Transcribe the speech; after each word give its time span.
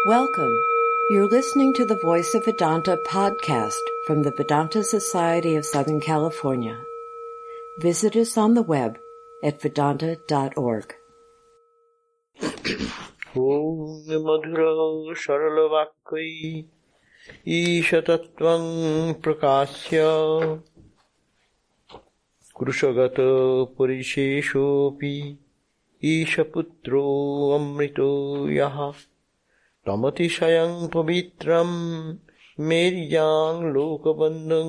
Welcome. 0.00 0.56
You're 1.10 1.28
listening 1.28 1.74
to 1.74 1.84
the 1.84 1.96
Voice 1.96 2.34
of 2.34 2.44
Vedanta 2.44 2.96
podcast 2.96 3.78
from 4.06 4.22
the 4.22 4.30
Vedanta 4.30 4.82
Society 4.82 5.54
of 5.56 5.66
Southern 5.66 6.00
California. 6.00 6.78
Visit 7.80 8.16
us 8.16 8.38
on 8.38 8.54
the 8.54 8.62
web 8.62 8.98
at 9.42 9.60
vedanta.org. 9.60 10.94
ॐ 13.36 14.20
मधुर 14.26 15.14
सरलवाक्यै 15.22 16.28
ईशतत्त्वं 17.56 18.62
प्रकाश्य 19.24 20.04
कृशगतपुरिशेषोऽपि 22.60 25.12
ईशपुत्रोऽमृतो 26.12 28.08
यः 28.50 28.78
রমতি 29.87 30.27
পবিত্রম 30.93 31.69
মেরিয়াং 32.59 33.53
লোকবন্ধুং 33.75 34.67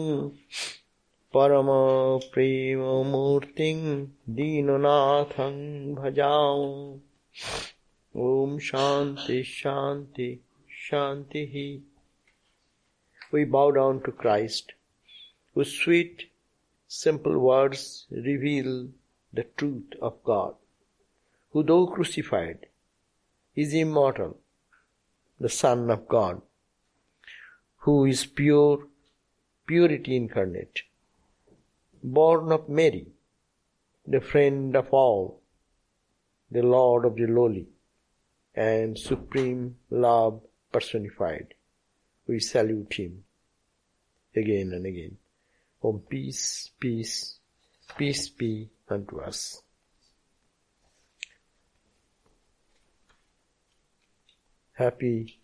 পরম 1.34 1.68
প্রেম 2.32 2.80
মূর্তিং 3.12 3.76
দীননাথং 4.36 5.54
ভজাও 5.98 6.60
ওম 8.14 8.50
শান্তি 8.68 9.38
শান্তি 9.60 10.28
শান্তি 10.84 11.44
we 13.32 13.42
bow 13.54 13.68
down 13.78 13.94
to 14.04 14.10
Christ, 14.22 14.64
whose 15.52 15.72
sweet, 15.82 16.16
simple 16.88 17.36
words 17.50 17.80
reveal 18.28 18.70
the 19.32 19.46
truth 19.58 19.90
of 20.06 20.12
God, 20.22 20.52
who 21.50 21.60
though 21.62 21.86
crucified, 21.94 22.60
is 23.56 23.70
immortal, 23.74 24.32
the 25.42 25.48
Son 25.48 25.90
of 25.90 26.06
God, 26.06 26.40
who 27.78 28.04
is 28.04 28.24
pure, 28.26 28.86
purity 29.66 30.14
incarnate, 30.16 30.82
born 32.00 32.52
of 32.52 32.68
Mary, 32.68 33.06
the 34.06 34.20
friend 34.20 34.76
of 34.76 34.92
all, 34.92 35.40
the 36.48 36.62
Lord 36.62 37.04
of 37.04 37.16
the 37.16 37.26
lowly 37.26 37.66
and 38.54 38.96
supreme 38.96 39.76
love 39.90 40.40
personified. 40.70 41.54
We 42.28 42.38
salute 42.38 42.94
him 42.94 43.24
again 44.36 44.72
and 44.72 44.86
again. 44.86 45.16
Om 45.82 46.02
peace, 46.08 46.70
peace, 46.78 47.38
peace 47.96 48.28
be 48.28 48.70
unto 48.88 49.18
us. 49.20 49.62
Happy 54.82 55.38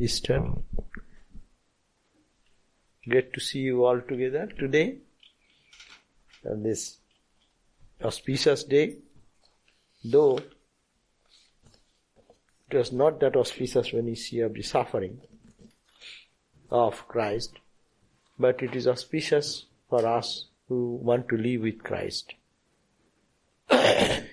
Easter. 0.00 0.38
Um, 0.38 0.64
Great 3.08 3.32
to 3.34 3.40
see 3.40 3.60
you 3.60 3.84
all 3.84 4.00
together 4.00 4.48
today 4.58 4.96
on 6.50 6.64
this 6.64 6.96
auspicious 8.02 8.64
day, 8.64 8.96
though 10.04 10.38
it 12.68 12.76
was 12.76 12.90
not 12.92 13.20
that 13.20 13.36
auspicious 13.36 13.92
when 13.92 14.08
you 14.08 14.16
see 14.16 14.40
of 14.40 14.54
the 14.54 14.62
suffering 14.62 15.20
of 16.68 17.06
Christ, 17.06 17.60
but 18.36 18.64
it 18.64 18.74
is 18.74 18.88
auspicious 18.88 19.66
for 19.88 20.04
us 20.04 20.46
who 20.68 20.96
want 21.10 21.28
to 21.28 21.36
live 21.36 21.60
with 21.60 21.84
Christ. 21.84 22.34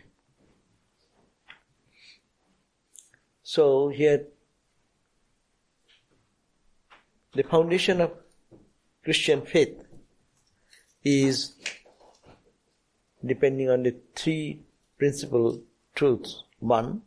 so 3.54 3.90
here, 3.90 4.30
the 7.36 7.44
foundation 7.44 8.02
of 8.02 8.12
Christian 9.04 9.44
faith 9.46 9.84
is 11.04 11.54
depending 13.24 13.70
on 13.70 13.84
the 13.84 13.96
three 14.16 14.64
principal 14.98 15.62
truths. 15.94 16.46
One, 16.58 17.04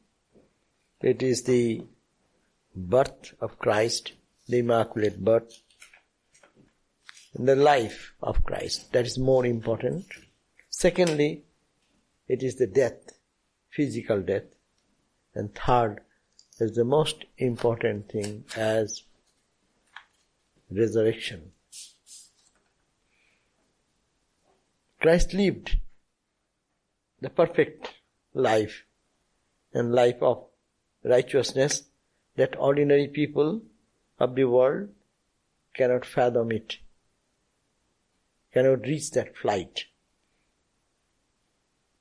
it 1.00 1.20
is 1.20 1.42
the 1.42 1.84
birth 2.76 3.34
of 3.40 3.58
Christ, 3.58 4.12
the 4.46 4.58
Immaculate 4.58 5.24
Birth, 5.24 5.62
and 7.34 7.48
the 7.48 7.56
life 7.56 8.14
of 8.22 8.44
Christ. 8.44 8.92
That 8.92 9.04
is 9.04 9.18
more 9.18 9.44
important. 9.44 10.06
Secondly, 10.70 11.42
it 12.28 12.44
is 12.44 12.54
the 12.54 12.68
death, 12.68 13.18
physical 13.68 14.22
death. 14.22 14.44
And 15.34 15.52
third 15.52 16.02
is 16.60 16.74
the 16.74 16.84
most 16.84 17.24
important 17.38 18.10
thing 18.10 18.44
as 18.56 19.02
resurrection. 20.70 21.52
Christ 25.00 25.34
lived 25.34 25.76
the 27.20 27.30
perfect 27.30 27.94
life 28.34 28.84
and 29.72 29.92
life 29.92 30.22
of 30.22 30.44
righteousness 31.04 31.84
that 32.36 32.58
ordinary 32.58 33.08
people 33.08 33.62
of 34.18 34.34
the 34.34 34.44
world 34.44 34.88
cannot 35.74 36.04
fathom 36.04 36.50
it, 36.52 36.78
cannot 38.52 38.80
reach 38.80 39.10
that 39.10 39.36
flight 39.36 39.84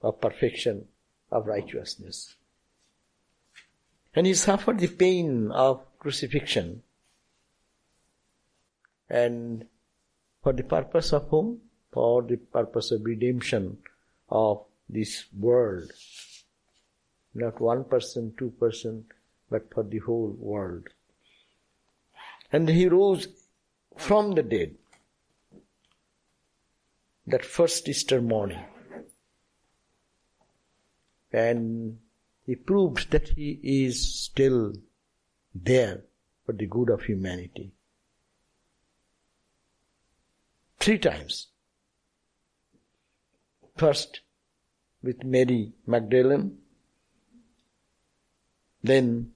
of 0.02 0.22
perfection 0.22 0.88
of 1.32 1.46
righteousness. 1.46 2.36
And 4.16 4.26
he 4.26 4.34
suffered 4.34 4.80
the 4.80 4.88
pain 4.88 5.52
of 5.52 5.86
crucifixion. 6.00 6.84
And 9.10 9.66
for 10.42 10.54
the 10.54 10.64
purpose 10.64 11.14
of 11.14 11.28
whom? 11.30 11.62
For 11.92 12.22
the 12.22 12.38
purpose 12.38 12.92
of 12.92 13.06
redemption 13.06 13.78
of 14.30 14.64
this 14.90 15.26
world 15.38 15.92
not 17.36 17.60
one 17.60 17.84
person, 17.84 18.34
two 18.38 18.52
person, 18.52 19.06
but 19.50 19.72
for 19.74 19.84
the 19.84 20.00
whole 20.00 20.36
world. 20.40 20.88
And 22.52 22.68
he 22.70 22.88
rose 22.88 23.28
from 23.98 24.32
the 24.32 24.44
dead 24.44 24.76
that 27.28 27.44
first 27.44 27.88
Easter 27.90 28.22
morning. 28.22 28.64
And 31.34 32.00
he 32.46 32.56
proved 32.56 33.12
that 33.12 33.30
he 33.30 33.60
is 33.64 34.24
still 34.24 34.74
there 35.54 36.04
for 36.46 36.54
the 36.54 36.68
good 36.68 36.90
of 36.90 37.04
humanity. 37.04 37.72
Three 40.80 41.00
times. 41.00 41.48
First, 43.76 44.22
with 45.02 45.24
Mary 45.24 45.74
Magdalene, 45.88 46.58
then 48.84 49.32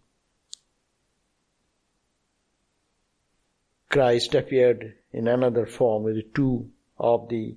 Christ 3.89 4.35
appeared 4.35 4.93
in 5.11 5.27
another 5.27 5.65
form 5.65 6.03
with 6.03 6.33
two 6.35 6.69
of 6.99 7.27
the 7.29 7.55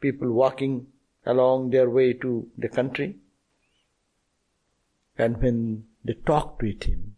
people 0.00 0.32
walking 0.32 0.86
along 1.26 1.70
their 1.70 1.90
way 1.90 2.14
to 2.14 2.48
the 2.56 2.68
country. 2.68 3.16
And 5.18 5.42
when 5.42 5.84
they 6.04 6.14
talked 6.14 6.62
with 6.62 6.84
him, 6.84 7.16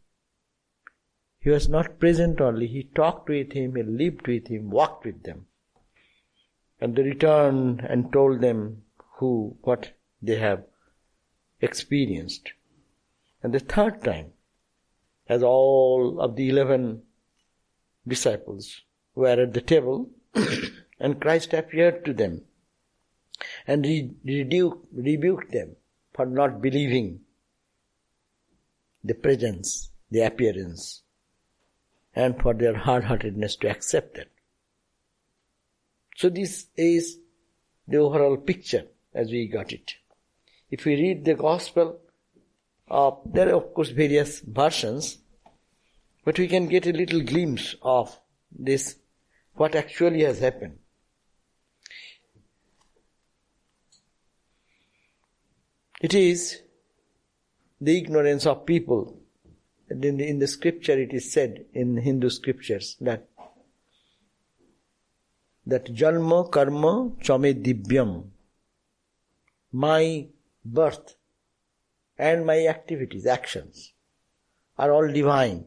he 1.38 1.50
was 1.50 1.68
not 1.68 1.98
present 1.98 2.40
only, 2.40 2.66
he 2.66 2.84
talked 2.84 3.28
with 3.28 3.52
him, 3.52 3.76
he 3.76 3.82
lived 3.82 4.26
with 4.26 4.48
him, 4.48 4.70
walked 4.70 5.04
with 5.04 5.22
them. 5.22 5.46
And 6.80 6.96
they 6.96 7.02
returned 7.02 7.80
and 7.80 8.12
told 8.12 8.40
them 8.40 8.82
who, 9.16 9.56
what 9.60 9.92
they 10.22 10.38
have 10.38 10.64
experienced. 11.60 12.52
And 13.42 13.52
the 13.52 13.60
third 13.60 14.02
time, 14.02 14.32
as 15.28 15.42
all 15.42 16.20
of 16.20 16.36
the 16.36 16.48
eleven 16.48 17.02
disciples 18.06 18.82
were 19.14 19.28
at 19.28 19.52
the 19.52 19.60
table, 19.60 20.10
and 21.00 21.20
Christ 21.20 21.52
appeared 21.52 22.04
to 22.04 22.14
them 22.14 22.42
and 23.66 23.84
re- 23.84 24.14
rebu- 24.24 24.86
rebuked 24.92 25.52
them 25.52 25.76
for 26.12 26.26
not 26.26 26.60
believing 26.60 27.20
the 29.02 29.14
presence, 29.14 29.90
the 30.10 30.20
appearance, 30.20 31.02
and 32.14 32.40
for 32.40 32.54
their 32.54 32.76
hard-heartedness 32.76 33.56
to 33.56 33.70
accept 33.70 34.18
it. 34.18 34.30
So 36.16 36.28
this 36.28 36.66
is 36.76 37.18
the 37.88 37.98
overall 37.98 38.36
picture 38.36 38.86
as 39.14 39.30
we 39.30 39.46
got 39.46 39.72
it. 39.72 39.94
If 40.70 40.84
we 40.84 40.94
read 40.94 41.24
the 41.24 41.34
gospel, 41.34 41.98
uh, 42.90 43.12
there 43.24 43.48
are 43.48 43.56
of 43.56 43.72
course 43.74 43.90
various 43.90 44.40
versions, 44.40 45.18
but 46.24 46.38
we 46.38 46.48
can 46.48 46.68
get 46.68 46.86
a 46.86 46.92
little 46.92 47.22
glimpse 47.22 47.74
of 47.82 48.18
this, 48.50 48.96
what 49.54 49.74
actually 49.74 50.22
has 50.24 50.40
happened. 50.40 50.78
It 56.00 56.14
is 56.14 56.62
the 57.80 57.96
ignorance 57.96 58.46
of 58.46 58.66
people. 58.66 59.16
In 59.88 60.00
the, 60.00 60.28
in 60.28 60.38
the 60.38 60.46
scripture 60.46 60.98
it 61.00 61.12
is 61.12 61.32
said 61.32 61.64
in 61.72 61.96
Hindu 61.96 62.30
scriptures 62.30 62.96
that 63.00 63.26
that 65.66 65.86
janma 65.86 66.50
karma 66.50 67.10
chame 67.20 67.60
divyam 67.64 68.30
my 69.72 70.26
birth 70.64 71.16
and 72.18 72.44
my 72.46 72.66
activities 72.66 73.26
actions 73.26 73.92
are 74.78 74.92
all 74.92 75.08
divine. 75.08 75.66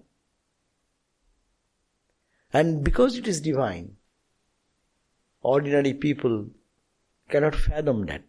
And 2.52 2.84
because 2.84 3.18
it 3.18 3.28
is 3.28 3.42
divine 3.42 3.96
ordinary 5.42 5.94
people 5.94 6.48
cannot 7.30 7.56
fathom 7.56 8.06
that 8.06 8.24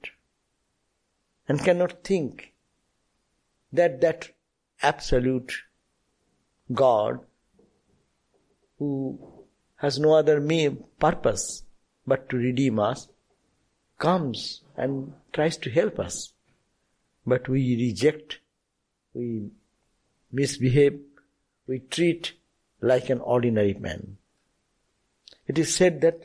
and 1.47 1.63
cannot 1.63 2.03
think 2.03 2.54
that 3.75 4.00
that 4.00 4.31
absolute 4.82 5.53
God 6.73 7.21
who 8.79 9.19
has 9.76 9.99
no 9.99 10.15
other 10.15 10.41
purpose 10.99 11.65
but 12.06 12.29
to 12.29 12.37
redeem 12.37 12.79
us 12.79 13.09
comes 13.99 14.62
and 14.76 15.12
tries 15.32 15.56
to 15.59 15.71
help 15.71 15.99
us. 15.99 16.32
But 17.26 17.49
we 17.49 17.76
reject, 17.76 18.41
we 19.15 19.50
misbehave, 20.32 21.00
we 21.67 21.79
treat 21.79 22.32
like 22.81 23.09
an 23.09 23.21
ordinary 23.21 23.75
man. 23.75 24.19
It 25.47 25.59
is 25.59 25.75
said 25.75 26.00
that 26.03 26.23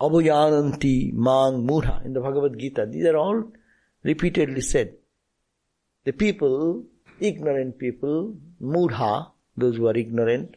Abhuyananti 0.00 1.12
Mang 1.12 1.66
Mudha 1.66 2.04
in 2.04 2.12
the 2.12 2.20
Bhagavad 2.20 2.58
Gita, 2.58 2.86
these 2.86 3.06
are 3.06 3.16
all 3.16 3.52
repeatedly 4.02 4.60
said. 4.60 4.94
The 6.04 6.12
people, 6.12 6.84
ignorant 7.18 7.78
people, 7.78 8.36
Mudha, 8.62 9.30
those 9.56 9.76
who 9.76 9.86
are 9.88 9.96
ignorant, 9.96 10.56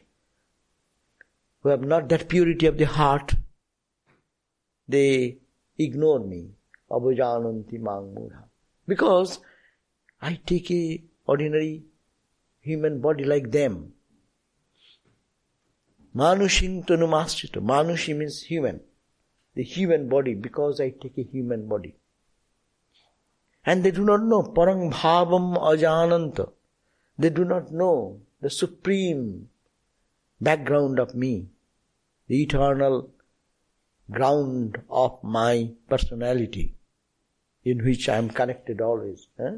who 1.62 1.70
have 1.70 1.82
not 1.82 2.10
that 2.10 2.28
purity 2.28 2.66
of 2.66 2.78
the 2.78 2.86
heart, 2.86 3.36
they 4.88 5.38
ignore 5.78 6.20
me. 6.20 6.50
Abhujananti 6.90 7.80
Mang 7.80 8.16
Mudha. 8.16 8.44
Because 8.88 9.40
I 10.22 10.40
take 10.46 10.72
a 10.72 11.04
ordinary 11.26 11.84
human 12.62 13.02
body 13.02 13.24
like 13.24 13.52
them. 13.52 13.94
Manushing 16.16 16.86
tanumastrita. 16.86 17.62
Manushi 17.62 18.16
means 18.18 18.42
human. 18.44 18.80
The 19.56 19.64
human 19.64 20.08
body 20.10 20.34
because 20.34 20.80
I 20.80 20.90
take 20.90 21.18
a 21.18 21.24
human 21.24 21.68
body. 21.68 21.96
And 23.68 23.84
they 23.84 23.92
do 23.92 24.06
not 24.06 24.24
know 24.24 24.44
parang 24.58 24.90
bhavam 24.92 25.48
ajananta. 25.70 26.50
They 27.20 27.30
do 27.30 27.44
not 27.44 27.72
know 27.72 28.22
the 28.40 28.50
supreme 28.50 29.50
background 30.40 31.00
of 31.00 31.14
me, 31.14 31.48
the 32.28 32.42
eternal 32.44 33.10
ground 34.10 34.82
of 34.90 35.22
my 35.22 35.72
personality 35.90 36.76
in 37.66 37.84
which 37.84 38.08
I 38.08 38.16
am 38.16 38.30
connected 38.30 38.80
always. 38.80 39.28
Eh? 39.38 39.56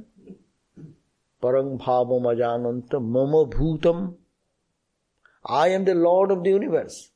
Parang 1.40 1.78
bhavam 1.78 2.24
ajananta 2.34 3.00
mama 3.00 3.46
bhutam. 3.46 4.16
I 5.46 5.68
am 5.68 5.86
the 5.86 5.94
Lord 5.94 6.32
of 6.32 6.44
the 6.44 6.50
universe. 6.50 7.12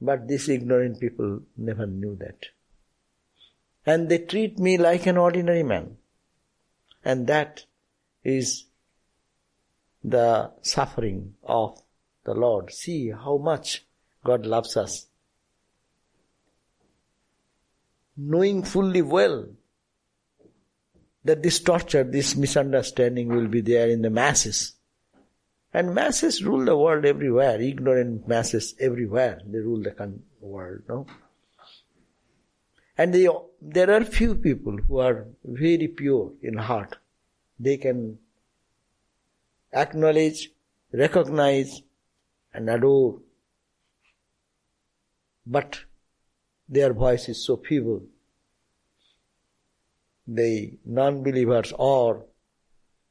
But 0.00 0.26
these 0.26 0.48
ignorant 0.48 0.98
people 0.98 1.42
never 1.56 1.86
knew 1.86 2.16
that 2.16 2.46
and 3.86 4.08
they 4.08 4.18
treat 4.18 4.58
me 4.58 4.76
like 4.76 5.06
an 5.06 5.16
ordinary 5.16 5.62
man. 5.62 5.96
And 7.04 7.26
that 7.26 7.64
is 8.22 8.66
the 10.04 10.52
suffering 10.62 11.34
of 11.42 11.82
the 12.24 12.34
Lord. 12.34 12.72
See 12.72 13.10
how 13.10 13.38
much 13.38 13.84
God 14.24 14.46
loves 14.46 14.76
us. 14.76 15.06
Knowing 18.16 18.62
fully 18.62 19.02
well 19.02 19.46
that 21.24 21.42
this 21.42 21.60
torture, 21.60 22.04
this 22.04 22.36
misunderstanding 22.36 23.28
will 23.28 23.48
be 23.48 23.60
there 23.60 23.88
in 23.88 24.02
the 24.02 24.10
masses. 24.10 24.74
And 25.72 25.94
masses 25.94 26.42
rule 26.42 26.64
the 26.64 26.76
world 26.76 27.04
everywhere, 27.04 27.60
ignorant 27.60 28.26
masses 28.26 28.74
everywhere, 28.80 29.40
they 29.46 29.58
rule 29.58 29.82
the 29.82 30.18
world, 30.40 30.82
no? 30.88 31.06
And 32.96 33.14
they, 33.14 33.28
there 33.62 33.90
are 33.90 34.04
few 34.04 34.34
people 34.34 34.76
who 34.76 34.98
are 34.98 35.26
very 35.44 35.88
pure 35.88 36.32
in 36.42 36.56
heart. 36.56 36.96
They 37.58 37.76
can 37.76 38.18
acknowledge, 39.72 40.50
recognize, 40.92 41.82
and 42.52 42.68
adore. 42.68 43.20
But 45.46 45.80
their 46.68 46.92
voice 46.92 47.28
is 47.28 47.44
so 47.44 47.56
feeble. 47.56 48.02
The 50.26 50.78
non 50.84 51.22
believers 51.22 51.72
or 51.78 52.24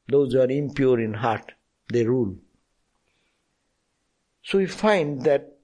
those 0.08 0.32
who 0.32 0.40
are 0.40 0.50
impure 0.50 1.00
in 1.00 1.14
heart, 1.14 1.52
they 1.92 2.04
rule. 2.04 2.36
So 4.42 4.58
we 4.58 4.66
find 4.66 5.22
that 5.22 5.56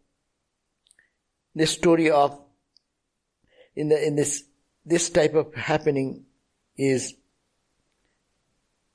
the 1.55 1.67
story 1.67 2.11
of 2.11 2.39
in 3.77 3.89
the 3.91 4.07
in 4.07 4.17
this 4.17 4.45
this 4.85 5.11
type 5.11 5.35
of 5.35 5.55
happening 5.55 6.25
is 6.77 7.15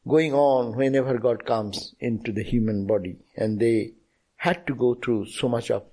going 0.07 0.33
on 0.33 0.75
whenever 0.75 1.17
God 1.17 1.45
comes 1.45 1.93
into 1.99 2.31
the 2.31 2.43
human 2.43 2.87
body 2.87 3.17
and 3.35 3.59
they 3.59 3.93
had 4.37 4.65
to 4.67 4.73
go 4.73 4.95
through 4.95 5.27
so 5.27 5.47
much 5.47 5.69
of 5.69 5.83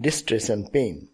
distress 0.00 0.48
and 0.48 0.72
pain. 0.72 1.08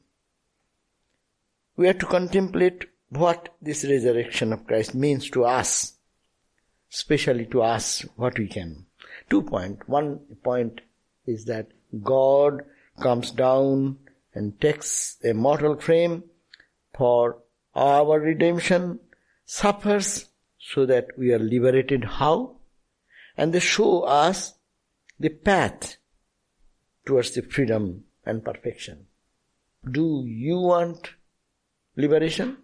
We 1.76 1.86
have 1.86 1.98
to 1.98 2.06
contemplate 2.06 2.86
what 3.10 3.54
this 3.60 3.84
resurrection 3.84 4.52
of 4.52 4.66
Christ 4.66 4.94
means 4.94 5.28
to 5.30 5.44
us, 5.44 5.94
especially 6.92 7.46
to 7.46 7.62
us, 7.62 8.06
what 8.16 8.38
we 8.38 8.46
can. 8.46 8.86
Two 9.28 9.42
points. 9.42 9.82
One 9.86 10.20
point 10.42 10.80
is 11.26 11.44
that 11.46 11.68
God 12.02 12.62
comes 13.02 13.30
down 13.30 13.98
and 14.34 14.60
takes 14.60 15.16
a 15.24 15.32
mortal 15.32 15.76
frame 15.76 16.24
for 16.96 17.38
our 17.74 18.20
redemption 18.20 19.00
suffers 19.44 20.26
so 20.58 20.86
that 20.86 21.08
we 21.18 21.32
are 21.32 21.38
liberated. 21.38 22.04
How? 22.04 22.56
And 23.36 23.52
they 23.52 23.60
show 23.60 24.02
us 24.02 24.54
the 25.18 25.28
path 25.28 25.96
towards 27.04 27.32
the 27.32 27.42
freedom 27.42 28.04
and 28.24 28.44
perfection. 28.44 29.06
Do 29.90 30.24
you 30.26 30.58
want 30.58 31.10
liberation? 31.96 32.58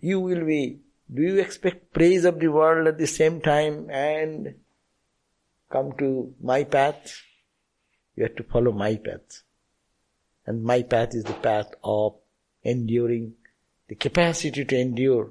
You 0.00 0.20
will 0.20 0.44
be, 0.44 0.80
do 1.12 1.22
you 1.22 1.38
expect 1.38 1.92
praise 1.92 2.24
of 2.24 2.38
the 2.38 2.48
world 2.48 2.86
at 2.86 2.98
the 2.98 3.06
same 3.06 3.40
time 3.40 3.90
and 3.90 4.54
come 5.70 5.92
to 5.98 6.34
my 6.40 6.64
path? 6.64 7.20
You 8.14 8.24
have 8.24 8.36
to 8.36 8.44
follow 8.44 8.72
my 8.72 8.96
path. 8.96 9.42
And 10.46 10.62
my 10.62 10.82
path 10.82 11.14
is 11.14 11.24
the 11.24 11.34
path 11.34 11.72
of 11.82 12.21
enduring, 12.62 13.34
the 13.88 13.94
capacity 13.94 14.64
to 14.64 14.76
endure 14.76 15.30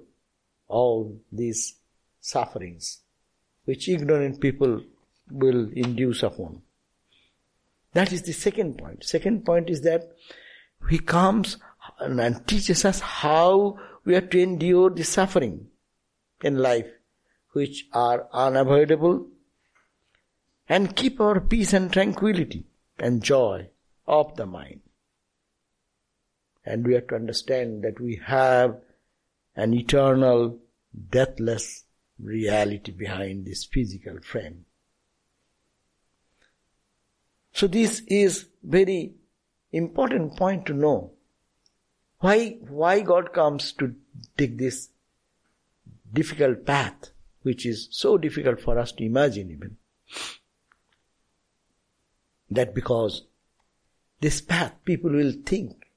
all 0.68 1.20
these 1.32 1.76
sufferings, 2.20 3.00
which 3.66 3.90
ignorant 3.90 4.40
people 4.40 4.82
will 5.30 5.70
induce 5.74 6.24
upon. 6.24 6.62
That 7.94 8.12
is 8.12 8.22
the 8.22 8.34
second 8.34 8.78
point. 8.78 9.04
Second 9.04 9.46
point 9.46 9.70
is 9.70 9.82
that 9.82 10.12
he 10.90 11.00
comes 11.00 11.58
and 12.00 12.48
teaches 12.48 12.86
us 12.86 13.00
how 13.00 13.78
we 14.06 14.16
are 14.16 14.22
to 14.22 14.40
endure 14.42 14.90
the 14.90 15.04
suffering 15.04 15.68
in 16.44 16.58
life, 16.58 16.88
which 17.52 17.88
are 17.94 18.28
unavoidable, 18.32 19.28
and 20.70 20.96
keep 20.96 21.20
our 21.20 21.40
peace 21.40 21.74
and 21.74 21.92
tranquility 21.92 22.66
and 22.98 23.22
joy 23.22 23.70
of 24.08 24.36
the 24.38 24.46
mind. 24.46 24.82
And 26.66 26.86
we 26.86 26.94
have 26.94 27.08
to 27.08 27.16
understand 27.16 27.84
that 27.84 28.00
we 28.00 28.22
have 28.26 28.78
an 29.56 29.74
eternal, 29.74 30.60
deathless 31.10 31.86
reality 32.20 32.92
behind 32.92 33.46
this 33.46 33.66
physical 33.66 34.20
frame. 34.22 34.66
So 37.54 37.68
this 37.68 38.02
is 38.08 38.48
very 38.64 39.14
important 39.72 40.38
point 40.38 40.66
to 40.68 40.74
know. 40.74 41.12
Why, 42.20 42.58
why 42.68 43.02
God 43.02 43.34
comes 43.34 43.72
to 43.74 43.96
take 44.38 44.58
this 44.58 44.90
difficult 46.14 46.66
path, 46.66 47.12
which 47.42 47.66
is 47.66 47.88
so 47.92 48.18
difficult 48.18 48.62
for 48.62 48.78
us 48.78 48.92
to 48.94 49.04
imagine 49.04 49.52
even. 49.52 49.78
That 52.50 52.76
because 52.76 53.24
this 54.20 54.42
path 54.42 54.74
people 54.86 55.12
will 55.12 55.34
think 55.46 55.88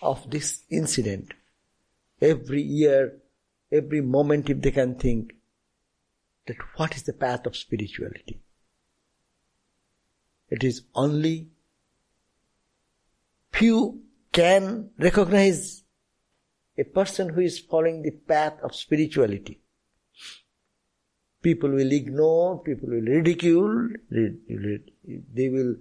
of 0.00 0.30
this 0.30 0.62
incident. 0.70 1.34
Every 2.20 2.62
year, 2.62 3.18
every 3.70 4.00
moment, 4.00 4.50
if 4.50 4.60
they 4.60 4.70
can 4.70 4.94
think, 4.96 5.34
that 6.46 6.56
what 6.76 6.96
is 6.96 7.02
the 7.02 7.12
path 7.12 7.46
of 7.46 7.56
spirituality? 7.56 8.40
It 10.50 10.64
is 10.64 10.82
only 10.94 11.48
few 13.52 14.00
can 14.32 14.90
recognize 14.98 15.82
a 16.76 16.84
person 16.84 17.30
who 17.30 17.40
is 17.40 17.58
following 17.58 18.02
the 18.02 18.12
path 18.12 18.54
of 18.62 18.74
spirituality. 18.74 19.60
People 21.42 21.70
will 21.70 21.92
ignore, 21.92 22.58
people 22.62 22.88
will 22.88 23.02
ridicule, 23.02 23.88
they 24.10 25.48
will 25.48 25.76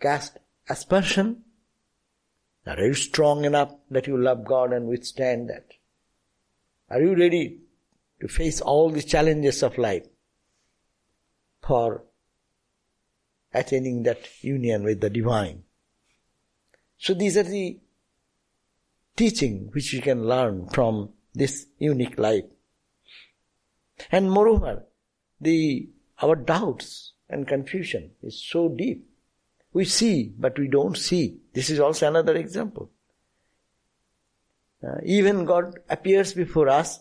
cast 0.00 0.38
aspersion. 0.68 1.44
Are 2.68 2.78
you 2.84 2.92
strong 2.92 3.46
enough 3.46 3.72
that 3.90 4.06
you 4.06 4.16
love 4.18 4.44
God 4.44 4.74
and 4.74 4.86
withstand 4.86 5.48
that? 5.48 5.72
Are 6.90 7.00
you 7.00 7.14
ready 7.14 7.60
to 8.20 8.28
face 8.28 8.60
all 8.60 8.90
the 8.90 9.02
challenges 9.02 9.62
of 9.62 9.78
life 9.78 10.06
for 11.62 12.04
attaining 13.54 14.02
that 14.02 14.20
union 14.42 14.84
with 14.84 15.00
the 15.00 15.08
divine? 15.08 15.62
So 16.98 17.14
these 17.14 17.38
are 17.38 17.42
the 17.42 17.78
teaching 19.16 19.70
which 19.72 19.92
we 19.92 20.00
can 20.00 20.26
learn 20.26 20.68
from 20.68 21.10
this 21.34 21.66
unique 21.78 22.18
life. 22.18 22.44
And 24.12 24.30
moreover, 24.30 24.84
the 25.40 25.88
our 26.20 26.36
doubts 26.36 27.12
and 27.30 27.46
confusion 27.48 28.10
is 28.22 28.42
so 28.42 28.68
deep. 28.68 29.07
We 29.72 29.84
see, 29.84 30.32
but 30.38 30.58
we 30.58 30.68
don't 30.68 30.96
see. 30.96 31.38
This 31.52 31.70
is 31.70 31.80
also 31.80 32.08
another 32.08 32.36
example. 32.36 32.90
Uh, 34.82 34.96
even 35.04 35.44
God 35.44 35.78
appears 35.88 36.32
before 36.32 36.68
us, 36.68 37.00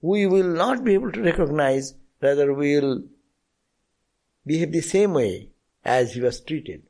we 0.00 0.26
will 0.26 0.48
not 0.48 0.84
be 0.84 0.94
able 0.94 1.12
to 1.12 1.22
recognize, 1.22 1.94
rather, 2.20 2.52
we 2.52 2.78
will 2.78 3.04
behave 4.44 4.72
the 4.72 4.80
same 4.80 5.14
way 5.14 5.50
as 5.84 6.14
He 6.14 6.20
was 6.20 6.40
treated. 6.40 6.82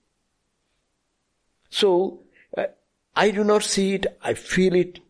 So, 1.70 2.22
uh, 2.56 2.64
I 3.14 3.30
do 3.30 3.44
not 3.44 3.62
see 3.62 3.94
it, 3.94 4.06
I 4.22 4.34
feel 4.34 4.74
it, 4.74 5.00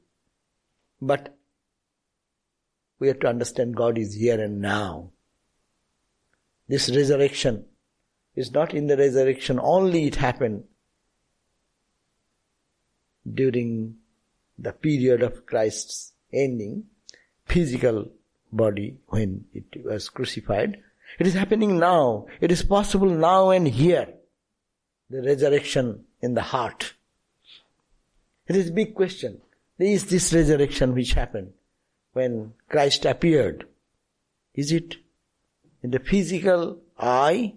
but 1.01 1.35
we 2.99 3.09
have 3.09 3.21
to 3.21 3.29
understand 3.29 3.77
God 3.77 3.97
is 3.97 4.15
here 4.15 4.41
and 4.41 4.61
now. 4.61 5.11
This 6.69 6.89
resurrection 6.89 7.67
is 8.35 8.53
not 8.53 8.75
in 8.75 8.87
the 8.87 8.97
resurrection 8.97 9.61
only 9.63 10.07
it 10.07 10.17
happened 10.17 10.65
during 13.33 13.97
the 14.59 14.73
period 14.73 15.23
of 15.23 15.47
Christ's 15.47 16.13
ending, 16.33 16.85
physical 17.47 18.11
body 18.53 18.97
when 19.09 19.45
it 19.53 19.85
was 19.85 20.09
crucified. 20.09 20.83
It 21.19 21.27
is 21.27 21.35
happening 21.35 21.79
now. 21.79 22.27
It 22.41 22.51
is 22.53 22.63
possible 22.63 23.09
now 23.09 23.51
and 23.51 23.69
here. 23.69 24.09
The 25.11 25.23
resurrection 25.23 26.05
in 26.21 26.35
the 26.35 26.43
heart. 26.43 26.95
It 28.47 28.57
is 28.57 28.71
a 28.71 28.73
big 28.73 28.95
question. 28.95 29.41
Is 29.79 30.07
this 30.07 30.33
resurrection 30.33 30.95
which 30.95 31.13
happened 31.13 31.53
when 32.13 32.53
Christ 32.69 33.05
appeared? 33.05 33.67
Is 34.55 34.71
it 34.71 34.97
in 35.83 35.91
the 35.91 35.99
physical 35.99 36.79
eye 36.99 37.55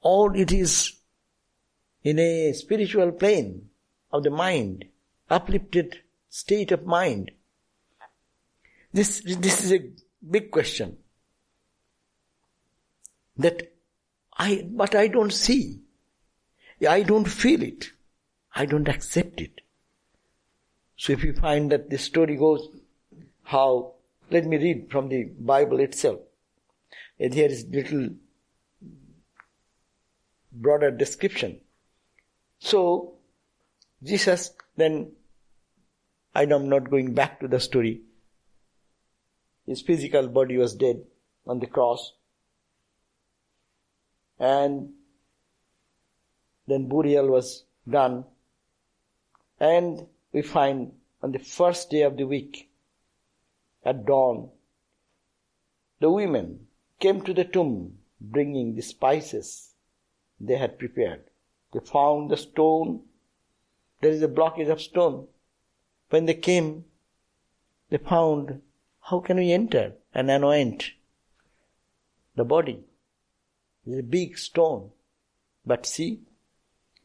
or 0.00 0.36
it 0.36 0.52
is 0.52 0.92
in 2.02 2.18
a 2.18 2.52
spiritual 2.52 3.12
plane 3.12 3.68
of 4.12 4.22
the 4.22 4.30
mind? 4.30 4.86
uplifted 5.30 6.00
state 6.28 6.72
of 6.72 6.84
mind? 6.84 7.30
This, 8.92 9.22
this 9.24 9.64
is 9.64 9.72
a 9.72 9.90
big 10.28 10.50
question. 10.50 10.96
That 13.36 13.72
I, 14.36 14.66
but 14.68 14.94
I 14.94 15.06
don't 15.06 15.32
see. 15.32 15.80
I 16.86 17.02
don't 17.02 17.26
feel 17.26 17.62
it. 17.62 17.90
I 18.54 18.66
don't 18.66 18.88
accept 18.88 19.40
it. 19.40 19.60
So 20.96 21.12
if 21.12 21.22
you 21.22 21.32
find 21.32 21.70
that 21.72 21.88
the 21.88 21.98
story 21.98 22.36
goes 22.36 22.68
how, 23.44 23.92
let 24.30 24.44
me 24.46 24.58
read 24.58 24.90
from 24.90 25.08
the 25.08 25.24
Bible 25.38 25.80
itself. 25.80 26.20
And 27.18 27.32
here 27.32 27.48
is 27.48 27.66
little 27.70 28.10
broader 30.52 30.90
description. 30.90 31.60
So, 32.58 33.14
Jesus 34.02 34.52
then 34.76 35.12
I 36.34 36.44
am 36.44 36.68
not 36.68 36.90
going 36.90 37.12
back 37.12 37.40
to 37.40 37.48
the 37.48 37.60
story. 37.60 38.00
His 39.66 39.82
physical 39.82 40.28
body 40.28 40.56
was 40.56 40.74
dead 40.74 41.02
on 41.46 41.58
the 41.60 41.66
cross. 41.66 42.14
And 44.38 44.94
then 46.66 46.88
burial 46.88 47.28
was 47.28 47.64
done. 47.88 48.24
And 49.58 50.06
we 50.32 50.42
find 50.42 50.92
on 51.22 51.32
the 51.32 51.38
first 51.38 51.90
day 51.90 52.02
of 52.02 52.16
the 52.16 52.24
week, 52.24 52.70
at 53.84 54.06
dawn, 54.06 54.50
the 56.00 56.10
women 56.10 56.66
came 56.98 57.22
to 57.22 57.34
the 57.34 57.44
tomb 57.44 57.98
bringing 58.20 58.74
the 58.74 58.82
spices 58.82 59.69
they 60.40 60.56
had 60.56 60.78
prepared. 60.78 61.24
They 61.72 61.80
found 61.80 62.30
the 62.30 62.36
stone. 62.36 63.02
There 64.00 64.10
is 64.10 64.22
a 64.22 64.28
blockage 64.28 64.70
of 64.70 64.80
stone. 64.80 65.26
When 66.08 66.26
they 66.26 66.34
came, 66.34 66.86
they 67.90 67.98
found 67.98 68.62
how 69.02 69.20
can 69.20 69.36
we 69.36 69.52
enter 69.52 69.94
and 70.14 70.30
anoint 70.30 70.92
the 72.34 72.44
body? 72.44 72.84
It's 73.86 73.98
a 73.98 74.02
big 74.02 74.38
stone. 74.38 74.90
But 75.66 75.86
see, 75.86 76.20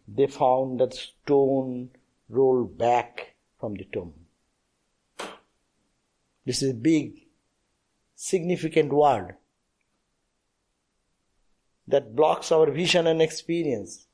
they 0.08 0.28
found 0.28 0.80
that 0.80 0.94
stone 0.94 1.90
rolled 2.30 2.78
back 2.78 3.36
from 3.60 3.76
the 3.76 3.86
tomb. 3.86 4.14
This 6.46 6.62
is 6.62 6.72
a 6.72 6.76
big, 6.76 7.26
significant 8.16 8.94
word 8.94 9.36
that 11.88 12.16
blocks 12.16 12.52
our 12.52 12.72
vision 12.72 13.08
and 13.08 13.22
experience. 13.22 14.08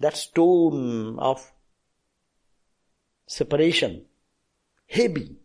That 0.00 0.16
stone 0.16 1.18
of 1.18 1.52
separation 3.26 4.06
heavy. 4.92 5.36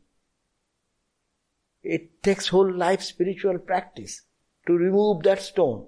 It 1.84 2.22
takes 2.22 2.50
whole 2.50 2.72
life 2.72 3.02
spiritual 3.02 3.60
practice 3.60 4.24
to 4.66 4.74
remove 4.74 5.24
that 5.24 5.42
stone, 5.42 5.86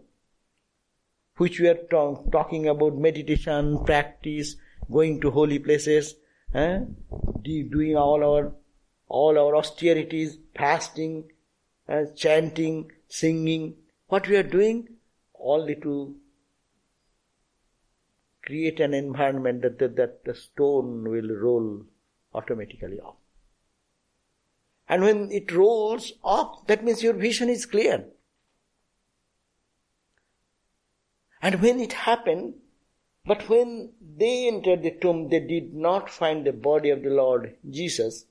which 1.35 1.59
we 1.59 1.67
are 1.67 1.79
talking 2.31 2.69
about 2.69 2.97
meditation, 2.97 3.83
practice, 3.83 4.55
going 4.89 5.19
to 5.21 5.31
holy 5.31 5.59
places, 5.59 6.15
eh? 6.53 6.79
doing 7.43 7.97
all 7.97 8.23
our 8.23 8.53
all 9.09 9.37
our 9.39 9.55
austerities, 9.55 10.37
fasting, 10.55 11.31
uh, 11.89 12.03
chanting, 12.15 12.91
singing. 13.07 13.75
What 14.07 14.27
we 14.27 14.37
are 14.37 14.43
doing, 14.43 14.87
only 15.39 15.75
to 15.75 16.15
create 18.43 18.79
an 18.79 18.93
environment 18.93 19.61
that, 19.61 19.79
that, 19.79 19.95
that 19.95 20.25
the 20.25 20.33
stone 20.33 21.09
will 21.09 21.29
roll 21.35 21.85
automatically 22.33 22.99
off. 22.99 23.15
And 24.87 25.03
when 25.03 25.31
it 25.31 25.51
rolls 25.51 26.13
off, 26.23 26.65
that 26.67 26.83
means 26.83 27.03
your 27.03 27.13
vision 27.13 27.47
is 27.47 27.65
clear. 27.65 28.05
And 31.41 31.61
when 31.61 31.79
it 31.79 31.93
happened, 31.93 32.55
but 33.25 33.47
when 33.47 33.91
they 34.17 34.47
entered 34.47 34.81
the 34.81 34.91
tomb, 34.91 35.29
they 35.29 35.39
did 35.39 35.73
not 35.73 36.09
find 36.09 36.45
the 36.45 36.53
body 36.53 36.89
of 36.89 37.03
the 37.03 37.11
Lord 37.11 37.55
Jesus. 37.69 38.25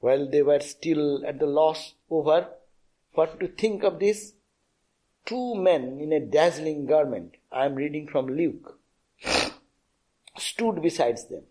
While 0.00 0.30
they 0.30 0.42
were 0.42 0.60
still 0.60 1.26
at 1.26 1.40
the 1.40 1.46
loss 1.46 1.94
over 2.08 2.48
what 3.14 3.40
to 3.40 3.48
think 3.48 3.82
of 3.82 3.98
this, 3.98 4.34
two 5.28 5.54
men 5.54 5.98
in 6.00 6.10
a 6.14 6.20
dazzling 6.20 6.86
garment, 6.86 7.34
I 7.52 7.66
am 7.66 7.74
reading 7.74 8.08
from 8.08 8.28
Luke, 8.28 8.78
stood 10.38 10.80
beside 10.80 11.18
them. 11.28 11.42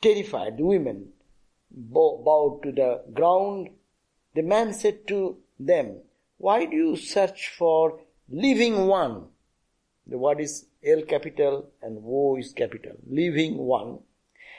Terrified 0.00 0.56
the 0.56 0.64
women 0.64 1.08
bowed 1.70 2.60
to 2.62 2.72
the 2.72 3.02
ground. 3.12 3.68
The 4.34 4.42
man 4.42 4.72
said 4.72 5.06
to 5.08 5.36
them, 5.58 5.98
Why 6.38 6.64
do 6.64 6.74
you 6.74 6.96
search 6.96 7.52
for 7.58 8.00
living 8.30 8.86
one? 8.86 9.26
The 10.06 10.16
word 10.16 10.40
is 10.40 10.64
L 10.82 11.02
capital 11.02 11.68
and 11.82 12.02
O 12.06 12.38
is 12.38 12.54
capital. 12.54 12.92
Living 13.06 13.58
one 13.58 13.98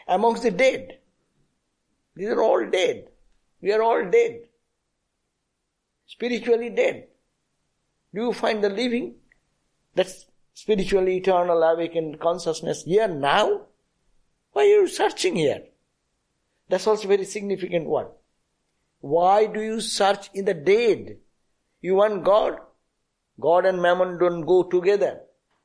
amongst 0.07 0.43
the 0.43 0.51
dead. 0.51 0.99
These 2.15 2.29
are 2.29 2.43
all 2.43 2.69
dead. 2.69 3.07
We 3.59 3.71
are 3.73 3.81
all 3.81 4.07
dead. 4.11 4.41
Spiritually 6.05 6.69
dead. 6.69 7.07
Do 8.13 8.21
you 8.21 8.33
find 8.33 8.63
the 8.63 8.69
living? 8.69 9.15
That's 9.95 10.25
spiritually 10.53 11.17
eternal 11.17 11.63
awakened 11.63 12.19
consciousness 12.19 12.83
here 12.83 13.07
now? 13.07 13.61
Why 14.53 14.63
are 14.63 14.65
you 14.65 14.87
searching 14.87 15.35
here? 15.35 15.63
That's 16.69 16.87
also 16.87 17.07
very 17.07 17.25
significant 17.25 17.87
one. 17.87 18.07
Why 18.99 19.45
do 19.45 19.61
you 19.61 19.81
search 19.81 20.29
in 20.33 20.45
the 20.45 20.53
dead? 20.53 21.17
You 21.81 21.95
want 21.95 22.23
God? 22.23 22.59
God 23.39 23.65
and 23.65 23.81
mammon 23.81 24.19
don't 24.19 24.45
go 24.45 24.63
together. 24.63 25.21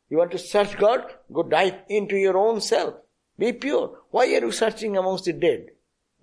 You 0.08 0.18
want 0.18 0.30
to 0.32 0.38
search 0.38 0.78
God? 0.78 1.04
Go 1.32 1.42
dive 1.42 1.74
into 1.88 2.16
your 2.16 2.38
own 2.38 2.60
self. 2.60 2.94
Be 3.38 3.52
pure. 3.52 3.98
Why 4.10 4.24
are 4.26 4.44
you 4.46 4.52
searching 4.52 4.96
amongst 4.96 5.24
the 5.24 5.32
dead? 5.32 5.66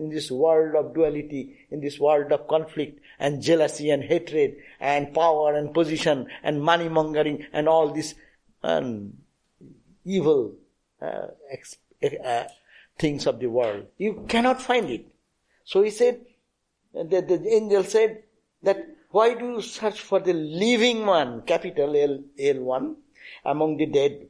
In 0.04 0.10
this 0.10 0.30
world 0.30 0.76
of 0.76 0.94
duality, 0.94 1.56
in 1.72 1.80
this 1.80 1.98
world 1.98 2.32
of 2.34 2.48
conflict 2.48 3.00
and 3.20 3.42
jealousy 3.42 3.90
and 3.90 4.04
hatred 4.04 4.58
and 4.82 5.14
power 5.14 5.56
and 5.56 5.74
position 5.74 6.28
and 6.44 6.62
money 6.62 6.90
mongering 6.90 7.46
and 7.54 7.70
all 7.70 7.94
this 7.94 8.16
um, 8.64 9.14
evil 10.04 10.56
uh, 11.02 11.28
uh, 12.26 12.44
things 13.00 13.26
of 13.28 13.40
the 13.40 13.48
world. 13.48 13.86
You 13.98 14.26
cannot 14.28 14.62
find 14.62 14.90
it. 14.90 15.08
So 15.64 15.84
he 15.84 15.90
said, 15.90 16.20
the, 16.94 17.22
the 17.22 17.48
angel 17.48 17.86
said 17.86 18.24
that 18.62 18.86
why 19.10 19.36
do 19.36 19.46
you 19.46 19.62
search 19.62 20.02
for 20.02 20.20
the 20.20 20.34
living 20.34 21.06
one, 21.06 21.44
capital 21.44 21.96
L, 21.96 22.20
L1, 22.38 22.96
among 23.46 23.78
the 23.78 23.86
dead? 23.86 24.28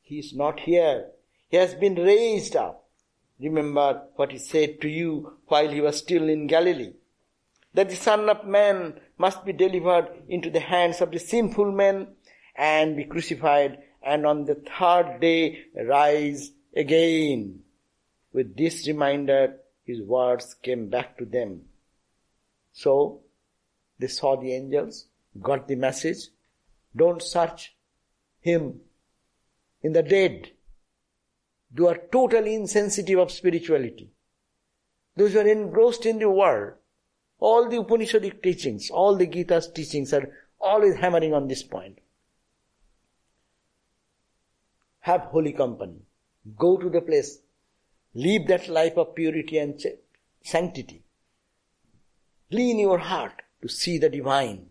He 0.00 0.20
is 0.20 0.32
not 0.34 0.60
here. 0.60 1.08
He 1.48 1.56
has 1.56 1.74
been 1.74 1.96
raised 1.96 2.56
up. 2.56 2.85
Remember 3.38 4.02
what 4.16 4.32
he 4.32 4.38
said 4.38 4.80
to 4.80 4.88
you 4.88 5.38
while 5.46 5.68
he 5.68 5.80
was 5.80 5.98
still 5.98 6.28
in 6.28 6.46
Galilee. 6.46 6.92
That 7.74 7.90
the 7.90 7.96
Son 7.96 8.28
of 8.28 8.46
Man 8.46 9.00
must 9.18 9.44
be 9.44 9.52
delivered 9.52 10.08
into 10.28 10.50
the 10.50 10.60
hands 10.60 11.00
of 11.00 11.10
the 11.10 11.18
sinful 11.18 11.72
men 11.72 12.08
and 12.54 12.96
be 12.96 13.04
crucified 13.04 13.78
and 14.02 14.24
on 14.24 14.44
the 14.44 14.54
third 14.54 15.20
day 15.20 15.64
rise 15.74 16.52
again. 16.74 17.60
With 18.32 18.56
this 18.56 18.86
reminder, 18.86 19.56
his 19.84 20.00
words 20.00 20.54
came 20.54 20.88
back 20.88 21.18
to 21.18 21.24
them. 21.24 21.62
So, 22.72 23.20
they 23.98 24.08
saw 24.08 24.36
the 24.36 24.52
angels, 24.52 25.06
got 25.40 25.68
the 25.68 25.76
message. 25.76 26.28
Don't 26.94 27.22
search 27.22 27.74
him 28.40 28.80
in 29.82 29.92
the 29.92 30.02
dead. 30.02 30.50
You 31.76 31.88
are 31.88 32.00
totally 32.10 32.54
insensitive 32.54 33.18
of 33.18 33.30
spirituality. 33.30 34.10
Those 35.16 35.32
who 35.32 35.40
are 35.40 35.48
engrossed 35.48 36.06
in 36.06 36.18
the 36.18 36.30
world, 36.30 36.74
all 37.38 37.68
the 37.68 37.76
Upanishadic 37.76 38.42
teachings, 38.42 38.90
all 38.90 39.16
the 39.16 39.26
Gita's 39.26 39.70
teachings 39.70 40.12
are 40.14 40.28
always 40.58 40.96
hammering 40.96 41.34
on 41.34 41.48
this 41.48 41.62
point. 41.62 41.98
Have 45.00 45.22
holy 45.22 45.52
company. 45.52 46.00
Go 46.58 46.78
to 46.78 46.88
the 46.88 47.00
place. 47.00 47.40
Live 48.14 48.46
that 48.48 48.68
life 48.68 48.96
of 48.96 49.14
purity 49.14 49.58
and 49.58 49.80
sanctity. 50.42 51.02
Clean 52.50 52.78
your 52.78 52.98
heart 52.98 53.42
to 53.60 53.68
see 53.68 53.98
the 53.98 54.08
divine. 54.08 54.66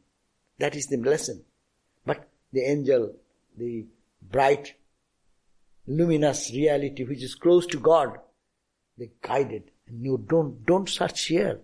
That 0.57 0.75
is 0.75 0.87
the 0.87 0.97
lesson. 0.97 1.43
But 2.05 2.27
the 2.51 2.61
angel, 2.61 3.13
the 3.57 3.85
bright, 4.21 4.73
luminous 5.87 6.51
reality 6.51 7.03
which 7.03 7.23
is 7.23 7.35
close 7.35 7.65
to 7.67 7.79
God, 7.79 8.17
they 8.97 9.11
guided 9.21 9.71
and 9.87 10.01
knew, 10.01 10.23
don't, 10.27 10.65
don't 10.65 10.89
search 10.89 11.25
here. 11.25 11.59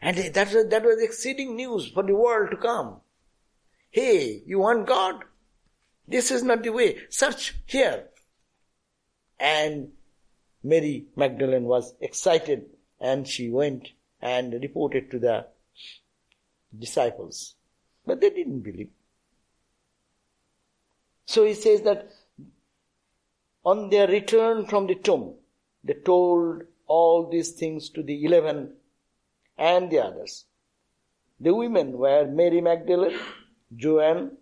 And 0.00 0.16
that 0.16 0.52
was, 0.52 0.66
that 0.68 0.84
was 0.84 1.02
exceeding 1.02 1.56
news 1.56 1.88
for 1.88 2.02
the 2.02 2.14
world 2.14 2.50
to 2.50 2.56
come. 2.56 3.00
Hey, 3.90 4.42
you 4.46 4.58
want 4.58 4.86
God? 4.86 5.24
This 6.06 6.30
is 6.30 6.42
not 6.42 6.62
the 6.62 6.70
way. 6.70 6.98
Search 7.08 7.54
here. 7.64 8.08
And 9.38 9.92
Mary 10.62 11.06
Magdalene 11.16 11.64
was 11.64 11.94
excited 12.00 12.66
and 13.00 13.26
she 13.26 13.50
went 13.50 13.90
and 14.20 14.52
reported 14.54 15.10
to 15.10 15.18
the 15.18 15.46
disciples. 16.78 17.54
But 18.06 18.20
they 18.20 18.30
didn't 18.30 18.60
believe. 18.60 18.90
So 21.26 21.44
he 21.44 21.54
says 21.54 21.82
that 21.82 22.10
on 23.64 23.90
their 23.90 24.06
return 24.06 24.66
from 24.66 24.86
the 24.86 24.94
tomb, 24.94 25.34
they 25.82 25.94
told 25.94 26.62
all 26.86 27.28
these 27.30 27.52
things 27.52 27.88
to 27.90 28.02
the 28.02 28.24
eleven 28.24 28.74
and 29.56 29.90
the 29.90 30.00
others. 30.00 30.44
The 31.40 31.54
women 31.54 31.92
were 31.92 32.26
Mary 32.26 32.60
Magdalene, 32.60 33.18
Joanne, 33.74 34.36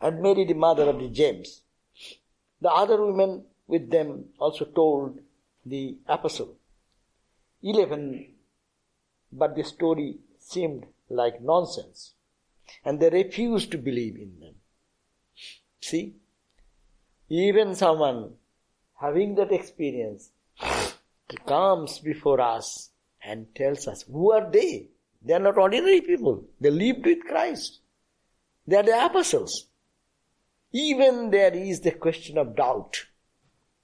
and 0.00 0.22
Mary 0.22 0.44
the 0.44 0.54
mother 0.54 0.88
of 0.88 0.98
the 0.98 1.08
James. 1.08 1.62
The 2.60 2.70
other 2.70 3.04
women 3.04 3.44
with 3.66 3.90
them 3.90 4.26
also 4.38 4.64
told 4.64 5.20
the 5.64 5.98
apostle. 6.06 6.56
Eleven, 7.62 8.34
but 9.32 9.54
the 9.54 9.62
story 9.62 10.18
seemed 10.38 10.86
like 11.08 11.42
nonsense. 11.42 12.14
And 12.84 13.00
they 13.00 13.10
refused 13.10 13.70
to 13.72 13.78
believe 13.78 14.16
in 14.16 14.40
them. 14.40 14.54
See? 15.80 16.14
Even 17.30 17.76
someone 17.76 18.34
having 19.00 19.36
that 19.36 19.52
experience 19.52 20.30
comes 21.46 22.00
before 22.00 22.40
us 22.40 22.90
and 23.24 23.54
tells 23.54 23.86
us, 23.86 24.04
who 24.10 24.32
are 24.32 24.50
they? 24.50 24.88
They 25.22 25.34
are 25.34 25.38
not 25.38 25.56
ordinary 25.56 26.00
people. 26.00 26.44
They 26.60 26.70
lived 26.70 27.06
with 27.06 27.20
Christ. 27.20 27.80
They 28.66 28.76
are 28.76 28.82
the 28.82 29.04
apostles. 29.04 29.68
Even 30.72 31.30
there 31.30 31.54
is 31.54 31.80
the 31.80 31.92
question 31.92 32.36
of 32.36 32.56
doubt. 32.56 33.06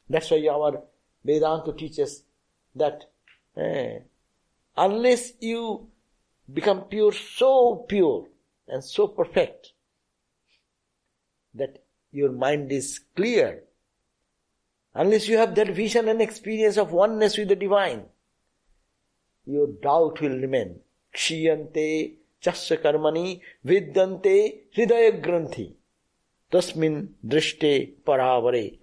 That's 0.08 0.30
why 0.30 0.46
our 0.50 0.82
Vedanta 1.24 1.72
teaches 1.72 2.24
that 2.74 3.04
eh, 3.56 3.98
unless 4.76 5.32
you 5.40 5.88
become 6.52 6.82
pure, 6.82 7.12
so 7.12 7.84
pure 7.88 8.26
and 8.66 8.82
so 8.82 9.08
perfect 9.08 9.72
that 11.54 11.85
your 12.12 12.32
mind 12.32 12.72
is 12.72 13.00
clear, 13.14 13.62
unless 14.94 15.28
you 15.28 15.36
have 15.38 15.54
that 15.54 15.68
vision 15.68 16.08
and 16.08 16.22
experience 16.22 16.76
of 16.76 16.92
oneness 16.92 17.36
with 17.36 17.48
the 17.48 17.56
divine, 17.56 18.04
your 19.44 19.68
doubt 19.82 20.20
will 20.20 20.38
remain. 20.38 20.80
Kshiyante 21.14 22.14
chasya 22.42 22.78
karmani 22.82 23.40
vidyante 23.64 24.54
hridaya 24.74 25.22
granthi 25.22 25.72
tasmin 26.50 27.08
drishte 27.26 27.94
paravare. 28.04 28.78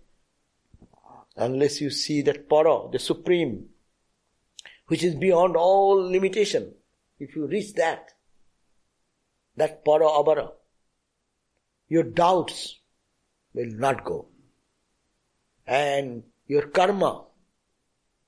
Unless 1.35 1.81
you 1.81 1.89
see 1.89 2.21
that 2.21 2.47
para, 2.47 2.89
the 2.91 2.99
supreme, 2.99 3.65
which 4.87 5.03
is 5.03 5.15
beyond 5.15 5.55
all 5.55 5.95
limitation, 5.95 6.73
if 7.19 7.35
you 7.35 7.47
reach 7.47 7.73
that, 7.73 8.11
that 9.55 9.83
para 9.83 10.07
abara, 10.07 10.51
your 11.87 12.03
doubts 12.03 12.79
will 13.53 13.71
not 13.71 14.03
go. 14.03 14.27
And 15.65 16.23
your 16.47 16.67
karma, 16.67 17.23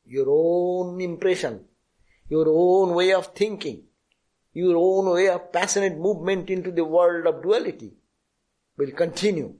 your 0.05 0.27
own 0.29 1.01
impression, 1.01 1.65
your 2.29 2.45
own 2.47 2.93
way 2.95 3.13
of 3.13 3.27
thinking, 3.35 3.83
your 4.53 4.75
own 4.77 5.13
way 5.13 5.27
of 5.29 5.51
passionate 5.51 5.97
movement 5.97 6.49
into 6.49 6.71
the 6.71 6.85
world 6.85 7.27
of 7.27 7.43
duality 7.43 7.93
will 8.77 8.91
continue. 8.91 9.53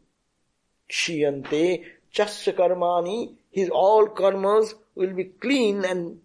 Shiyante 0.89 1.83
chasya 2.13 2.53
karmani, 2.53 3.35
his 3.51 3.69
all 3.69 4.07
karmas 4.07 4.73
will 4.95 5.13
be 5.13 5.25
clean 5.25 5.83
and 5.83 6.19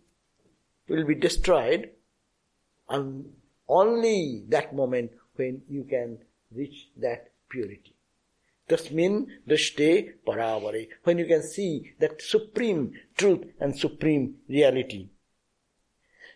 will 0.89 1.05
be 1.05 1.15
destroyed 1.15 1.91
and 2.89 3.33
only 3.69 4.45
that 4.49 4.75
moment 4.75 5.13
when 5.37 5.63
you 5.69 5.85
can 5.85 6.19
reach 6.53 6.89
that 6.97 7.31
purity. 7.49 7.95
Tasmin 8.71 9.27
drishte 9.49 10.15
paravare. 10.27 10.89
When 11.05 11.19
you 11.19 11.27
can 11.27 11.43
see 11.43 11.95
that 11.99 12.23
supreme 12.23 12.93
truth 13.17 13.45
and 13.61 13.77
supreme 13.77 14.37
reality. 14.49 15.09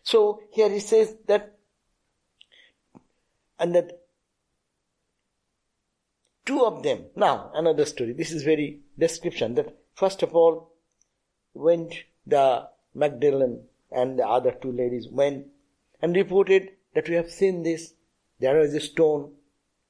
So 0.02 0.42
here 0.50 0.68
he 0.68 0.80
says 0.80 1.16
that, 1.26 1.56
and 3.58 3.74
that 3.74 4.00
two 6.44 6.64
of 6.64 6.82
them, 6.82 7.06
now 7.16 7.50
another 7.54 7.84
story, 7.84 8.12
this 8.12 8.32
is 8.32 8.42
very 8.42 8.80
description 8.98 9.54
that 9.54 9.76
first 9.94 10.22
of 10.22 10.34
all 10.34 10.72
went 11.54 11.94
the 12.26 12.68
Magdalene 12.94 13.60
and 13.90 14.18
the 14.18 14.26
other 14.26 14.52
two 14.52 14.72
ladies 14.72 15.08
went 15.10 15.46
and 16.02 16.14
reported 16.14 16.70
that 16.94 17.08
we 17.08 17.14
have 17.14 17.30
seen 17.30 17.62
this. 17.62 17.94
There 18.40 18.60
is 18.60 18.74
a 18.74 18.80
stone. 18.80 19.32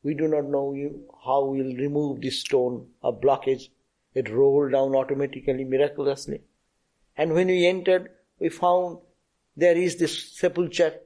We 0.04 0.14
do 0.14 0.28
not 0.28 0.44
know 0.44 0.72
you 0.74 1.08
how 1.24 1.44
we'll 1.46 1.74
remove 1.76 2.20
this 2.20 2.40
stone 2.40 2.86
of 3.02 3.20
blockage. 3.20 3.70
It 4.14 4.30
rolled 4.30 4.72
down 4.72 4.94
automatically, 4.94 5.64
miraculously. 5.64 6.42
And 7.16 7.32
when 7.32 7.48
we 7.48 7.66
entered, 7.66 8.10
we 8.38 8.50
found 8.50 8.98
there 9.56 9.76
is 9.76 9.96
this 9.96 10.36
sepulchre 10.38 11.00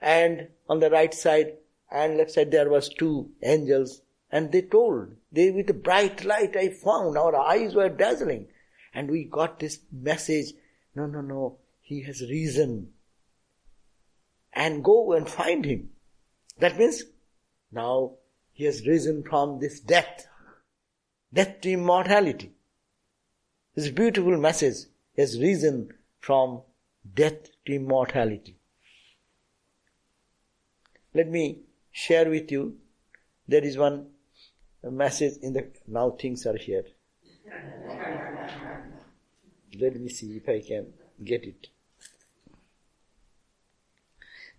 and 0.00 0.48
on 0.68 0.80
the 0.80 0.90
right 0.90 1.12
side 1.12 1.54
and 1.90 2.16
left 2.16 2.30
side 2.30 2.50
there 2.50 2.70
was 2.70 2.88
two 2.88 3.30
angels 3.42 4.02
and 4.30 4.52
they 4.52 4.62
told 4.62 5.08
they 5.32 5.50
with 5.50 5.70
a 5.70 5.74
bright 5.74 6.22
light 6.24 6.54
i 6.56 6.68
found 6.68 7.16
our 7.16 7.34
eyes 7.34 7.74
were 7.74 7.88
dazzling 7.88 8.46
and 8.92 9.10
we 9.10 9.24
got 9.24 9.58
this 9.58 9.78
message 9.90 10.52
no 10.94 11.06
no 11.06 11.22
no 11.22 11.56
he 11.80 12.02
has 12.02 12.20
risen 12.20 12.88
and 14.56 14.82
go 14.82 15.12
and 15.12 15.28
find 15.28 15.64
him. 15.64 15.90
That 16.58 16.78
means 16.78 17.04
now 17.70 18.14
he 18.56 18.64
has 18.64 18.86
risen 18.86 19.22
from 19.22 19.58
this 19.60 19.80
death, 19.80 20.26
death 21.30 21.60
to 21.60 21.70
immortality. 21.70 22.52
This 23.74 23.90
beautiful 23.90 24.38
message 24.38 24.86
he 25.14 25.20
has 25.20 25.38
risen 25.38 25.92
from 26.20 26.62
death 27.14 27.50
to 27.66 27.74
immortality. 27.74 28.56
Let 31.12 31.28
me 31.28 31.58
share 31.92 32.30
with 32.30 32.50
you. 32.50 32.78
There 33.46 33.62
is 33.62 33.76
one 33.76 34.06
message 34.82 35.34
in 35.42 35.52
the 35.52 35.66
now 35.86 36.10
things 36.10 36.46
are 36.46 36.56
here. 36.56 36.84
Let 39.78 40.00
me 40.00 40.08
see 40.08 40.38
if 40.38 40.48
I 40.48 40.62
can 40.66 40.94
get 41.22 41.44
it. 41.44 41.68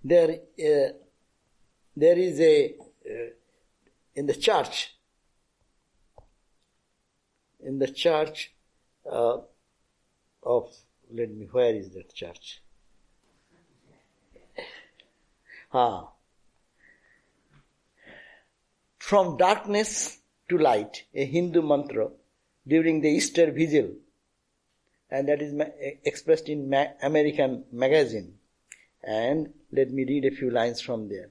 There, 0.03 0.29
uh, 0.29 0.91
there 1.95 2.17
is 2.19 2.39
a 2.39 2.75
uh, 3.09 3.29
in 4.17 4.25
the 4.25 4.33
church. 4.33 4.95
In 7.63 7.77
the 7.77 7.87
church 7.87 8.51
uh, 9.09 9.37
of 10.43 10.75
let 11.11 11.29
me 11.29 11.47
where 11.51 11.73
is 11.73 11.91
that 11.91 12.13
church? 12.13 12.61
Ah, 15.73 16.09
from 18.97 19.37
darkness 19.37 20.17
to 20.49 20.57
light, 20.57 21.03
a 21.13 21.25
Hindu 21.25 21.61
mantra 21.61 22.07
during 22.67 23.01
the 23.01 23.09
Easter 23.09 23.51
Vigil, 23.51 23.89
and 25.11 25.27
that 25.27 25.41
is 25.41 25.53
expressed 26.03 26.49
in 26.49 26.73
American 27.03 27.65
magazine. 27.71 28.33
And 29.03 29.53
let 29.71 29.91
me 29.91 30.05
read 30.05 30.25
a 30.25 30.31
few 30.31 30.49
lines 30.49 30.81
from 30.81 31.09
there. 31.09 31.29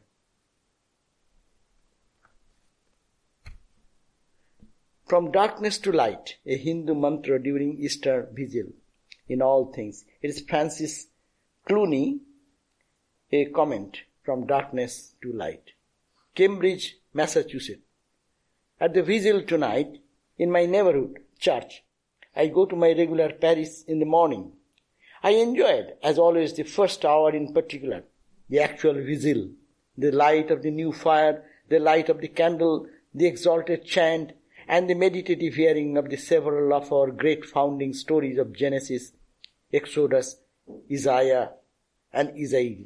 From 5.06 5.30
darkness 5.30 5.78
to 5.78 5.92
light, 5.92 6.34
a 6.44 6.56
Hindu 6.56 6.92
mantra 6.92 7.40
during 7.40 7.78
Easter 7.78 8.28
Vigil 8.32 8.72
in 9.28 9.40
all 9.40 9.66
things. 9.66 10.04
It 10.20 10.30
is 10.30 10.40
Francis 10.40 11.06
Clooney, 11.68 12.18
a 13.30 13.44
comment 13.46 13.98
from 14.24 14.48
darkness 14.48 15.14
to 15.22 15.32
light. 15.32 15.62
Cambridge, 16.34 16.96
Massachusetts. 17.14 17.82
At 18.80 18.94
the 18.94 19.02
vigil 19.04 19.42
tonight, 19.42 20.00
in 20.38 20.50
my 20.50 20.66
neighborhood 20.66 21.20
church, 21.38 21.84
I 22.34 22.48
go 22.48 22.66
to 22.66 22.74
my 22.74 22.88
regular 22.88 23.32
parish 23.32 23.84
in 23.86 24.00
the 24.00 24.06
morning. 24.06 24.54
I 25.22 25.30
enjoyed, 25.30 25.94
as 26.02 26.18
always, 26.18 26.54
the 26.54 26.64
first 26.64 27.04
hour 27.04 27.30
in 27.30 27.54
particular, 27.54 28.02
the 28.50 28.58
actual 28.58 28.94
vigil, 28.94 29.50
the 29.96 30.10
light 30.10 30.50
of 30.50 30.62
the 30.62 30.72
new 30.72 30.92
fire, 30.92 31.44
the 31.68 31.78
light 31.78 32.08
of 32.08 32.20
the 32.20 32.28
candle, 32.28 32.88
the 33.14 33.26
Exsultet 33.26 33.84
chant, 33.84 34.32
and 34.68 34.90
the 34.90 34.94
meditative 34.94 35.54
hearing 35.54 35.96
of 35.96 36.10
the 36.10 36.16
several 36.16 36.72
of 36.72 36.92
our 36.92 37.10
great 37.10 37.44
founding 37.44 37.92
stories 37.92 38.38
of 38.38 38.52
Genesis, 38.52 39.12
Exodus, 39.72 40.36
Isaiah, 40.90 41.52
and 42.12 42.30
Isaiah. 42.30 42.84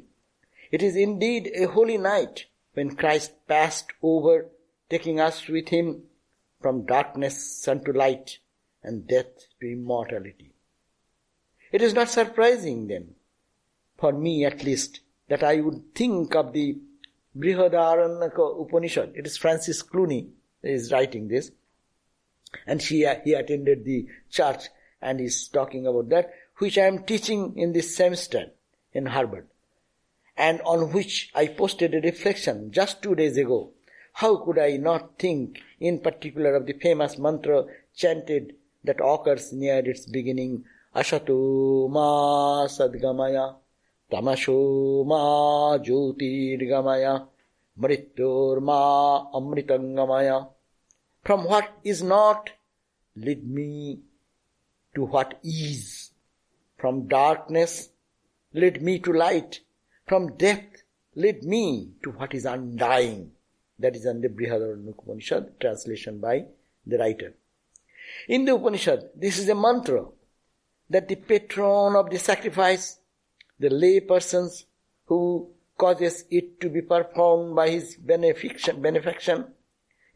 It 0.71 0.83
is 0.83 0.95
indeed 0.95 1.51
a 1.55 1.67
holy 1.67 1.97
night 1.97 2.45
when 2.73 2.95
Christ 2.95 3.33
passed 3.47 3.91
over, 4.01 4.47
taking 4.89 5.19
us 5.19 5.47
with 5.47 5.69
him 5.69 6.03
from 6.61 6.85
darkness 6.85 7.67
unto 7.67 7.91
light 7.91 8.37
and 8.83 9.07
death 9.07 9.47
to 9.59 9.71
immortality. 9.71 10.51
It 11.71 11.81
is 11.81 11.93
not 11.93 12.09
surprising 12.09 12.87
then, 12.87 13.15
for 13.97 14.11
me 14.11 14.45
at 14.45 14.63
least, 14.63 15.01
that 15.29 15.43
I 15.43 15.61
would 15.61 15.95
think 15.95 16.35
of 16.35 16.53
the 16.53 16.77
Brihadaranyaka 17.37 18.61
Upanishad. 18.61 19.13
It 19.15 19.25
is 19.25 19.37
Francis 19.37 19.81
Clooney 19.81 20.29
who 20.61 20.67
is 20.67 20.91
writing 20.91 21.27
this. 21.27 21.51
And 22.65 22.81
she, 22.81 23.07
he 23.23 23.33
attended 23.33 23.85
the 23.85 24.07
church 24.29 24.69
and 25.01 25.19
is 25.19 25.47
talking 25.47 25.87
about 25.87 26.09
that, 26.09 26.33
which 26.57 26.77
I 26.77 26.85
am 26.85 27.03
teaching 27.03 27.57
in 27.57 27.73
this 27.73 27.95
semester 27.95 28.51
in 28.93 29.07
Harvard 29.07 29.47
and 30.37 30.61
on 30.61 30.91
which 30.91 31.29
I 31.35 31.47
posted 31.47 31.93
a 31.93 32.01
reflection 32.01 32.71
just 32.71 33.01
two 33.01 33.15
days 33.15 33.37
ago. 33.37 33.71
How 34.13 34.37
could 34.37 34.59
I 34.59 34.77
not 34.77 35.19
think 35.19 35.59
in 35.79 35.99
particular 35.99 36.55
of 36.55 36.65
the 36.65 36.73
famous 36.73 37.17
mantra 37.17 37.65
chanted 37.95 38.55
that 38.83 38.99
occurs 39.03 39.53
near 39.53 39.79
its 39.79 40.05
beginning, 40.05 40.65
Ashato 40.95 41.89
ma 41.89 42.65
sadgamaya, 42.67 43.55
tamasho 44.11 45.05
ma 45.05 45.77
jyotirgamaya, 45.77 47.27
mrityor 47.79 48.61
ma 48.61 49.31
amritangamaya. 49.31 50.49
From 51.23 51.43
what 51.43 51.69
is 51.83 52.01
not, 52.01 52.49
lead 53.15 53.47
me 53.47 53.99
to 54.95 55.05
what 55.05 55.39
is. 55.43 56.11
From 56.77 57.07
darkness, 57.07 57.89
lead 58.53 58.81
me 58.81 58.99
to 58.99 59.13
light 59.13 59.61
from 60.11 60.35
death, 60.35 60.83
lead 61.15 61.43
me 61.43 61.91
to 62.03 62.09
what 62.11 62.33
is 62.33 62.45
undying. 62.45 63.31
That 63.79 63.95
is 63.95 64.05
under 64.05 64.27
Brihadaranyaka 64.27 65.03
Upanishad, 65.03 65.59
translation 65.59 66.19
by 66.19 66.47
the 66.85 66.97
writer. 66.97 67.33
In 68.27 68.43
the 68.43 68.55
Upanishad, 68.55 69.09
this 69.15 69.39
is 69.39 69.47
a 69.47 69.55
mantra 69.55 70.05
that 70.89 71.07
the 71.07 71.15
patron 71.15 71.95
of 71.95 72.09
the 72.09 72.19
sacrifice, 72.19 72.99
the 73.57 73.69
lay 73.69 74.01
persons 74.01 74.65
who 75.05 75.49
causes 75.77 76.25
it 76.29 76.59
to 76.59 76.69
be 76.69 76.81
performed 76.81 77.55
by 77.55 77.69
his 77.69 77.95
benefaction, 77.95 78.81
benefaction 78.81 79.45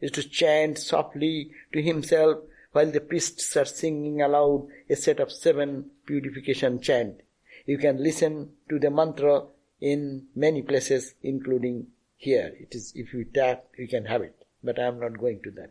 is 0.00 0.10
to 0.12 0.28
chant 0.28 0.78
softly 0.78 1.50
to 1.72 1.82
himself 1.82 2.38
while 2.72 2.90
the 2.90 3.00
priests 3.00 3.56
are 3.56 3.64
singing 3.64 4.20
aloud 4.20 4.68
a 4.90 4.96
set 4.96 5.18
of 5.18 5.32
seven 5.32 5.90
purification 6.04 6.80
chant. 6.80 7.22
You 7.64 7.78
can 7.78 8.02
listen 8.02 8.50
to 8.68 8.78
the 8.78 8.90
mantra 8.90 9.44
in 9.80 10.26
many 10.34 10.62
places, 10.62 11.14
including 11.22 11.88
here. 12.16 12.54
It 12.58 12.74
is, 12.74 12.92
if 12.94 13.12
you 13.12 13.24
tap, 13.24 13.64
you 13.78 13.88
can 13.88 14.04
have 14.04 14.22
it. 14.22 14.36
But 14.62 14.78
I 14.78 14.84
am 14.84 15.00
not 15.00 15.18
going 15.18 15.40
to 15.44 15.50
that. 15.52 15.70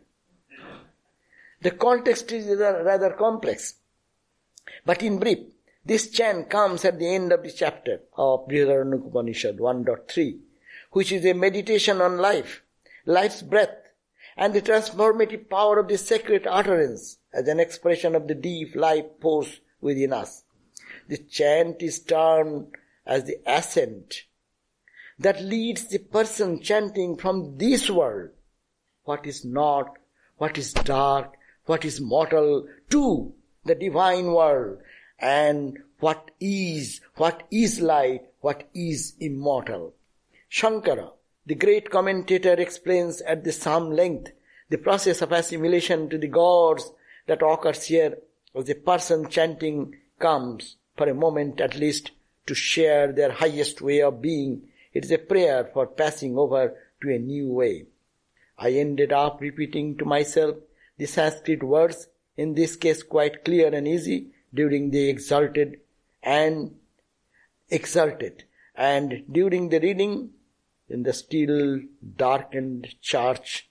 The 1.62 1.70
context 1.70 2.32
is 2.32 2.46
rather 2.58 3.10
complex. 3.10 3.76
But 4.84 5.02
in 5.02 5.18
brief, 5.18 5.38
this 5.84 6.10
chant 6.10 6.50
comes 6.50 6.84
at 6.84 6.98
the 6.98 7.14
end 7.14 7.32
of 7.32 7.44
the 7.44 7.52
chapter 7.52 8.00
of 8.16 8.48
Brihadaranyaka 8.48 9.06
Upanishad 9.06 9.58
1.3, 9.58 10.38
which 10.90 11.12
is 11.12 11.24
a 11.24 11.32
meditation 11.32 12.00
on 12.00 12.18
life, 12.18 12.62
life's 13.04 13.42
breath, 13.42 13.85
and 14.36 14.52
the 14.52 14.62
transformative 14.62 15.48
power 15.48 15.78
of 15.78 15.88
the 15.88 15.98
sacred 15.98 16.46
utterance 16.46 17.18
as 17.32 17.48
an 17.48 17.60
expression 17.60 18.14
of 18.14 18.28
the 18.28 18.34
deep 18.34 18.74
life 18.74 19.06
force 19.20 19.60
within 19.80 20.12
us. 20.12 20.44
The 21.08 21.18
chant 21.18 21.82
is 21.82 22.00
termed 22.00 22.68
as 23.06 23.24
the 23.24 23.38
ascent 23.46 24.24
that 25.18 25.42
leads 25.42 25.86
the 25.86 25.98
person 25.98 26.60
chanting 26.60 27.16
from 27.16 27.56
this 27.58 27.88
world 27.88 28.30
what 29.04 29.24
is 29.24 29.44
not, 29.44 29.96
what 30.36 30.58
is 30.58 30.72
dark, 30.72 31.34
what 31.66 31.84
is 31.84 32.00
mortal 32.00 32.66
to 32.90 33.32
the 33.64 33.74
divine 33.74 34.26
world 34.26 34.78
and 35.18 35.78
what 36.00 36.30
is, 36.40 37.00
what 37.14 37.44
is 37.50 37.80
light, 37.80 38.22
what 38.40 38.68
is 38.74 39.14
immortal. 39.18 39.94
Shankara, 40.50 41.12
the 41.46 41.54
great 41.54 41.90
commentator 41.90 42.54
explains 42.54 43.20
at 43.22 43.44
the 43.44 43.52
some 43.52 43.90
length 43.90 44.32
the 44.68 44.78
process 44.78 45.22
of 45.22 45.30
assimilation 45.30 46.08
to 46.08 46.18
the 46.18 46.26
gods 46.26 46.92
that 47.26 47.42
occurs 47.42 47.84
here 47.84 48.18
as 48.54 48.64
the 48.64 48.74
person 48.74 49.28
chanting 49.28 49.94
comes 50.18 50.76
for 50.96 51.08
a 51.08 51.14
moment 51.14 51.60
at 51.60 51.76
least 51.76 52.10
to 52.46 52.54
share 52.54 53.12
their 53.12 53.30
highest 53.30 53.80
way 53.80 54.00
of 54.00 54.22
being. 54.22 54.62
It 54.92 55.04
is 55.04 55.12
a 55.12 55.18
prayer 55.18 55.68
for 55.72 55.86
passing 55.86 56.36
over 56.36 56.74
to 57.02 57.14
a 57.14 57.18
new 57.18 57.52
way. 57.52 57.86
I 58.58 58.70
ended 58.70 59.12
up 59.12 59.40
repeating 59.40 59.98
to 59.98 60.04
myself 60.04 60.56
the 60.96 61.06
Sanskrit 61.06 61.62
words, 61.62 62.08
in 62.36 62.54
this 62.54 62.74
case 62.76 63.02
quite 63.02 63.44
clear 63.44 63.72
and 63.74 63.86
easy, 63.86 64.28
during 64.54 64.90
the 64.90 65.08
exalted 65.08 65.80
and 66.22 66.74
exalted. 67.68 68.44
And 68.74 69.24
during 69.30 69.68
the 69.68 69.80
reading, 69.80 70.30
in 70.88 71.02
the 71.02 71.12
still 71.12 71.80
darkened 72.16 72.94
church, 73.00 73.68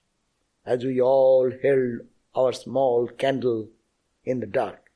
as 0.64 0.84
we 0.84 1.00
all 1.00 1.50
held 1.62 2.00
our 2.34 2.52
small 2.52 3.08
candle 3.08 3.68
in 4.24 4.40
the 4.40 4.46
dark. 4.46 4.90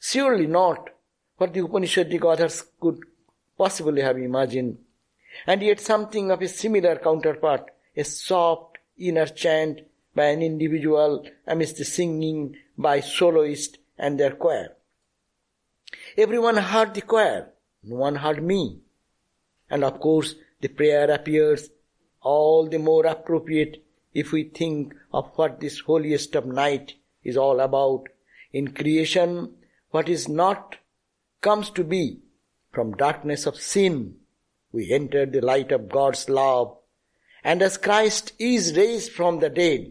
Surely 0.00 0.46
not 0.46 0.90
what 1.38 1.54
the 1.54 1.60
Upanishadic 1.60 2.22
authors 2.22 2.64
could 2.80 3.00
possibly 3.56 4.02
have 4.02 4.18
imagined. 4.18 4.78
And 5.46 5.62
yet 5.62 5.80
something 5.80 6.30
of 6.30 6.42
a 6.42 6.48
similar 6.48 6.96
counterpart, 6.96 7.70
a 7.96 8.04
soft 8.04 8.78
inner 8.98 9.26
chant 9.26 9.80
by 10.14 10.26
an 10.26 10.42
individual 10.42 11.24
amidst 11.46 11.78
the 11.78 11.84
singing 11.84 12.56
by 12.76 13.00
soloists 13.00 13.78
and 13.96 14.18
their 14.18 14.32
choir. 14.32 14.72
Everyone 16.16 16.56
heard 16.56 16.94
the 16.94 17.02
choir, 17.02 17.50
no 17.82 17.96
one 17.96 18.16
heard 18.16 18.42
me. 18.42 18.80
And 19.70 19.84
of 19.84 20.00
course, 20.00 20.34
the 20.62 20.68
prayer 20.68 21.10
appears 21.10 21.68
all 22.22 22.68
the 22.68 22.78
more 22.78 23.04
appropriate 23.04 23.84
if 24.14 24.32
we 24.32 24.44
think 24.44 24.94
of 25.12 25.30
what 25.34 25.60
this 25.60 25.80
holiest 25.80 26.34
of 26.34 26.46
night 26.46 26.94
is 27.24 27.36
all 27.36 27.60
about. 27.60 28.08
In 28.52 28.72
creation, 28.72 29.54
what 29.90 30.08
is 30.08 30.28
not 30.28 30.76
comes 31.40 31.68
to 31.70 31.84
be. 31.84 32.20
From 32.70 32.96
darkness 32.96 33.44
of 33.44 33.56
sin, 33.56 34.16
we 34.70 34.92
enter 34.92 35.26
the 35.26 35.40
light 35.40 35.72
of 35.72 35.90
God's 35.90 36.28
love. 36.28 36.78
And 37.44 37.60
as 37.60 37.76
Christ 37.76 38.32
is 38.38 38.76
raised 38.76 39.12
from 39.12 39.40
the 39.40 39.50
dead, 39.50 39.90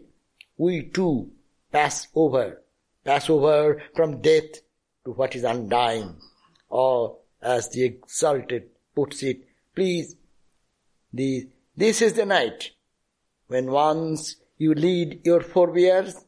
we 0.56 0.82
too 0.82 1.30
pass 1.70 2.08
over, 2.14 2.62
pass 3.04 3.28
over 3.28 3.82
from 3.94 4.20
death 4.20 4.62
to 5.04 5.12
what 5.12 5.36
is 5.36 5.44
undying. 5.44 6.16
Or 6.70 7.18
as 7.42 7.68
the 7.68 7.88
Exsultet 7.88 8.64
puts 8.94 9.22
it, 9.22 9.46
please, 9.74 10.16
the, 11.12 11.48
this 11.76 12.02
is 12.02 12.14
the 12.14 12.26
night 12.26 12.70
when 13.48 13.70
once 13.70 14.36
you 14.58 14.74
lead 14.74 15.20
your 15.24 15.40
forebears, 15.40 16.24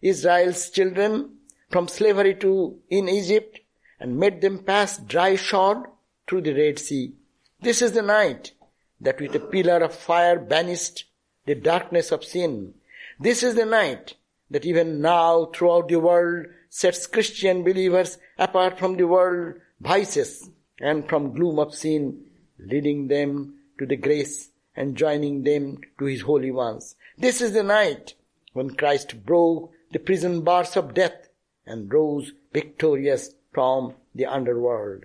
Israel's 0.00 0.70
children, 0.70 1.36
from 1.70 1.88
slavery 1.88 2.34
to 2.36 2.78
in 2.90 3.08
Egypt 3.08 3.60
and 3.98 4.18
made 4.18 4.40
them 4.40 4.58
pass 4.58 4.98
dry 4.98 5.36
shod 5.36 5.86
through 6.26 6.42
the 6.42 6.54
Red 6.54 6.78
Sea. 6.78 7.14
This 7.60 7.82
is 7.82 7.92
the 7.92 8.02
night 8.02 8.52
that 9.00 9.20
with 9.20 9.34
a 9.34 9.40
pillar 9.40 9.78
of 9.78 9.94
fire 9.94 10.38
banished 10.38 11.04
the 11.46 11.54
darkness 11.54 12.12
of 12.12 12.24
sin. 12.24 12.74
This 13.18 13.42
is 13.42 13.54
the 13.54 13.66
night 13.66 14.14
that 14.50 14.64
even 14.64 15.00
now 15.00 15.46
throughout 15.46 15.88
the 15.88 15.98
world 15.98 16.46
sets 16.68 17.06
Christian 17.06 17.64
believers 17.64 18.18
apart 18.38 18.78
from 18.78 18.96
the 18.96 19.06
world 19.06 19.54
vices 19.80 20.50
and 20.80 21.08
from 21.08 21.34
gloom 21.34 21.58
of 21.58 21.74
sin, 21.74 22.24
leading 22.58 23.08
them 23.08 23.54
to 23.78 23.86
the 23.86 23.96
grace 23.96 24.50
and 24.76 24.96
joining 24.96 25.42
them 25.42 25.78
to 25.98 26.04
his 26.06 26.22
holy 26.22 26.50
ones. 26.50 26.94
This 27.18 27.40
is 27.40 27.52
the 27.52 27.62
night 27.62 28.14
when 28.52 28.70
Christ 28.70 29.24
broke 29.24 29.72
the 29.92 29.98
prison 29.98 30.42
bars 30.42 30.76
of 30.76 30.94
death 30.94 31.28
and 31.66 31.92
rose 31.92 32.32
victorious 32.52 33.34
from 33.52 33.94
the 34.14 34.26
underworld. 34.26 35.04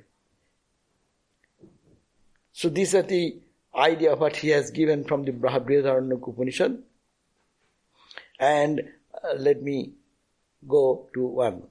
So 2.54 2.70
these 2.70 2.96
are 2.96 3.04
the 3.04 3.38
idea 3.76 4.14
of 4.14 4.20
what 4.20 4.38
he 4.38 4.50
has 4.50 4.72
given 4.72 5.04
from 5.04 5.26
the 5.26 5.32
Brihadaranyaka 5.32 6.30
Upanishad. 6.30 6.82
And 8.40 8.82
uh, 9.14 9.36
let 9.38 9.62
me 9.62 9.94
go 10.68 11.08
to 11.14 11.26
one. 11.26 11.64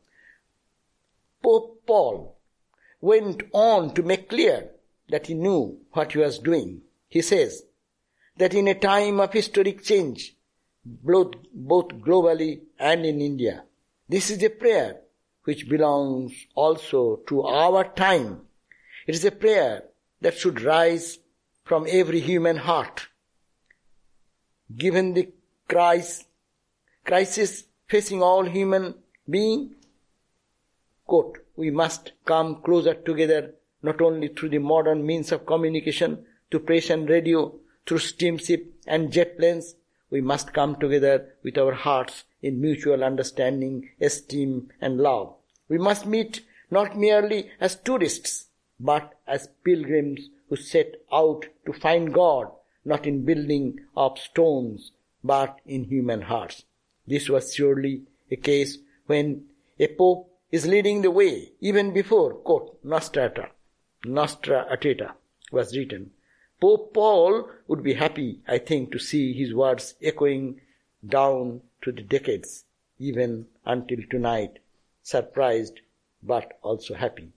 Pope 1.42 1.82
Paul 1.87 2.37
went 3.00 3.42
on 3.52 3.94
to 3.94 4.02
make 4.02 4.28
clear 4.28 4.70
that 5.09 5.26
he 5.26 5.35
knew 5.35 5.78
what 5.92 6.12
he 6.12 6.18
was 6.18 6.38
doing. 6.38 6.82
He 7.16 7.22
says 7.22 7.62
that 8.37 8.52
in 8.52 8.68
a 8.68 8.74
time 8.74 9.20
of 9.20 9.33
historic 9.33 9.83
change, 9.83 10.37
both, 10.85 11.31
globally 11.55 12.61
and 12.79 13.07
in 13.07 13.22
India, 13.22 13.64
this 14.07 14.29
is 14.31 14.42
a 14.42 14.50
prayer 14.50 15.00
which 15.44 15.66
belongs 15.66 16.35
also 16.55 17.20
to 17.29 17.40
our 17.44 17.85
time. 17.85 18.42
It 19.07 19.14
is 19.14 19.24
a 19.24 19.31
prayer 19.31 19.85
that 20.20 20.37
should 20.37 20.61
rise 20.61 21.18
from 21.64 21.87
every 21.88 22.20
human 22.20 22.59
heart. 22.59 23.07
Given 24.76 25.14
the 25.14 25.31
crisis, 25.66 26.26
crisis 27.02 27.64
facing 27.87 28.22
all 28.22 28.44
human 28.44 28.94
beings, 29.26 29.72
quote, 31.07 31.38
we 31.57 31.70
must 31.70 32.12
come 32.26 32.61
closer 32.61 32.92
together 32.92 33.55
not 33.83 34.02
only 34.02 34.29
through 34.29 34.50
the 34.50 34.59
modern 34.59 35.07
means 35.07 35.33
of 35.33 35.46
communication, 35.46 36.26
to 36.50 36.59
press 36.59 36.90
and 36.90 37.09
radio, 37.09 37.54
through 37.87 37.98
steamship 37.98 38.74
and 38.87 39.12
jet 39.12 39.38
planes, 39.38 39.76
we 40.11 40.20
must 40.20 40.52
come 40.52 40.76
together 40.76 41.35
with 41.42 41.59
our 41.59 41.74
hearts 41.74 42.24
in 42.42 42.61
mutual 42.61 43.02
understanding, 43.02 43.90
esteem, 44.00 44.70
and 44.80 44.98
love. 44.98 45.35
We 45.68 45.78
must 45.78 46.06
meet 46.06 46.44
not 46.70 46.96
merely 46.96 47.50
as 47.61 47.76
tourists, 47.76 48.46
but 48.78 49.14
as 49.26 49.48
pilgrims 49.64 50.28
who 50.48 50.56
set 50.56 50.94
out 51.12 51.46
to 51.64 51.72
find 51.72 52.12
God, 52.12 52.48
not 52.85 53.06
in 53.06 53.24
building 53.24 53.80
of 53.96 54.18
stones, 54.18 54.92
but 55.24 55.59
in 55.66 55.85
human 55.85 56.22
hearts. 56.22 56.64
This 57.06 57.28
was 57.28 57.54
surely 57.54 58.02
a 58.30 58.37
case 58.37 58.78
when 59.06 59.46
a 59.78 59.88
pope 59.88 60.30
is 60.52 60.66
leading 60.66 61.02
the 61.02 61.11
way, 61.11 61.52
even 61.61 61.92
before, 61.92 62.35
quote, 62.35 62.78
Nostra 62.85 63.50
Aetate 64.04 65.11
was 65.50 65.76
written. 65.76 66.11
Pope 66.60 66.94
Paul 66.94 67.50
would 67.68 67.82
be 67.82 67.94
happy, 67.94 68.40
I 68.48 68.58
think, 68.58 68.90
to 68.92 68.98
see 68.98 69.32
his 69.34 69.54
words 69.54 69.94
echoing 70.02 70.60
down 71.06 71.60
to 71.82 71.92
the 71.92 72.02
decades, 72.02 72.64
even 72.98 73.46
until 73.64 73.98
tonight, 74.10 74.58
surprised 75.02 75.80
but 76.22 76.58
also 76.62 76.94
happy. 76.94 77.32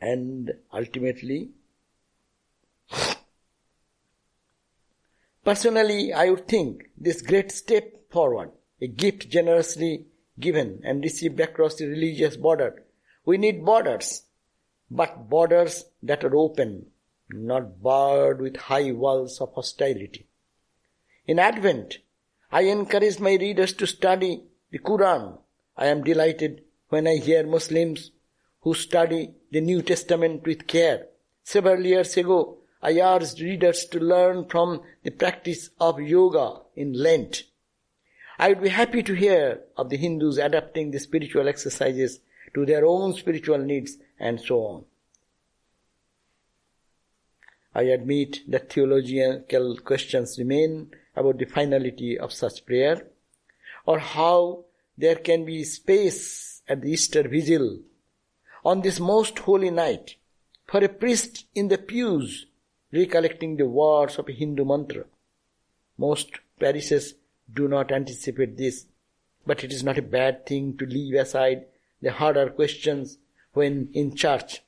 And 0.00 0.52
ultimately, 0.72 1.50
personally, 5.44 6.12
I 6.12 6.30
would 6.30 6.48
think 6.48 6.90
this 6.96 7.22
great 7.22 7.52
step 7.52 8.10
forward, 8.10 8.50
a 8.80 8.88
gift 8.88 9.28
generously 9.28 10.06
given 10.38 10.80
and 10.84 11.02
received 11.02 11.40
across 11.40 11.76
the 11.76 11.86
religious 11.86 12.36
border. 12.36 12.84
We 13.24 13.38
need 13.38 13.64
borders 13.64 14.22
but 14.90 15.28
borders 15.28 15.84
that 16.02 16.24
are 16.24 16.36
open, 16.36 16.86
not 17.30 17.82
barred 17.82 18.40
with 18.40 18.56
high 18.56 18.90
walls 18.92 19.40
of 19.40 19.52
hostility. 19.54 20.26
In 21.26 21.38
Advent, 21.38 21.98
I 22.50 22.62
encourage 22.62 23.20
my 23.20 23.34
readers 23.34 23.74
to 23.74 23.86
study 23.86 24.44
the 24.70 24.78
Quran. 24.78 25.38
I 25.76 25.86
am 25.86 26.02
delighted 26.02 26.62
when 26.88 27.06
I 27.06 27.16
hear 27.16 27.46
Muslims 27.46 28.12
who 28.62 28.74
study 28.74 29.34
the 29.52 29.60
New 29.60 29.82
Testament 29.82 30.46
with 30.46 30.66
care. 30.66 31.06
Several 31.44 31.84
years 31.84 32.16
ago, 32.16 32.58
I 32.82 33.00
urged 33.00 33.40
readers 33.40 33.84
to 33.86 33.98
learn 33.98 34.46
from 34.46 34.82
the 35.02 35.10
practice 35.10 35.70
of 35.80 36.00
yoga 36.00 36.60
in 36.76 36.92
Lent. 36.92 37.44
I 38.38 38.50
would 38.50 38.62
be 38.62 38.68
happy 38.68 39.02
to 39.02 39.14
hear 39.14 39.60
of 39.76 39.90
the 39.90 39.96
Hindus 39.96 40.38
adapting 40.38 40.90
the 40.90 41.00
spiritual 41.00 41.48
exercises 41.48 42.20
to 42.54 42.64
their 42.64 42.86
own 42.86 43.14
spiritual 43.14 43.58
needs 43.58 43.98
and 44.18 44.40
so 44.40 44.58
on. 44.60 44.84
I 47.74 47.82
admit 47.82 48.40
that 48.48 48.72
theological 48.72 49.76
questions 49.76 50.38
remain 50.38 50.90
about 51.14 51.38
the 51.38 51.44
finality 51.44 52.18
of 52.18 52.32
such 52.32 52.66
prayer 52.66 53.06
or 53.86 53.98
how 53.98 54.64
there 54.96 55.16
can 55.16 55.44
be 55.44 55.64
space 55.64 56.62
at 56.68 56.82
the 56.82 56.90
Easter 56.90 57.28
Vigil 57.28 57.78
on 58.64 58.82
this 58.82 58.98
most 58.98 59.38
holy 59.38 59.70
night 59.70 60.16
for 60.66 60.82
a 60.82 60.88
priest 60.88 61.46
in 61.54 61.68
the 61.68 61.78
pews 61.78 62.46
recollecting 62.92 63.56
the 63.56 63.68
words 63.68 64.18
of 64.18 64.28
a 64.28 64.32
Hindu 64.32 64.64
mantra. 64.64 65.04
Most 65.96 66.30
parishes 66.58 67.14
do 67.52 67.68
not 67.68 67.92
anticipate 67.92 68.56
this, 68.56 68.86
but 69.46 69.62
it 69.62 69.72
is 69.72 69.84
not 69.84 69.98
a 69.98 70.02
bad 70.02 70.46
thing 70.46 70.76
to 70.78 70.86
leave 70.86 71.14
aside 71.14 71.66
the 72.02 72.12
harder 72.12 72.50
questions 72.50 73.18
when 73.52 73.88
in 73.92 74.14
church. 74.14 74.62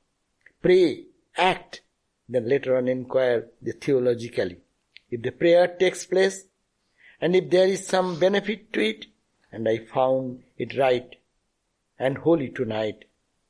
Pray, 0.62 1.04
act, 1.36 1.82
then 2.28 2.48
later 2.48 2.76
on 2.76 2.88
inquire 2.88 3.48
the 3.60 3.72
theologically. 3.72 4.58
If 5.10 5.22
the 5.22 5.32
prayer 5.32 5.66
takes 5.66 6.06
place, 6.06 6.44
and 7.20 7.34
if 7.34 7.50
there 7.50 7.66
is 7.66 7.86
some 7.86 8.18
benefit 8.18 8.72
to 8.72 8.80
it, 8.80 9.06
and 9.52 9.68
I 9.68 9.78
found 9.78 10.42
it 10.56 10.76
right 10.78 11.16
and 11.98 12.18
holy 12.18 12.48
tonight, 12.48 13.04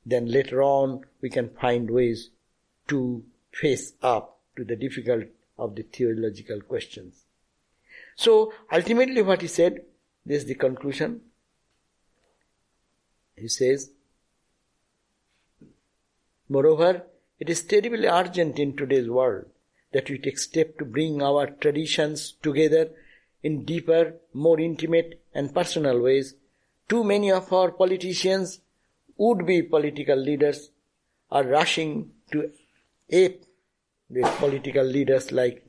then 0.05 0.31
later 0.31 0.61
on 0.61 1.05
we 1.21 1.29
can 1.29 1.49
find 1.49 1.89
ways 1.89 2.29
to 2.87 3.23
face 3.51 3.93
up 4.01 4.39
to 4.57 4.63
the 4.63 4.75
difficult 4.75 5.25
of 5.57 5.75
the 5.75 5.83
theological 5.83 6.61
questions. 6.61 7.23
So 8.15 8.53
ultimately 8.71 9.21
what 9.21 9.41
he 9.41 9.47
said, 9.47 9.83
this 10.25 10.43
is 10.43 10.47
the 10.47 10.55
conclusion. 10.55 11.21
He 13.35 13.47
says, 13.47 13.91
Moreover, 16.55 16.91
it 17.39 17.49
is 17.49 17.63
terribly 17.63 18.07
urgent 18.07 18.59
in 18.59 18.75
today's 18.75 19.09
world 19.09 19.45
that 19.93 20.09
we 20.09 20.17
take 20.17 20.37
steps 20.37 20.73
to 20.79 20.85
bring 20.85 21.21
our 21.21 21.47
traditions 21.47 22.33
together 22.43 22.89
in 23.41 23.63
deeper, 23.63 24.15
more 24.33 24.59
intimate 24.59 25.21
and 25.33 25.53
personal 25.53 26.01
ways. 26.01 26.35
Too 26.89 27.05
many 27.05 27.31
of 27.31 27.53
our 27.53 27.71
politicians, 27.71 28.59
would 29.15 29.45
be 29.45 29.61
political 29.61 30.17
leaders, 30.17 30.71
are 31.31 31.45
rushing 31.45 32.11
to 32.33 32.51
ape 33.09 33.45
the 34.09 34.23
political 34.39 34.83
leaders 34.83 35.31
like 35.31 35.65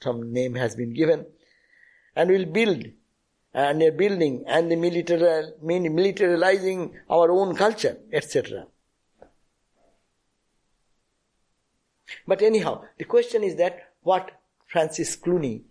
some 0.00 0.32
name 0.32 0.54
has 0.54 0.76
been 0.76 0.94
given 0.94 1.26
and 2.14 2.30
will 2.30 2.44
build 2.44 2.86
and 3.52 3.80
they're 3.80 3.90
building 3.90 4.44
and 4.46 4.70
the 4.70 4.76
militarizing 4.76 6.92
our 7.10 7.32
own 7.32 7.56
culture, 7.56 7.98
etc. 8.12 8.68
But 12.26 12.42
anyhow, 12.42 12.84
the 12.98 13.04
question 13.04 13.42
is 13.42 13.56
that 13.56 13.92
what 14.02 14.30
Francis 14.66 15.16
Clooney 15.16 15.62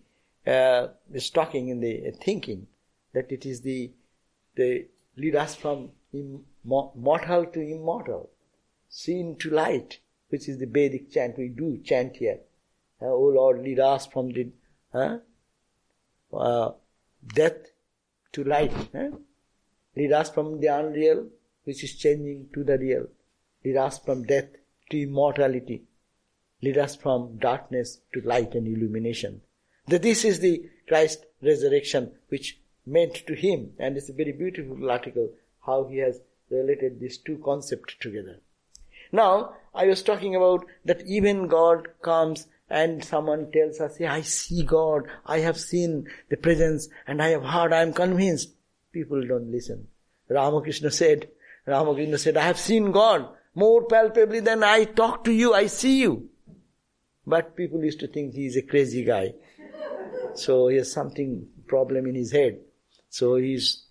uh, 0.46 0.88
is 1.12 1.30
talking 1.30 1.68
in 1.68 1.80
the 1.80 2.12
thinking 2.22 2.66
that 3.12 3.30
it 3.32 3.46
is 3.46 3.60
the 3.62 3.90
the 4.56 4.86
lead 5.16 5.36
us 5.36 5.54
from 5.54 5.90
mortal 6.64 7.46
to 7.46 7.60
immortal, 7.60 8.30
seen 8.88 9.36
to 9.36 9.50
light, 9.50 9.98
which 10.28 10.48
is 10.48 10.58
the 10.58 10.66
Vedic 10.66 11.10
chant 11.10 11.38
we 11.38 11.48
do 11.48 11.78
chant 11.84 12.16
here. 12.16 12.40
Uh, 13.00 13.06
oh 13.06 13.32
Lord, 13.34 13.62
lead 13.62 13.80
us 13.80 14.06
from 14.06 14.32
the 14.32 14.48
uh, 14.92 16.70
death 17.34 17.72
to 18.32 18.44
light. 18.44 18.72
Uh, 18.94 19.10
lead 19.96 20.12
us 20.12 20.30
from 20.30 20.60
the 20.60 20.68
unreal, 20.68 21.26
which 21.64 21.82
is 21.84 21.94
changing 21.96 22.48
to 22.54 22.64
the 22.64 22.78
real. 22.78 23.06
Lead 23.64 23.76
us 23.76 23.98
from 23.98 24.24
death 24.24 24.48
to 24.90 25.02
immortality. 25.02 25.82
Lead 26.64 26.78
us 26.78 26.96
from 26.96 27.36
darkness 27.48 28.00
to 28.14 28.20
light 28.22 28.54
and 28.54 28.66
illumination. 28.66 29.42
That 29.88 30.02
this 30.02 30.24
is 30.24 30.40
the 30.40 30.54
Christ 30.88 31.26
resurrection 31.42 32.12
which 32.28 32.58
meant 32.86 33.26
to 33.26 33.34
him, 33.34 33.72
and 33.78 33.96
it's 33.96 34.08
a 34.08 34.14
very 34.20 34.32
beautiful 34.32 34.90
article 34.90 35.28
how 35.66 35.84
he 35.84 35.98
has 35.98 36.20
related 36.50 37.00
these 37.00 37.18
two 37.18 37.38
concepts 37.44 37.94
together. 38.00 38.36
Now, 39.12 39.56
I 39.74 39.86
was 39.86 40.02
talking 40.02 40.34
about 40.34 40.64
that 40.84 41.06
even 41.06 41.48
God 41.48 41.88
comes 42.00 42.46
and 42.70 43.04
someone 43.04 43.50
tells 43.52 43.80
us, 43.80 44.00
I 44.00 44.22
see 44.22 44.62
God, 44.62 45.04
I 45.26 45.40
have 45.40 45.58
seen 45.60 46.08
the 46.30 46.36
presence, 46.36 46.88
and 47.06 47.22
I 47.22 47.28
have 47.28 47.44
heard, 47.44 47.72
I 47.72 47.82
am 47.82 47.92
convinced. 47.92 48.50
People 48.92 49.26
don't 49.26 49.52
listen. 49.52 49.88
Ramakrishna 50.28 50.90
said, 50.90 51.28
Ramakrishna 51.66 52.18
said, 52.18 52.36
I 52.38 52.46
have 52.46 52.58
seen 52.58 52.90
God 52.90 53.28
more 53.54 53.84
palpably 53.84 54.40
than 54.40 54.64
I 54.64 54.84
talk 54.84 55.24
to 55.24 55.32
you, 55.32 55.52
I 55.54 55.66
see 55.66 56.00
you. 56.00 56.30
But 57.26 57.56
people 57.56 57.82
used 57.82 58.00
to 58.00 58.06
think 58.06 58.34
he 58.34 58.46
is 58.46 58.56
a 58.56 58.62
crazy 58.62 59.04
guy. 59.04 59.34
So 60.34 60.68
he 60.68 60.76
has 60.76 60.92
something 60.92 61.46
problem 61.66 62.06
in 62.06 62.14
his 62.14 62.32
head. 62.32 62.58
So 63.08 63.36
he's 63.36 63.84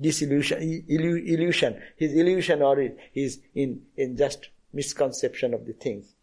disillusion, 0.00 0.84
illusion, 0.88 1.80
his 1.96 2.14
illusion 2.14 2.62
or 2.62 2.88
his 3.12 3.40
in, 3.54 3.82
in 3.96 4.16
just 4.16 4.48
misconception 4.72 5.54
of 5.54 5.66
the 5.66 5.72
things. 5.72 6.14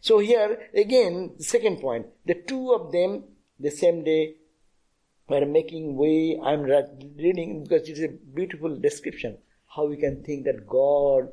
So 0.00 0.18
here 0.18 0.58
again, 0.74 1.32
second 1.38 1.80
point, 1.80 2.06
the 2.26 2.34
two 2.34 2.72
of 2.72 2.92
them 2.92 3.24
the 3.60 3.70
same 3.70 4.04
day 4.04 4.36
were 5.28 5.46
making 5.46 5.96
way. 5.96 6.38
I'm 6.42 6.62
reading 6.62 7.64
because 7.64 7.88
it's 7.88 8.00
a 8.00 8.08
beautiful 8.08 8.76
description 8.76 9.38
how 9.74 9.86
we 9.86 9.96
can 9.96 10.22
think 10.22 10.44
that 10.44 10.66
God, 10.66 11.28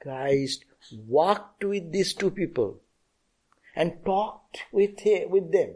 Christ, 0.00 0.64
walked 0.92 1.64
with 1.64 1.92
these 1.92 2.14
two 2.14 2.30
people 2.30 2.80
and 3.74 4.04
talked 4.04 4.58
with, 4.72 4.98
with 5.28 5.52
them. 5.52 5.74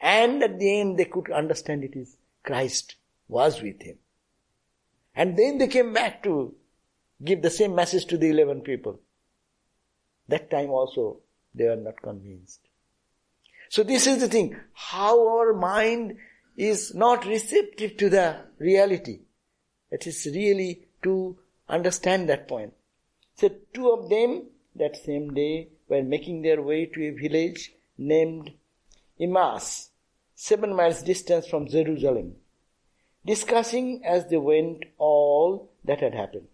And 0.00 0.42
at 0.42 0.58
the 0.58 0.80
end 0.80 0.98
they 0.98 1.04
could 1.04 1.30
understand 1.30 1.84
it 1.84 1.96
is 1.96 2.16
Christ 2.42 2.96
was 3.28 3.62
with 3.62 3.82
him. 3.82 3.98
And 5.14 5.36
then 5.36 5.58
they 5.58 5.68
came 5.68 5.92
back 5.92 6.22
to 6.24 6.54
give 7.24 7.42
the 7.42 7.50
same 7.50 7.74
message 7.74 8.06
to 8.06 8.18
the 8.18 8.28
11 8.30 8.60
people. 8.60 9.00
That 10.28 10.50
time 10.50 10.70
also 10.70 11.20
they 11.54 11.64
were 11.64 11.76
not 11.76 12.02
convinced. 12.02 12.60
So 13.68 13.82
this 13.82 14.06
is 14.06 14.20
the 14.20 14.28
thing, 14.28 14.56
how 14.74 15.38
our 15.38 15.52
mind 15.52 16.18
is 16.56 16.94
not 16.94 17.26
receptive 17.26 17.96
to 17.96 18.08
the 18.08 18.36
reality. 18.58 19.20
It 19.90 20.06
is 20.06 20.26
really 20.26 20.86
to 21.02 21.36
understand 21.68 22.28
that 22.28 22.48
point. 22.48 22.74
So 23.36 23.50
two 23.72 23.90
of 23.90 24.08
them 24.08 24.44
that 24.74 24.96
same 24.96 25.34
day 25.34 25.68
were 25.88 26.02
making 26.02 26.42
their 26.42 26.60
way 26.62 26.86
to 26.86 27.06
a 27.06 27.10
village 27.10 27.72
named 27.96 28.52
Emmaus, 29.20 29.90
seven 30.34 30.74
miles 30.74 31.02
distance 31.02 31.46
from 31.46 31.68
Jerusalem 31.68 32.36
discussing 33.26 34.02
as 34.04 34.28
they 34.28 34.36
went 34.36 34.84
all 34.98 35.68
that 35.84 36.00
had 36.00 36.14
happened. 36.14 36.46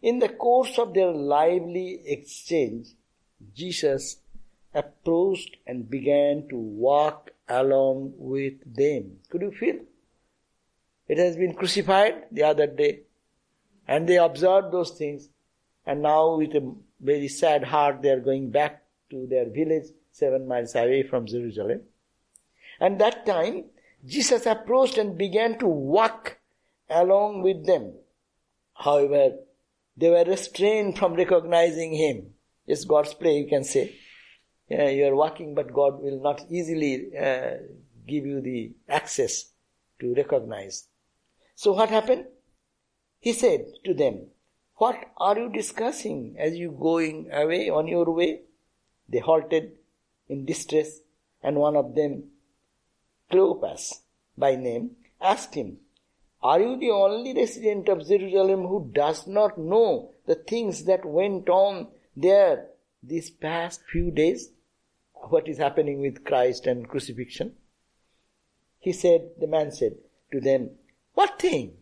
In 0.00 0.20
the 0.20 0.28
course 0.28 0.78
of 0.78 0.94
their 0.94 1.10
lively 1.10 2.00
exchange, 2.06 2.88
Jesus 3.54 4.18
approached 4.72 5.56
and 5.66 5.90
began 5.90 6.48
to 6.48 6.56
walk 6.56 7.30
along 7.48 8.12
with 8.16 8.54
them. 8.64 9.18
Could 9.28 9.42
you 9.42 9.50
feel? 9.50 9.80
It 11.08 11.18
has 11.18 11.36
been 11.36 11.54
crucified 11.54 12.26
the 12.30 12.44
other 12.44 12.68
day, 12.68 13.00
and 13.88 14.08
they 14.08 14.16
observed 14.16 14.72
those 14.72 14.92
things, 14.92 15.28
and 15.86 16.02
now 16.02 16.36
with 16.36 16.54
a 16.54 16.74
very 17.00 17.28
sad 17.28 17.64
heart 17.64 18.02
they 18.02 18.10
are 18.10 18.20
going 18.20 18.50
back 18.50 18.82
to 19.10 19.26
their 19.28 19.48
village 19.48 19.86
seven 20.12 20.46
miles 20.46 20.74
away 20.74 21.02
from 21.02 21.26
Jerusalem. 21.26 21.82
And 22.80 23.00
that 23.00 23.26
time 23.26 23.64
Jesus 24.06 24.46
approached 24.46 24.98
and 24.98 25.18
began 25.18 25.58
to 25.58 25.66
walk 25.66 26.38
along 26.88 27.42
with 27.42 27.66
them. 27.66 27.94
However, 28.74 29.36
they 29.96 30.08
were 30.08 30.24
restrained 30.24 30.98
from 30.98 31.14
recognizing 31.14 31.92
him. 31.92 32.30
It's 32.66 32.84
God's 32.84 33.12
play, 33.14 33.38
you 33.38 33.48
can 33.48 33.64
say. 33.64 33.96
You 34.68 35.06
are 35.06 35.16
walking, 35.16 35.54
but 35.54 35.72
God 35.72 36.00
will 36.00 36.22
not 36.22 36.42
easily 36.48 37.10
uh, 37.18 37.56
give 38.06 38.24
you 38.24 38.40
the 38.40 38.72
access 38.88 39.46
to 40.00 40.14
recognize. 40.14 40.86
So 41.54 41.72
what 41.72 41.90
happened? 41.90 42.26
He 43.18 43.32
said 43.32 43.66
to 43.84 43.92
them, 43.92 44.28
What 44.80 45.10
are 45.18 45.38
you 45.38 45.50
discussing 45.50 46.36
as 46.38 46.56
you 46.56 46.70
going 46.70 47.30
away 47.30 47.68
on 47.68 47.86
your 47.86 48.10
way? 48.10 48.40
They 49.10 49.18
halted 49.18 49.72
in 50.26 50.46
distress, 50.46 51.00
and 51.42 51.56
one 51.56 51.76
of 51.76 51.94
them 51.94 52.30
Cleopas 53.30 54.00
by 54.38 54.56
name, 54.56 54.92
asked 55.20 55.54
him, 55.54 55.80
Are 56.42 56.58
you 56.58 56.78
the 56.78 56.92
only 56.92 57.34
resident 57.34 57.90
of 57.90 58.08
Jerusalem 58.08 58.68
who 58.68 58.90
does 58.94 59.26
not 59.26 59.58
know 59.58 60.12
the 60.26 60.36
things 60.36 60.84
that 60.84 61.04
went 61.04 61.50
on 61.50 61.88
there 62.16 62.68
these 63.02 63.28
past 63.28 63.82
few 63.92 64.10
days? 64.10 64.50
What 65.12 65.46
is 65.46 65.58
happening 65.58 66.00
with 66.00 66.24
Christ 66.24 66.66
and 66.66 66.88
crucifixion? 66.88 67.52
He 68.78 68.94
said, 68.94 69.32
the 69.38 69.46
man 69.46 69.72
said 69.72 69.96
to 70.32 70.40
them, 70.40 70.70
What 71.12 71.38
thing? 71.38 71.74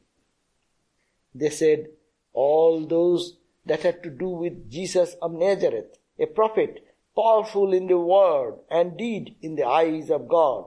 They 1.33 1.51
said, 1.51 1.91
All 2.33 2.87
those 2.87 3.37
that 3.67 3.83
had 3.83 4.03
to 4.03 4.11
do 4.11 4.29
with 4.29 4.71
Jesus 4.71 5.15
of 5.21 5.33
Nazareth, 5.33 5.99
a 6.19 6.27
prophet, 6.27 6.85
powerful 7.15 7.73
in 7.73 7.87
the 7.87 7.99
word 7.99 8.55
and 8.71 8.97
deed 8.97 9.37
in 9.43 9.57
the 9.57 9.67
eyes 9.67 10.11
of 10.11 10.29
God 10.29 10.67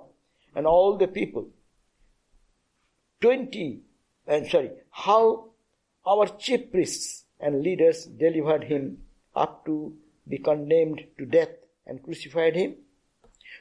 and 0.55 0.67
all 0.67 0.97
the 0.97 1.07
people. 1.07 1.47
20, 3.21 3.81
and 4.27 4.47
sorry, 4.47 4.71
how 4.89 5.49
our 6.05 6.27
chief 6.27 6.71
priests 6.71 7.25
and 7.39 7.61
leaders 7.61 8.05
delivered 8.05 8.65
him 8.65 8.97
up 9.35 9.65
to 9.65 9.95
be 10.27 10.37
condemned 10.37 11.03
to 11.17 11.25
death 11.25 11.49
and 11.85 12.03
crucified 12.03 12.55
him. 12.55 12.75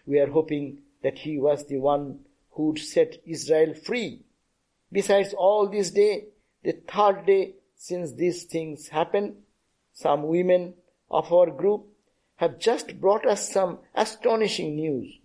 We 0.06 0.18
are 0.18 0.30
hoping 0.30 0.82
that 1.02 1.18
he 1.18 1.38
was 1.38 1.66
the 1.66 1.78
one 1.78 2.20
who'd 2.52 2.78
set 2.78 3.22
Israel 3.26 3.74
free. 3.74 4.22
Besides 4.92 5.34
all 5.34 5.68
this 5.68 5.90
day, 5.90 6.26
the 6.62 6.72
third 6.72 7.26
day 7.26 7.54
since 7.82 8.12
these 8.12 8.44
things 8.44 8.88
happened, 8.88 9.36
some 9.94 10.24
women 10.24 10.74
of 11.10 11.32
our 11.32 11.50
group 11.50 11.86
have 12.36 12.58
just 12.58 13.00
brought 13.00 13.24
us 13.26 13.50
some 13.50 13.78
astonishing 13.94 14.76
news. 14.76 15.18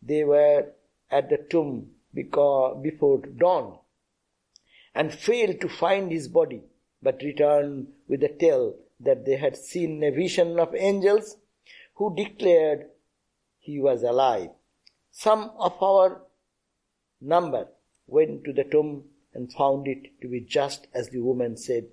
They 0.00 0.22
were 0.22 0.66
at 1.10 1.28
the 1.28 1.38
tomb 1.50 1.88
before 2.14 3.22
dawn 3.36 3.78
and 4.94 5.12
failed 5.12 5.60
to 5.60 5.68
find 5.68 6.12
his 6.12 6.28
body, 6.28 6.62
but 7.02 7.22
returned 7.24 7.88
with 8.06 8.20
the 8.20 8.28
tale 8.28 8.76
that 9.00 9.26
they 9.26 9.36
had 9.36 9.56
seen 9.56 10.00
a 10.04 10.12
vision 10.12 10.60
of 10.60 10.76
angels 10.76 11.36
who 11.96 12.14
declared 12.14 12.86
he 13.58 13.80
was 13.80 14.04
alive. 14.04 14.50
Some 15.10 15.50
of 15.58 15.82
our 15.82 16.22
number 17.20 17.66
went 18.06 18.44
to 18.44 18.52
the 18.52 18.62
tomb 18.62 19.06
and 19.36 19.52
found 19.52 19.86
it 19.86 20.20
to 20.20 20.28
be 20.28 20.40
just 20.40 20.88
as 20.94 21.10
the 21.10 21.20
woman 21.20 21.56
said, 21.56 21.86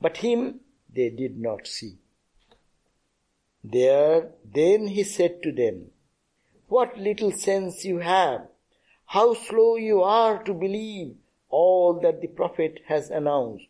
but 0.00 0.18
him 0.18 0.60
they 0.94 1.10
did 1.10 1.38
not 1.38 1.66
see. 1.66 1.96
There, 3.64 4.30
then 4.44 4.86
he 4.88 5.02
said 5.02 5.42
to 5.42 5.52
them, 5.52 5.90
What 6.68 6.96
little 6.96 7.32
sense 7.32 7.84
you 7.84 7.98
have! 7.98 8.46
How 9.06 9.34
slow 9.34 9.76
you 9.76 10.02
are 10.02 10.42
to 10.44 10.54
believe 10.54 11.16
all 11.50 12.00
that 12.00 12.20
the 12.20 12.28
prophet 12.28 12.80
has 12.86 13.10
announced. 13.10 13.66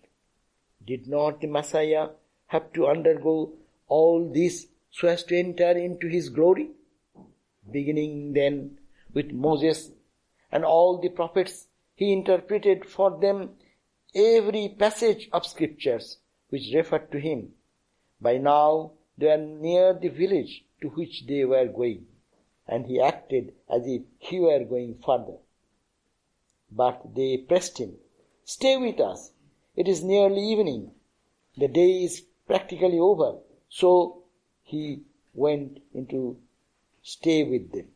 Did 0.87 1.09
not 1.09 1.41
the 1.41 1.47
Messiah 1.47 2.09
have 2.49 2.73
to 2.75 2.87
undergo 2.87 3.53
all 3.89 4.31
this 4.33 4.67
so 4.91 5.09
as 5.09 5.25
to 5.25 5.39
enter 5.39 5.71
into 5.71 6.07
his 6.09 6.29
glory? 6.29 6.71
Beginning 7.71 8.35
then 8.35 8.79
with 9.13 9.33
Moses 9.33 9.91
and 10.53 10.65
all 10.65 11.01
the 11.01 11.09
prophets, 11.09 11.67
he 12.01 12.15
interpreted 12.15 12.87
for 12.87 13.11
them 13.21 13.39
every 14.15 14.75
passage 14.79 15.29
of 15.35 15.47
scriptures 15.47 16.17
which 16.49 16.73
referred 16.75 17.13
to 17.13 17.21
him. 17.21 17.53
By 18.19 18.39
now, 18.39 18.93
they 19.19 19.27
were 19.27 19.37
near 19.37 19.93
the 19.93 20.09
village 20.09 20.65
to 20.81 20.89
which 20.89 21.27
they 21.27 21.45
were 21.45 21.67
going, 21.67 22.07
and 22.67 22.87
he 22.87 22.99
acted 22.99 23.53
as 23.69 23.87
if 23.87 24.01
he 24.19 24.41
were 24.41 24.65
going 24.65 24.95
further. 25.05 25.37
But 26.73 27.15
they 27.15 27.37
pressed 27.37 27.77
him, 27.77 27.93
Stay 28.47 28.79
with 28.79 28.99
us. 28.99 29.33
It 29.77 29.87
is 29.87 30.03
nearly 30.03 30.41
evening. 30.41 30.93
The 31.59 31.69
day 31.69 32.03
is 32.05 32.23
practically 32.47 32.99
over. 32.99 33.41
So 33.69 34.23
he 34.63 35.03
went 35.35 35.83
into 35.93 36.39
stay 37.03 37.45
with 37.45 37.73
them. 37.73 37.89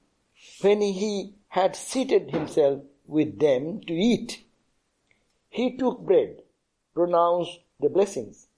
When 0.61 0.83
he 0.83 1.37
had 1.49 1.75
seated 1.75 2.31
himself 2.31 2.83
with 3.07 3.39
them 3.39 3.81
to 3.83 3.93
eat, 3.93 4.45
he 5.49 5.77
took 5.77 6.01
bread, 6.01 6.43
pronounced 6.95 7.61
the 7.81 7.89
blessings, 7.89 8.49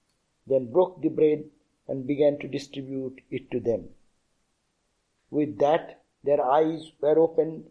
then 0.45 0.71
broke 0.71 1.01
the 1.01 1.09
bread 1.09 1.43
and 1.87 2.07
began 2.07 2.37
to 2.39 2.47
distribute 2.47 3.21
it 3.29 3.51
to 3.51 3.59
them. 3.59 3.89
With 5.29 5.59
that, 5.59 6.01
their 6.23 6.43
eyes 6.43 6.91
were 7.01 7.19
opened 7.19 7.65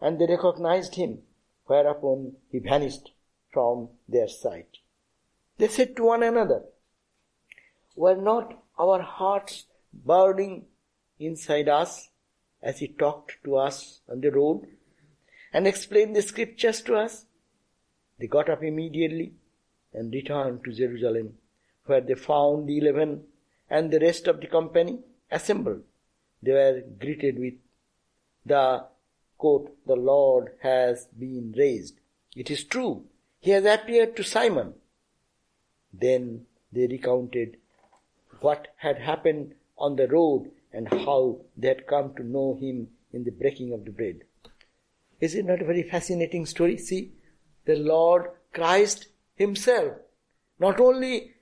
and 0.00 0.18
they 0.18 0.26
recognized 0.26 0.94
him, 0.94 1.22
whereupon 1.66 2.36
he 2.50 2.58
vanished 2.58 3.12
from 3.52 3.88
their 4.08 4.28
sight. 4.28 4.78
They 5.58 5.68
said 5.68 5.96
to 5.96 6.04
one 6.04 6.22
another, 6.22 6.62
Were 7.96 8.16
not 8.16 8.62
our 8.78 9.02
hearts 9.02 9.66
burning 9.92 10.66
inside 11.18 11.68
us 11.68 12.08
as 12.62 12.78
he 12.78 12.88
talked 12.88 13.36
to 13.44 13.56
us 13.56 14.00
on 14.08 14.20
the 14.20 14.30
road 14.30 14.66
and 15.52 15.66
explain 15.66 16.12
the 16.12 16.22
scriptures 16.22 16.80
to 16.82 16.94
us? 16.96 17.26
They 18.18 18.26
got 18.26 18.48
up 18.48 18.62
immediately 18.62 19.32
and 19.92 20.12
returned 20.12 20.64
to 20.64 20.72
Jerusalem, 20.72 21.34
where 21.86 22.00
they 22.00 22.14
found 22.14 22.68
the 22.68 22.78
eleven 22.78 23.24
and 23.68 23.90
the 23.90 24.00
rest 24.00 24.26
of 24.26 24.40
the 24.40 24.46
company 24.46 25.00
assembled. 25.30 25.82
They 26.42 26.52
were 26.52 26.82
greeted 26.98 27.38
with 27.38 27.54
the 28.44 28.84
quote, 29.38 29.74
the 29.86 29.96
Lord 29.96 30.52
has 30.62 31.06
been 31.18 31.54
raised. 31.56 31.98
It 32.36 32.50
is 32.50 32.64
true. 32.64 33.04
He 33.40 33.50
has 33.52 33.64
appeared 33.64 34.14
to 34.16 34.22
Simon. 34.22 34.74
Then 35.92 36.46
they 36.72 36.86
recounted 36.86 37.56
what 38.40 38.68
had 38.76 38.98
happened 38.98 39.54
on 39.78 39.96
the 39.96 40.06
road 40.08 40.50
and 40.72 40.88
how 40.88 41.40
they 41.56 41.68
had 41.68 41.86
come 41.86 42.14
to 42.14 42.22
know 42.22 42.54
him 42.60 42.88
in 43.12 43.24
the 43.24 43.30
breaking 43.30 43.72
of 43.72 43.84
the 43.84 43.90
bread. 43.90 44.20
Is 45.20 45.34
it 45.34 45.44
not 45.44 45.62
a 45.62 45.64
very 45.64 45.82
fascinating 45.82 46.46
story? 46.46 46.76
See, 46.78 47.12
the 47.64 47.76
Lord 47.76 48.30
Christ 48.52 49.08
Himself 49.36 49.94
not 50.60 50.78
only 50.78 51.32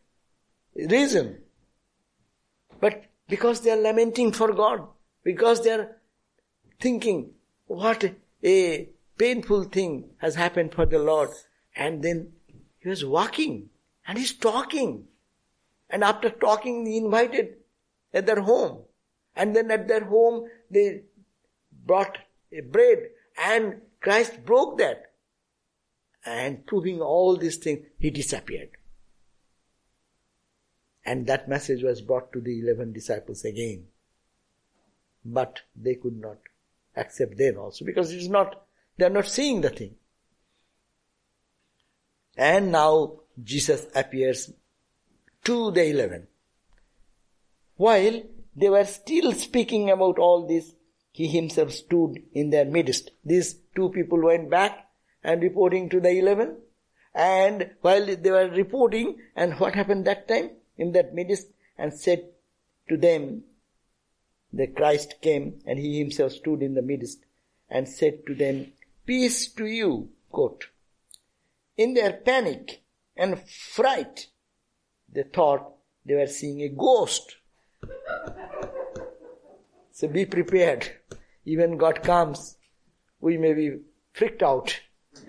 reason, 0.74 1.38
but 2.80 3.04
because 3.28 3.60
they 3.60 3.72
are 3.72 3.76
lamenting 3.76 4.32
for 4.32 4.52
God, 4.52 4.86
because 5.24 5.62
they 5.64 5.72
are 5.72 5.96
thinking 6.80 7.32
what 7.66 8.04
a 8.44 8.88
painful 9.18 9.64
thing 9.64 10.10
has 10.18 10.36
happened 10.36 10.72
for 10.72 10.86
the 10.86 11.00
Lord, 11.00 11.30
and 11.74 12.02
then 12.02 12.32
he 12.78 12.88
was 12.88 13.04
walking 13.04 13.70
and 14.06 14.16
he's 14.16 14.32
talking. 14.32 15.04
And 15.90 16.04
after 16.04 16.30
talking, 16.30 16.86
he 16.86 16.98
invited 16.98 17.56
at 18.14 18.26
their 18.26 18.40
home. 18.40 18.82
And 19.34 19.56
then 19.56 19.70
at 19.70 19.88
their 19.88 20.04
home, 20.04 20.48
they 20.70 21.02
brought 21.84 22.18
a 22.52 22.60
bread 22.60 22.98
and 23.38 23.80
Christ 24.00 24.44
broke 24.44 24.78
that. 24.78 25.04
And 26.26 26.66
proving 26.66 27.00
all 27.00 27.36
these 27.36 27.56
things, 27.56 27.86
he 27.98 28.10
disappeared. 28.10 28.70
And 31.06 31.26
that 31.26 31.48
message 31.48 31.82
was 31.82 32.02
brought 32.02 32.32
to 32.32 32.40
the 32.40 32.60
eleven 32.60 32.92
disciples 32.92 33.44
again. 33.44 33.84
But 35.24 35.60
they 35.74 35.94
could 35.94 36.20
not 36.20 36.38
accept 36.96 37.38
then 37.38 37.56
also 37.56 37.84
because 37.84 38.12
it 38.12 38.18
is 38.18 38.28
not, 38.28 38.62
they 38.98 39.06
are 39.06 39.10
not 39.10 39.26
seeing 39.26 39.62
the 39.62 39.70
thing. 39.70 39.94
And 42.36 42.72
now 42.72 43.20
Jesus 43.42 43.86
appears 43.94 44.52
to 45.44 45.70
the 45.70 45.86
eleven. 45.86 46.26
While 47.76 48.22
they 48.54 48.68
were 48.68 48.84
still 48.84 49.32
speaking 49.32 49.88
about 49.88 50.18
all 50.18 50.46
this, 50.46 50.74
he 51.12 51.26
himself 51.28 51.72
stood 51.72 52.22
in 52.32 52.50
their 52.50 52.64
midst. 52.64 53.10
These 53.24 53.56
two 53.74 53.90
people 53.90 54.22
went 54.22 54.50
back 54.50 54.88
and 55.24 55.42
reporting 55.42 55.88
to 55.90 56.00
the 56.00 56.10
eleven. 56.10 56.58
And 57.14 57.70
while 57.80 58.04
they 58.04 58.30
were 58.30 58.48
reporting, 58.48 59.18
and 59.34 59.54
what 59.54 59.74
happened 59.74 60.06
that 60.06 60.28
time? 60.28 60.50
In 60.76 60.92
that 60.92 61.14
midst, 61.14 61.48
and 61.76 61.92
said 61.92 62.28
to 62.88 62.96
them, 62.96 63.44
the 64.52 64.66
Christ 64.66 65.16
came 65.20 65.60
and 65.66 65.78
he 65.78 65.98
himself 65.98 66.32
stood 66.32 66.62
in 66.62 66.74
the 66.74 66.82
midst 66.82 67.24
and 67.68 67.88
said 67.88 68.26
to 68.26 68.34
them, 68.34 68.72
Peace 69.06 69.48
to 69.54 69.66
you, 69.66 70.10
quote. 70.30 70.68
In 71.76 71.94
their 71.94 72.12
panic 72.12 72.82
and 73.16 73.38
fright, 73.48 74.28
they 75.12 75.22
thought 75.22 75.74
they 76.04 76.14
were 76.14 76.26
seeing 76.26 76.62
a 76.62 76.68
ghost. 76.68 77.36
So 79.98 80.06
be 80.06 80.24
prepared. 80.24 80.88
Even 81.44 81.76
God 81.76 82.04
comes, 82.04 82.56
we 83.20 83.36
may 83.36 83.52
be 83.52 83.78
freaked 84.12 84.44
out. 84.44 84.78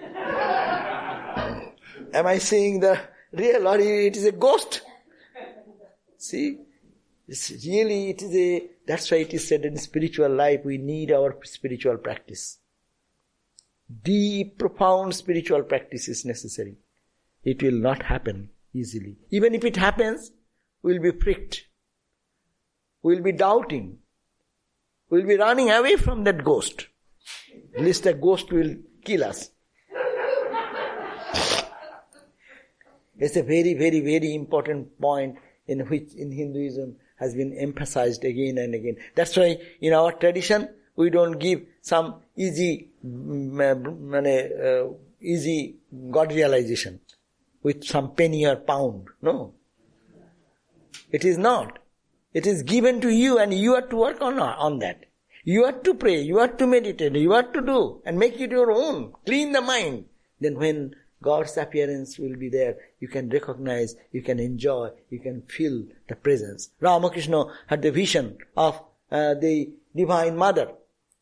Am 2.14 2.28
I 2.28 2.38
seeing 2.38 2.80
the 2.80 3.02
real 3.32 3.68
or 3.68 3.80
it 3.80 4.16
is 4.16 4.26
a 4.26 4.32
ghost? 4.32 4.84
See? 6.18 6.60
It's 7.28 7.50
really, 7.66 8.12
it 8.12 8.22
is 8.22 8.36
a, 8.36 8.70
that's 8.86 9.10
why 9.10 9.18
it 9.18 9.34
is 9.34 9.48
said 9.48 9.66
in 9.66 9.76
spiritual 9.76 10.30
life, 10.30 10.62
we 10.64 10.78
need 10.78 11.12
our 11.12 11.36
spiritual 11.46 11.98
practice. 11.98 12.60
Deep, 14.04 14.60
profound 14.60 15.16
spiritual 15.16 15.64
practice 15.64 16.08
is 16.08 16.26
necessary. 16.26 16.78
It 17.44 17.64
will 17.64 17.80
not 17.80 18.04
happen 18.04 18.50
easily. 18.76 19.18
Even 19.32 19.56
if 19.56 19.64
it 19.64 19.78
happens, 19.78 20.32
we'll 20.84 21.02
be 21.02 21.12
pricked. 21.12 21.66
We'll 23.02 23.24
be 23.24 23.32
doubting. 23.32 23.98
We'll 25.10 25.26
be 25.26 25.38
running 25.38 25.72
away 25.72 25.95
from 25.95 26.24
that 26.26 26.43
ghost. 26.43 26.88
At 27.76 27.84
least 27.84 28.03
the 28.03 28.14
ghost 28.14 28.51
will 28.51 28.76
kill 29.03 29.24
us. 29.24 29.51
it's 33.18 33.36
a 33.36 33.43
very, 33.43 33.74
very, 33.74 33.99
very 33.99 34.34
important 34.34 34.99
point 34.99 35.38
in 35.68 35.82
which 35.88 36.14
in 36.16 36.32
Hinduism 36.32 36.95
has 37.18 37.36
been 37.36 37.53
emphasized 37.53 38.24
again 38.24 38.57
and 38.57 38.74
again. 38.74 38.97
That's 39.16 39.36
why 39.36 39.57
in 39.82 39.93
our 39.93 40.12
tradition 40.14 40.70
we 40.95 41.10
don't 41.10 41.38
give 41.39 41.64
some 41.82 42.22
easy, 42.36 42.89
mm, 43.05 43.60
uh, 43.60 43.76
mm, 43.76 44.89
uh, 44.89 44.93
easy 45.22 45.76
God 46.12 46.32
realization 46.32 46.99
with 47.62 47.84
some 47.84 48.12
penny 48.16 48.45
or 48.45 48.55
pound. 48.55 49.07
No. 49.22 49.53
It 51.12 51.26
is 51.26 51.38
not. 51.38 51.80
It 52.34 52.46
is 52.46 52.64
given 52.64 53.02
to 53.02 53.10
you 53.10 53.40
and 53.40 53.54
you 53.54 53.76
are 53.76 53.88
to 53.88 53.96
work 53.96 54.22
on, 54.22 54.40
on 54.40 54.80
that. 54.80 55.06
You 55.44 55.66
are 55.66 55.72
to 55.72 55.94
pray, 55.94 56.22
you 56.22 56.40
are 56.40 56.48
to 56.48 56.68
meditate, 56.68 57.16
you 57.16 57.34
are 57.34 57.44
to 57.44 57.62
do 57.62 58.02
and 58.06 58.20
make 58.20 58.40
it 58.40 58.52
your 58.52 58.72
own. 58.72 59.14
Clean 59.26 59.52
the 59.52 59.62
mind. 59.62 60.06
Then 60.40 60.56
when 60.56 60.96
God's 61.22 61.58
appearance 61.58 62.18
will 62.18 62.36
be 62.38 62.50
there. 62.50 62.78
You 63.00 63.08
can 63.08 63.30
recognize, 63.30 63.96
you 64.12 64.22
can 64.22 64.40
enjoy, 64.40 64.92
you 65.10 65.20
can 65.20 65.42
feel 65.44 65.84
the 66.08 66.16
presence. 66.16 66.70
Ramakrishna 66.80 67.46
had 67.68 67.82
the 67.82 67.92
vision 67.92 68.38
of 68.56 68.82
uh, 69.12 69.34
the 69.34 69.72
Divine 69.96 70.38
Mother, 70.38 70.72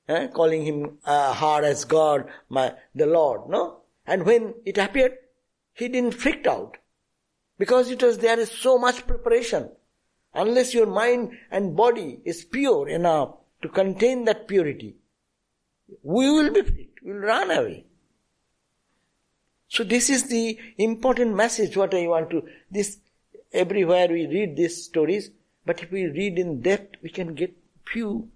eh, 0.08 0.28
calling 0.28 0.66
him 0.66 0.98
uh, 1.06 1.34
her 1.34 1.66
as 1.66 1.86
God, 1.86 2.30
my, 2.50 2.74
the 2.94 3.08
Lord, 3.08 3.50
no? 3.50 3.78
And 4.06 4.26
when 4.26 4.54
it 4.66 4.78
appeared, 4.78 5.18
he 5.74 5.88
didn't 5.88 6.14
freak 6.14 6.46
out. 6.46 6.78
Because 7.58 7.90
it 7.90 8.04
was, 8.04 8.20
there 8.20 8.40
is 8.40 8.52
so 8.52 8.78
much 8.78 9.08
preparation. 9.08 9.70
Unless 10.38 10.74
your 10.74 10.86
mind 10.86 11.32
and 11.52 11.76
body 11.76 12.20
is 12.24 12.46
pure 12.46 12.88
enough 12.88 13.36
to 13.64 13.68
contain 13.68 14.26
that 14.26 14.48
purity, 14.48 14.96
we 16.04 16.30
will 16.30 16.54
be 16.54 16.62
freaked, 16.62 17.04
we 17.04 17.12
will 17.12 17.20
run 17.20 17.52
away. 17.52 17.86
So 19.68 19.84
this 19.84 20.10
is 20.10 20.30
the 20.30 20.58
important 20.78 21.36
message 21.36 21.76
what 21.76 21.94
I 21.94 22.08
want 22.08 22.30
to, 22.30 22.48
this, 22.72 23.00
everywhere 23.52 24.08
we 24.08 24.28
read 24.28 24.56
these 24.56 24.86
stories, 24.86 25.32
but 25.66 25.82
if 25.82 25.92
we 25.92 26.06
read 26.06 26.38
in 26.38 26.62
depth, 26.62 26.96
we 27.02 27.10
can 27.10 27.34
get 27.34 27.58
few 27.86 28.30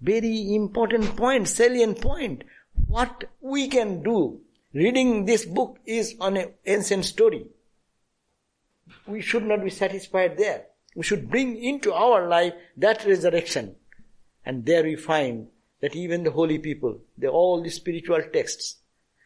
very 0.00 0.54
important 0.54 1.16
points, 1.16 1.52
salient 1.52 2.00
point. 2.00 2.44
What 2.88 3.24
we 3.40 3.68
can 3.68 4.02
do. 4.02 4.40
Reading 4.72 5.24
this 5.24 5.44
book 5.44 5.78
is 5.86 6.16
on 6.20 6.36
an 6.36 6.52
ancient 6.66 7.04
story. 7.04 7.46
We 9.06 9.20
should 9.20 9.44
not 9.44 9.62
be 9.62 9.70
satisfied 9.70 10.36
there. 10.36 10.66
We 10.94 11.02
should 11.02 11.30
bring 11.30 11.56
into 11.56 11.92
our 11.92 12.28
life 12.28 12.54
that 12.76 13.04
resurrection. 13.04 13.76
And 14.44 14.64
there 14.64 14.84
we 14.84 14.96
find 14.96 15.48
that 15.80 15.96
even 15.96 16.24
the 16.24 16.30
holy 16.30 16.58
people, 16.58 17.00
all 17.30 17.62
the 17.62 17.70
spiritual 17.70 18.22
texts, 18.32 18.76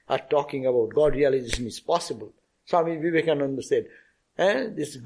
are 0.08 0.20
talking 0.30 0.66
about 0.66 0.94
God 0.94 1.14
realization 1.14 1.66
is 1.66 1.80
possible. 1.80 2.32
Swami 2.64 2.96
Vivekananda 2.96 3.62
said, 3.62 3.86
eh, 4.38 4.68
this 4.74 4.98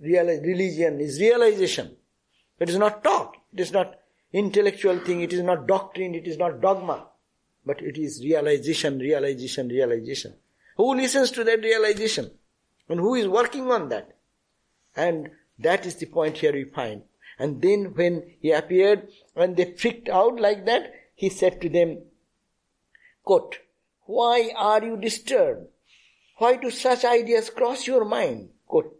real, 0.00 0.26
religion 0.26 1.00
is 1.00 1.20
realization. 1.20 1.96
It 2.58 2.68
is 2.68 2.76
not 2.76 3.04
talk. 3.04 3.36
It 3.52 3.60
is 3.60 3.72
not 3.72 3.98
intellectual 4.32 4.98
thing. 4.98 5.22
It 5.22 5.32
is 5.32 5.42
not 5.42 5.66
doctrine. 5.66 6.14
It 6.14 6.26
is 6.26 6.36
not 6.36 6.60
dogma. 6.60 7.06
But 7.64 7.80
it 7.82 7.98
is 7.98 8.22
realization, 8.22 8.98
realization, 8.98 9.68
realization. 9.68 10.34
Who 10.76 10.94
listens 10.94 11.30
to 11.32 11.44
that 11.44 11.60
realization? 11.62 12.30
And 12.88 12.98
who 12.98 13.14
is 13.14 13.28
working 13.28 13.70
on 13.70 13.88
that? 13.90 14.16
And 14.96 15.30
that 15.60 15.86
is 15.86 15.96
the 15.96 16.06
point 16.06 16.38
here 16.38 16.52
we 16.52 16.64
find. 16.64 17.02
And 17.38 17.62
then 17.62 17.94
when 17.94 18.34
he 18.40 18.52
appeared, 18.52 19.08
when 19.34 19.54
they 19.54 19.72
freaked 19.72 20.08
out 20.08 20.40
like 20.40 20.66
that, 20.66 20.92
he 21.14 21.28
said 21.28 21.60
to 21.60 21.68
them, 21.68 22.02
quote, 23.24 23.58
Why 24.04 24.50
are 24.56 24.84
you 24.84 24.96
disturbed? 24.96 25.68
Why 26.36 26.56
do 26.56 26.70
such 26.70 27.04
ideas 27.04 27.50
cross 27.50 27.86
your 27.86 28.04
mind? 28.04 28.50
Quote, 28.66 28.96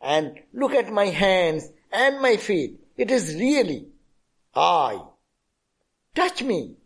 and 0.00 0.40
look 0.52 0.72
at 0.72 0.92
my 0.92 1.06
hands 1.06 1.68
and 1.92 2.20
my 2.20 2.36
feet. 2.36 2.80
It 2.96 3.10
is 3.10 3.34
really 3.34 3.88
I. 4.54 5.02
Touch 6.14 6.42
me 6.42 6.76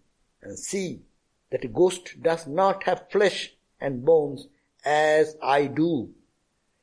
and 0.42 0.58
see 0.58 1.02
that 1.50 1.64
a 1.64 1.68
ghost 1.68 2.22
does 2.22 2.46
not 2.46 2.84
have 2.84 3.10
flesh 3.10 3.54
and 3.80 4.04
bones 4.04 4.48
as 4.84 5.36
I 5.42 5.66
do. 5.66 6.10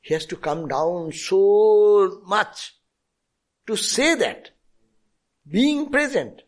He 0.01 0.13
has 0.13 0.25
to 0.27 0.35
come 0.35 0.67
down 0.67 1.11
so 1.11 2.21
much 2.25 2.75
to 3.67 3.75
say 3.75 4.15
that. 4.15 4.49
Being 5.49 5.89
present. 5.89 6.41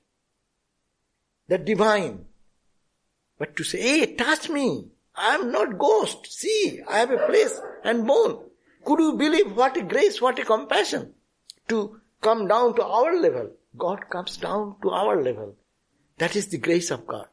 The 1.48 1.58
divine. 1.58 2.26
But 3.38 3.56
to 3.58 3.64
say, 3.64 3.82
hey, 3.82 4.16
touch 4.16 4.50
me. 4.50 4.90
I 5.16 5.36
am 5.36 5.52
not 5.52 5.78
ghost. 5.78 6.32
See, 6.32 6.82
I 6.90 7.00
have 7.00 7.12
a 7.12 7.26
flesh 7.28 7.52
and 7.84 8.08
bone. 8.08 8.44
Could 8.84 9.00
you 9.00 9.14
believe 9.14 9.56
what 9.56 9.78
a 9.78 9.84
grace, 9.84 10.22
what 10.22 10.40
a 10.40 10.46
compassion 10.46 11.14
to 11.68 12.00
come 12.22 12.48
down 12.48 12.76
to 12.76 12.84
our 12.84 13.20
level? 13.20 13.52
God 13.78 14.10
comes 14.10 14.38
down 14.38 14.76
to 14.82 14.90
our 14.90 15.22
level. 15.22 15.56
That 16.18 16.36
is 16.36 16.48
the 16.48 16.58
grace 16.58 16.92
of 16.92 17.08
God. 17.08 17.28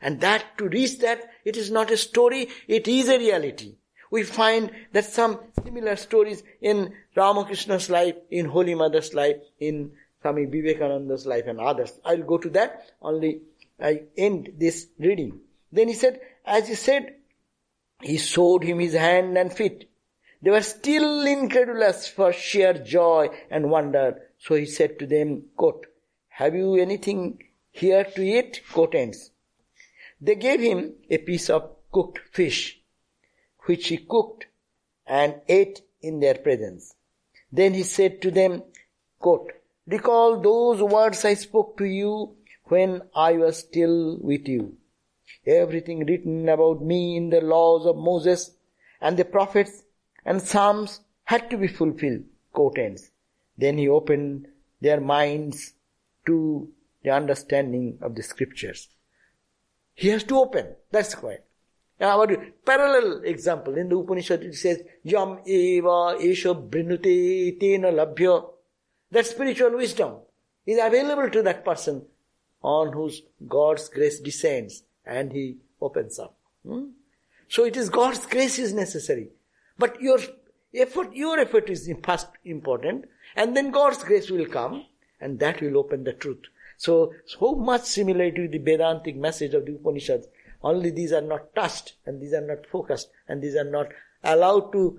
And 0.00 0.20
that, 0.20 0.58
to 0.58 0.68
reach 0.68 0.98
that, 0.98 1.22
it 1.44 1.56
is 1.56 1.70
not 1.70 1.90
a 1.90 1.96
story, 1.96 2.48
it 2.68 2.88
is 2.88 3.08
a 3.08 3.18
reality. 3.18 3.76
We 4.14 4.22
find 4.22 4.70
that 4.92 5.06
some 5.06 5.40
similar 5.64 5.96
stories 5.96 6.44
in 6.60 6.94
Ramakrishna's 7.16 7.90
life, 7.90 8.14
in 8.30 8.46
Holy 8.46 8.76
Mother's 8.76 9.12
life, 9.12 9.38
in 9.58 9.90
Swami 10.20 10.44
Vivekananda's 10.44 11.26
life 11.26 11.48
and 11.48 11.58
others. 11.58 11.98
I'll 12.04 12.22
go 12.22 12.38
to 12.38 12.48
that, 12.50 12.92
only 13.02 13.40
I 13.80 14.02
end 14.16 14.52
this 14.56 14.86
reading. 15.00 15.40
Then 15.72 15.88
he 15.88 15.94
said, 15.94 16.20
as 16.44 16.68
he 16.68 16.76
said, 16.76 17.16
he 18.02 18.18
showed 18.18 18.62
him 18.62 18.78
his 18.78 18.94
hand 18.94 19.36
and 19.36 19.52
feet. 19.52 19.90
They 20.40 20.52
were 20.52 20.62
still 20.62 21.26
incredulous 21.26 22.06
for 22.06 22.32
sheer 22.32 22.72
joy 22.72 23.30
and 23.50 23.68
wonder. 23.68 24.22
So 24.38 24.54
he 24.54 24.66
said 24.66 25.00
to 25.00 25.08
them, 25.08 25.46
quote, 25.56 25.86
Have 26.28 26.54
you 26.54 26.76
anything 26.76 27.42
here 27.72 28.04
to 28.04 28.22
eat? 28.22 28.62
Quote 28.72 28.94
ends. 28.94 29.32
They 30.20 30.36
gave 30.36 30.60
him 30.60 30.92
a 31.10 31.18
piece 31.18 31.50
of 31.50 31.68
cooked 31.90 32.20
fish, 32.30 32.80
which 33.66 33.88
he 33.88 33.98
cooked 33.98 34.46
and 35.06 35.40
ate 35.48 35.82
in 36.02 36.20
their 36.20 36.34
presence. 36.34 36.94
Then 37.52 37.74
he 37.74 37.82
said 37.82 38.20
to 38.22 38.30
them, 38.30 38.62
quote, 39.18 39.52
Recall 39.86 40.40
those 40.40 40.82
words 40.82 41.24
I 41.24 41.34
spoke 41.34 41.76
to 41.78 41.84
you 41.84 42.36
when 42.64 43.02
I 43.14 43.32
was 43.32 43.58
still 43.58 44.18
with 44.20 44.48
you. 44.48 44.76
Everything 45.46 46.06
written 46.06 46.48
about 46.48 46.82
me 46.82 47.16
in 47.16 47.30
the 47.30 47.40
laws 47.40 47.86
of 47.86 47.96
Moses 47.96 48.52
and 49.00 49.16
the 49.16 49.24
prophets 49.24 49.84
and 50.24 50.40
Psalms 50.40 51.00
had 51.24 51.50
to 51.50 51.58
be 51.58 51.68
fulfilled. 51.68 52.24
Quote 52.52 52.78
ends. 52.78 53.10
Then 53.58 53.78
he 53.78 53.88
opened 53.88 54.48
their 54.80 55.00
minds 55.00 55.74
to 56.26 56.68
the 57.02 57.10
understanding 57.10 57.98
of 58.00 58.14
the 58.14 58.22
scriptures. 58.22 58.88
He 59.94 60.08
has 60.08 60.24
to 60.24 60.38
open. 60.38 60.76
That's 60.90 61.14
why. 61.14 61.38
Now, 62.00 62.26
parallel 62.64 63.22
example 63.24 63.76
in 63.76 63.88
the 63.88 63.96
Upanishad 63.96 64.42
it 64.42 64.54
says, 64.54 64.82
Yam 65.04 65.38
eva 65.46 66.16
esha 66.20 66.54
brinute 66.54 67.58
tena 67.60 67.92
labhya. 67.92 68.50
That 69.10 69.26
spiritual 69.26 69.76
wisdom 69.76 70.16
is 70.66 70.78
available 70.82 71.30
to 71.30 71.42
that 71.42 71.64
person 71.64 72.04
on 72.62 72.92
whose 72.92 73.22
God's 73.46 73.88
grace 73.88 74.18
descends 74.20 74.82
and 75.06 75.32
he 75.32 75.58
opens 75.80 76.18
up. 76.18 76.36
Hmm? 76.66 76.86
So 77.48 77.64
it 77.64 77.76
is 77.76 77.90
God's 77.90 78.26
grace 78.26 78.58
is 78.58 78.72
necessary. 78.72 79.28
But 79.78 80.00
your 80.00 80.18
effort, 80.74 81.14
your 81.14 81.38
effort 81.38 81.70
is 81.70 81.88
first 82.02 82.28
important 82.44 83.04
and 83.36 83.56
then 83.56 83.70
God's 83.70 84.02
grace 84.02 84.30
will 84.30 84.46
come 84.46 84.86
and 85.20 85.38
that 85.40 85.60
will 85.60 85.78
open 85.78 86.04
the 86.04 86.12
truth. 86.12 86.42
So, 86.76 87.14
so 87.26 87.54
much 87.54 87.82
similar 87.82 88.30
to 88.32 88.48
the 88.48 88.58
Vedantic 88.58 89.16
message 89.16 89.54
of 89.54 89.64
the 89.66 89.72
Upanishads. 89.72 90.26
Only 90.64 90.90
these 90.90 91.12
are 91.12 91.20
not 91.20 91.54
touched 91.54 91.94
and 92.06 92.20
these 92.20 92.32
are 92.32 92.40
not 92.40 92.66
focused 92.66 93.10
and 93.28 93.42
these 93.42 93.54
are 93.54 93.70
not 93.70 93.88
allowed 94.24 94.72
to 94.72 94.98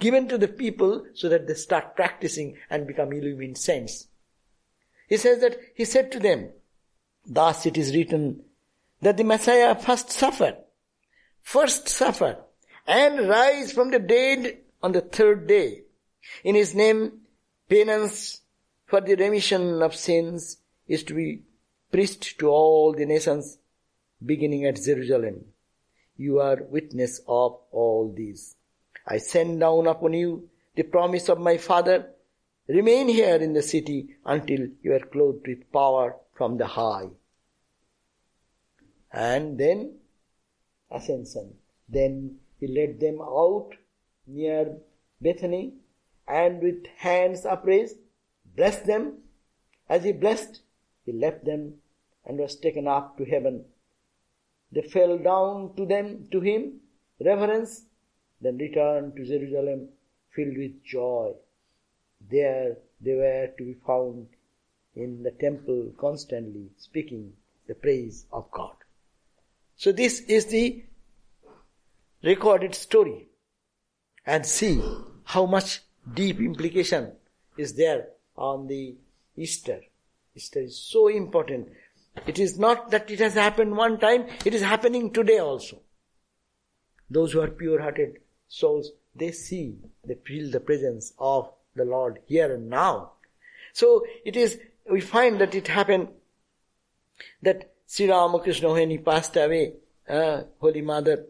given 0.00 0.26
to 0.28 0.38
the 0.38 0.48
people 0.48 1.04
so 1.14 1.28
that 1.28 1.46
they 1.46 1.54
start 1.54 1.94
practicing 1.94 2.56
and 2.70 2.86
become 2.86 3.12
illumined 3.12 3.58
saints. 3.58 4.08
He 5.08 5.18
says 5.18 5.40
that 5.40 5.58
he 5.74 5.84
said 5.84 6.10
to 6.12 6.18
them, 6.18 6.50
Thus 7.26 7.66
it 7.66 7.76
is 7.76 7.94
written 7.94 8.42
that 9.02 9.18
the 9.18 9.24
Messiah 9.24 9.74
first 9.74 10.10
suffered, 10.10 10.56
first 11.42 11.88
suffered, 11.88 12.38
and 12.86 13.28
rise 13.28 13.72
from 13.72 13.90
the 13.90 13.98
dead 13.98 14.58
on 14.82 14.92
the 14.92 15.00
third 15.00 15.46
day. 15.46 15.82
In 16.42 16.54
his 16.54 16.74
name, 16.74 17.20
penance 17.68 18.40
for 18.86 19.00
the 19.00 19.14
remission 19.14 19.82
of 19.82 19.94
sins 19.94 20.58
is 20.88 21.02
to 21.04 21.14
be 21.14 21.42
preached 21.90 22.38
to 22.38 22.48
all 22.48 22.92
the 22.92 23.06
nations, 23.06 23.58
beginning 24.24 24.64
at 24.64 24.82
Jerusalem. 24.82 25.44
You 26.16 26.40
are 26.40 26.62
witness 26.62 27.20
of 27.28 27.58
all 27.70 28.12
these. 28.16 28.56
I 29.06 29.18
send 29.18 29.60
down 29.60 29.86
upon 29.86 30.14
you 30.14 30.48
the 30.74 30.82
promise 30.82 31.28
of 31.28 31.38
my 31.38 31.56
Father. 31.58 32.10
Remain 32.68 33.08
here 33.08 33.36
in 33.36 33.52
the 33.52 33.62
city 33.62 34.16
until 34.24 34.68
you 34.82 34.94
are 34.94 35.06
clothed 35.06 35.46
with 35.46 35.70
power 35.72 36.16
from 36.34 36.56
the 36.56 36.66
high. 36.66 37.08
And 39.12 39.58
then 39.58 39.96
ascension. 40.90 41.54
Then 41.88 42.38
he 42.58 42.66
led 42.66 43.00
them 43.00 43.20
out 43.20 43.70
near 44.26 44.76
Bethany 45.20 45.74
and 46.26 46.60
with 46.60 46.86
hands 46.96 47.46
upraised, 47.46 47.96
blessed 48.56 48.86
them. 48.86 49.18
As 49.88 50.02
he 50.02 50.12
blessed, 50.12 50.60
he 51.04 51.12
left 51.12 51.44
them 51.44 51.74
and 52.24 52.38
was 52.38 52.56
taken 52.56 52.88
up 52.88 53.16
to 53.18 53.24
heaven. 53.24 53.64
They 54.72 54.82
fell 54.82 55.18
down 55.18 55.74
to 55.76 55.86
them, 55.86 56.28
to 56.32 56.40
him, 56.40 56.80
reverence, 57.24 57.86
then 58.40 58.58
returned 58.58 59.16
to 59.16 59.24
Jerusalem 59.24 59.88
filled 60.34 60.56
with 60.56 60.82
joy. 60.84 61.32
There 62.30 62.76
they 63.00 63.14
were 63.14 63.48
to 63.58 63.64
be 63.64 63.76
found 63.86 64.26
in 64.94 65.22
the 65.22 65.30
temple 65.30 65.92
constantly 65.98 66.70
speaking 66.76 67.32
the 67.68 67.74
praise 67.74 68.26
of 68.32 68.50
God. 68.50 68.74
So 69.76 69.92
this 69.92 70.20
is 70.20 70.46
the 70.46 70.84
recorded 72.22 72.74
story. 72.74 73.28
And 74.24 74.44
see 74.44 74.82
how 75.24 75.46
much 75.46 75.82
deep 76.14 76.40
implication 76.40 77.12
is 77.56 77.74
there 77.74 78.08
on 78.36 78.66
the 78.66 78.96
Easter. 79.36 79.80
Easter 80.34 80.60
is 80.60 80.78
so 80.78 81.08
important. 81.08 81.68
It 82.26 82.38
is 82.38 82.58
not 82.58 82.90
that 82.90 83.10
it 83.10 83.20
has 83.20 83.34
happened 83.34 83.76
one 83.76 83.98
time, 83.98 84.26
it 84.44 84.54
is 84.54 84.62
happening 84.62 85.12
today 85.12 85.38
also. 85.38 85.80
Those 87.10 87.32
who 87.32 87.40
are 87.40 87.48
pure 87.48 87.80
hearted 87.80 88.18
souls, 88.48 88.90
they 89.14 89.32
see, 89.32 89.78
they 90.04 90.14
feel 90.14 90.50
the 90.50 90.60
presence 90.60 91.12
of 91.18 91.50
the 91.74 91.84
Lord 91.84 92.20
here 92.26 92.52
and 92.52 92.68
now. 92.68 93.12
So 93.72 94.04
it 94.24 94.36
is, 94.36 94.58
we 94.90 95.00
find 95.00 95.40
that 95.40 95.54
it 95.54 95.68
happened 95.68 96.08
that 97.42 97.72
Sri 97.86 98.10
Ramakrishna, 98.10 98.72
when 98.72 98.90
he 98.90 98.98
passed 98.98 99.36
away, 99.36 99.74
uh, 100.08 100.42
Holy 100.60 100.82
Mother, 100.82 101.26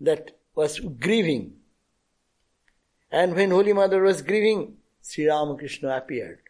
that 0.00 0.32
was 0.54 0.80
grieving. 0.80 1.54
And 3.10 3.34
when 3.34 3.50
Holy 3.50 3.72
Mother 3.72 4.02
was 4.02 4.22
grieving, 4.22 4.78
Sri 5.02 5.28
Ramakrishna 5.28 5.96
appeared. 5.96 6.40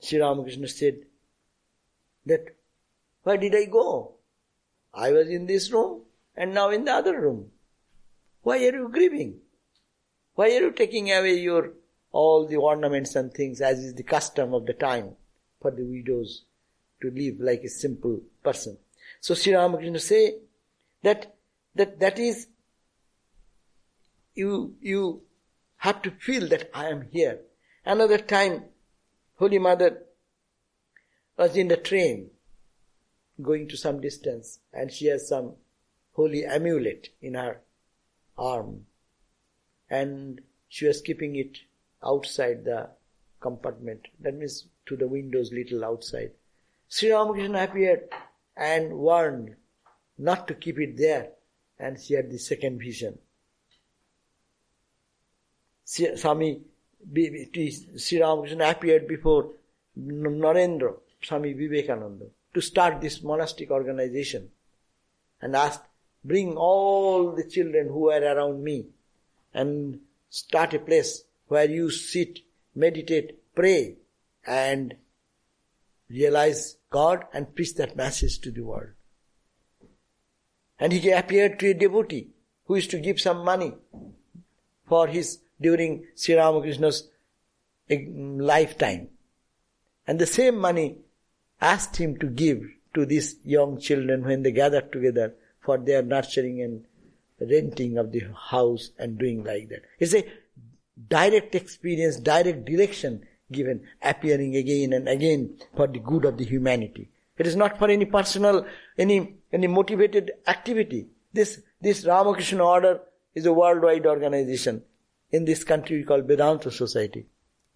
Sri 0.00 0.20
Ramakrishna 0.20 0.68
said 0.68 0.98
that, 2.26 2.56
where 3.22 3.36
did 3.36 3.54
I 3.54 3.64
go? 3.64 4.14
I 4.94 5.12
was 5.12 5.28
in 5.28 5.46
this 5.46 5.70
room 5.72 6.02
and 6.36 6.54
now 6.54 6.70
in 6.70 6.84
the 6.84 6.92
other 6.92 7.20
room. 7.20 7.50
Why 8.42 8.58
are 8.58 8.74
you 8.74 8.88
grieving? 8.92 9.40
Why 10.34 10.46
are 10.46 10.60
you 10.60 10.70
taking 10.70 11.10
away 11.12 11.34
your 11.34 11.72
all 12.12 12.46
the 12.46 12.56
ornaments 12.56 13.14
and 13.16 13.32
things 13.32 13.60
as 13.60 13.78
is 13.80 13.94
the 13.94 14.02
custom 14.02 14.54
of 14.54 14.66
the 14.66 14.72
time 14.72 15.16
for 15.60 15.70
the 15.70 15.84
widows 15.84 16.44
to 17.02 17.10
live 17.10 17.40
like 17.40 17.62
a 17.64 17.68
simple 17.68 18.20
person? 18.42 18.78
So 19.20 19.34
Sri 19.34 19.54
Ramakrishna 19.54 19.98
say 19.98 20.38
that 21.02 21.34
that 21.74 22.00
that 22.00 22.18
is 22.18 22.46
you 24.34 24.76
you 24.80 25.22
have 25.78 26.02
to 26.02 26.10
feel 26.12 26.48
that 26.48 26.70
I 26.72 26.86
am 26.86 27.08
here 27.10 27.40
Another 27.88 28.18
time, 28.18 28.64
Holy 29.38 29.58
Mother 29.58 30.02
was 31.36 31.56
in 31.56 31.68
the 31.68 31.76
train 31.76 32.30
going 33.40 33.68
to 33.68 33.76
some 33.76 34.00
distance 34.00 34.58
and 34.72 34.90
she 34.90 35.06
has 35.06 35.28
some 35.28 35.54
holy 36.12 36.44
amulet 36.44 37.10
in 37.22 37.34
her 37.34 37.60
arm 38.36 38.86
and 39.88 40.40
she 40.68 40.86
was 40.86 41.00
keeping 41.00 41.36
it 41.36 41.56
outside 42.04 42.64
the 42.64 42.90
compartment. 43.38 44.08
That 44.20 44.34
means 44.34 44.66
to 44.86 44.96
the 44.96 45.06
windows 45.06 45.52
little 45.52 45.84
outside. 45.84 46.32
Sri 46.88 47.12
Ramakrishna 47.12 47.62
appeared 47.62 48.08
and 48.56 48.92
warned 48.92 49.54
not 50.18 50.48
to 50.48 50.54
keep 50.54 50.80
it 50.80 50.96
there 50.96 51.30
and 51.78 52.00
she 52.00 52.14
had 52.14 52.28
the 52.28 52.38
second 52.38 52.80
vision. 52.80 53.18
Swami 55.84 56.62
Sri 57.14 58.20
Ramakrishna 58.20 58.70
appeared 58.70 59.06
before 59.08 59.52
Narendra, 59.98 60.94
Swami 61.22 61.52
Vivekananda, 61.52 62.26
to 62.54 62.60
start 62.60 63.00
this 63.00 63.22
monastic 63.22 63.70
organization 63.70 64.50
and 65.40 65.54
asked, 65.54 65.84
bring 66.24 66.56
all 66.56 67.32
the 67.32 67.44
children 67.44 67.88
who 67.88 68.10
are 68.10 68.22
around 68.22 68.62
me 68.62 68.86
and 69.54 70.00
start 70.30 70.74
a 70.74 70.78
place 70.78 71.24
where 71.46 71.68
you 71.68 71.90
sit, 71.90 72.40
meditate, 72.74 73.38
pray 73.54 73.96
and 74.46 74.94
realize 76.10 76.76
God 76.90 77.24
and 77.32 77.54
preach 77.54 77.74
that 77.74 77.96
message 77.96 78.40
to 78.40 78.50
the 78.50 78.62
world. 78.62 78.90
And 80.78 80.92
he 80.92 81.10
appeared 81.10 81.58
to 81.58 81.70
a 81.70 81.74
devotee 81.74 82.28
who 82.64 82.76
used 82.76 82.90
to 82.90 83.00
give 83.00 83.20
some 83.20 83.44
money 83.44 83.74
for 84.86 85.06
his 85.06 85.40
during 85.60 86.06
Sri 86.14 86.34
Ramakrishna's 86.34 87.08
eh, 87.90 88.04
lifetime. 88.08 89.08
And 90.06 90.18
the 90.18 90.26
same 90.26 90.58
money 90.58 90.98
asked 91.60 91.96
him 91.96 92.16
to 92.18 92.26
give 92.26 92.62
to 92.94 93.04
these 93.04 93.36
young 93.44 93.78
children 93.78 94.24
when 94.24 94.42
they 94.42 94.52
gathered 94.52 94.92
together 94.92 95.34
for 95.60 95.78
their 95.78 96.02
nurturing 96.02 96.62
and 96.62 96.84
renting 97.40 97.98
of 97.98 98.12
the 98.12 98.22
house 98.50 98.90
and 98.98 99.18
doing 99.18 99.44
like 99.44 99.68
that. 99.68 99.82
It's 99.98 100.14
a 100.14 100.24
direct 101.08 101.54
experience, 101.54 102.16
direct 102.16 102.64
direction 102.64 103.24
given, 103.50 103.82
appearing 104.02 104.56
again 104.56 104.92
and 104.92 105.08
again 105.08 105.56
for 105.76 105.86
the 105.86 105.98
good 105.98 106.24
of 106.24 106.38
the 106.38 106.44
humanity. 106.44 107.08
It 107.36 107.46
is 107.46 107.56
not 107.56 107.78
for 107.78 107.88
any 107.88 108.04
personal, 108.04 108.66
any, 108.98 109.36
any 109.52 109.66
motivated 109.68 110.32
activity. 110.46 111.06
This, 111.32 111.62
this 111.80 112.04
Ramakrishna 112.04 112.64
order 112.64 113.00
is 113.34 113.46
a 113.46 113.52
worldwide 113.52 114.06
organization. 114.06 114.82
In 115.30 115.44
this 115.44 115.64
country 115.64 115.98
we 115.98 116.04
call 116.04 116.22
Vedanta 116.22 116.70
Society. 116.70 117.26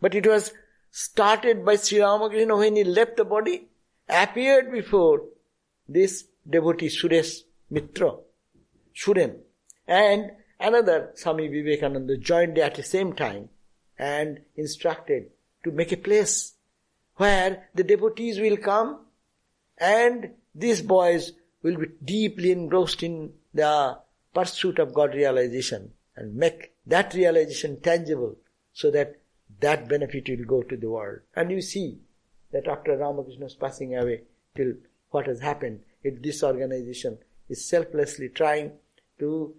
But 0.00 0.14
it 0.14 0.26
was 0.26 0.52
started 0.90 1.64
by 1.64 1.76
Sri 1.76 2.00
Ramakrishna 2.00 2.56
when 2.56 2.76
he 2.76 2.84
left 2.84 3.16
the 3.16 3.24
body, 3.24 3.68
appeared 4.08 4.70
before 4.72 5.24
this 5.88 6.24
devotee 6.48 6.88
Suresh 6.88 7.40
Mitra, 7.70 8.16
Suren, 8.94 9.36
and 9.86 10.32
another 10.60 11.12
Swami 11.14 11.48
Vivekananda 11.48 12.16
joined 12.18 12.58
at 12.58 12.74
the 12.74 12.82
same 12.82 13.14
time 13.14 13.48
and 13.98 14.40
instructed 14.56 15.30
to 15.64 15.70
make 15.70 15.92
a 15.92 15.96
place 15.96 16.54
where 17.16 17.68
the 17.74 17.84
devotees 17.84 18.38
will 18.38 18.56
come 18.56 19.06
and 19.78 20.30
these 20.54 20.82
boys 20.82 21.32
will 21.62 21.76
be 21.76 21.86
deeply 22.04 22.52
engrossed 22.52 23.02
in 23.02 23.32
the 23.54 23.98
pursuit 24.34 24.78
of 24.78 24.94
God 24.94 25.14
realization 25.14 25.92
and 26.16 26.34
make 26.34 26.71
that 26.86 27.14
realization 27.14 27.80
tangible 27.80 28.36
so 28.72 28.90
that 28.90 29.16
that 29.60 29.88
benefit 29.88 30.28
will 30.28 30.44
go 30.44 30.62
to 30.62 30.76
the 30.76 30.90
world. 30.90 31.20
And 31.36 31.50
you 31.50 31.60
see 31.60 31.98
that 32.52 32.66
after 32.68 32.96
Ramakrishna's 32.96 33.54
passing 33.54 33.96
away, 33.96 34.22
till 34.56 34.74
what 35.10 35.26
has 35.26 35.40
happened, 35.40 35.80
it, 36.02 36.22
this 36.22 36.42
organization 36.42 37.18
is 37.48 37.64
selflessly 37.64 38.28
trying 38.28 38.72
to 39.18 39.54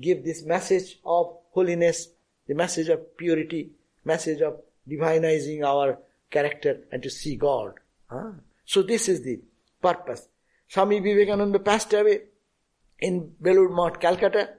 give 0.00 0.24
this 0.24 0.44
message 0.44 0.98
of 1.04 1.36
holiness, 1.50 2.08
the 2.46 2.54
message 2.54 2.88
of 2.88 3.16
purity, 3.16 3.70
message 4.04 4.40
of 4.40 4.60
divinizing 4.88 5.64
our 5.64 5.98
character 6.30 6.80
and 6.90 7.02
to 7.02 7.10
see 7.10 7.36
God. 7.36 7.74
Huh? 8.08 8.32
So 8.64 8.82
this 8.82 9.08
is 9.08 9.22
the 9.22 9.40
purpose. 9.80 10.28
Swami 10.68 11.00
Vivekananda 11.00 11.58
passed 11.58 11.92
away 11.92 12.22
in 12.98 13.34
Belur 13.42 13.70
Math, 13.74 14.00
Calcutta, 14.00 14.50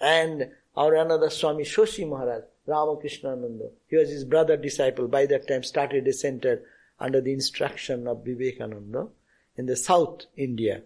and 0.00 0.50
our 0.76 0.94
another 0.94 1.30
Swami 1.30 1.64
Shoshi 1.64 2.08
Maharaj, 2.08 2.44
Ramakrishna 2.66 3.36
he 3.88 3.96
was 3.96 4.10
his 4.10 4.24
brother 4.24 4.56
disciple, 4.56 5.08
by 5.08 5.26
that 5.26 5.48
time 5.48 5.62
started 5.62 6.06
a 6.06 6.12
center 6.12 6.62
under 6.98 7.20
the 7.20 7.32
instruction 7.32 8.06
of 8.06 8.24
Vivekananda 8.24 9.08
in 9.56 9.66
the 9.66 9.76
South 9.76 10.22
India. 10.36 10.82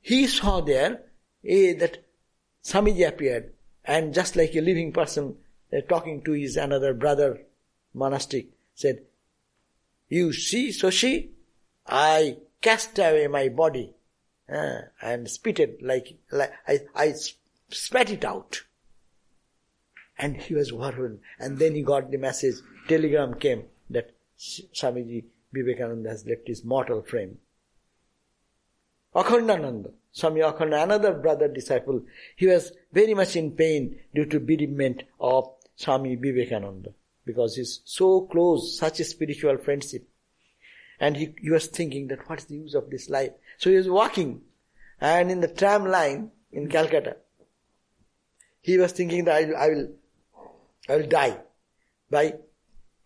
He 0.00 0.26
saw 0.26 0.60
there 0.60 1.02
eh, 1.44 1.74
that 1.78 2.04
Swamiji 2.62 3.06
appeared. 3.06 3.52
And 3.84 4.12
just 4.12 4.36
like 4.36 4.54
a 4.54 4.60
living 4.60 4.92
person 4.92 5.36
uh, 5.72 5.80
talking 5.88 6.22
to 6.24 6.32
his 6.32 6.56
another 6.56 6.92
brother 6.92 7.40
monastic 7.94 8.48
said, 8.74 9.02
you 10.08 10.32
see, 10.32 10.68
Shoshi, 10.68 11.30
I 11.86 12.36
cast 12.60 12.98
away 12.98 13.26
my 13.26 13.48
body 13.48 13.94
uh, 14.52 14.80
and 15.00 15.28
spit 15.28 15.58
it 15.58 15.82
like, 15.82 16.18
like 16.30 16.52
I, 16.66 16.80
I 16.94 17.14
spat 17.70 18.10
it 18.10 18.24
out. 18.24 18.62
And 20.18 20.36
he 20.36 20.54
was 20.54 20.72
worried. 20.72 21.18
And 21.38 21.58
then 21.58 21.74
he 21.74 21.82
got 21.82 22.10
the 22.10 22.18
message, 22.18 22.56
telegram 22.88 23.34
came 23.34 23.64
that 23.90 24.10
Swamiji 24.38 25.24
Vivekananda 25.52 26.10
has 26.10 26.26
left 26.26 26.46
his 26.46 26.64
mortal 26.64 27.02
frame. 27.02 27.38
Akhandananda, 29.14 29.92
Swami 30.12 30.40
Akhanda, 30.40 30.82
another 30.82 31.14
brother 31.14 31.48
disciple, 31.48 32.02
he 32.36 32.46
was 32.46 32.72
very 32.92 33.14
much 33.14 33.36
in 33.36 33.52
pain 33.52 33.98
due 34.14 34.26
to 34.26 34.38
bereavement 34.38 35.02
of 35.20 35.50
Swami 35.76 36.16
Vivekananda 36.16 36.90
because 37.24 37.56
he's 37.56 37.80
so 37.84 38.22
close, 38.22 38.78
such 38.78 39.00
a 39.00 39.04
spiritual 39.04 39.58
friendship. 39.58 40.06
And 41.00 41.16
he, 41.16 41.34
he 41.40 41.50
was 41.50 41.66
thinking 41.66 42.08
that 42.08 42.28
what's 42.28 42.44
the 42.44 42.56
use 42.56 42.74
of 42.74 42.90
this 42.90 43.08
life? 43.08 43.32
So 43.58 43.70
he 43.70 43.76
was 43.76 43.88
walking 43.88 44.42
and 45.00 45.30
in 45.30 45.40
the 45.40 45.48
tram 45.48 45.86
line 45.86 46.30
in 46.52 46.68
Calcutta, 46.68 47.16
he 48.68 48.76
was 48.76 48.92
thinking 48.92 49.24
that 49.24 49.34
I 49.34 49.44
will, 49.44 49.56
I 49.56 49.68
will, 49.68 49.88
I 50.90 50.96
will 50.96 51.06
die 51.06 51.38
by 52.10 52.34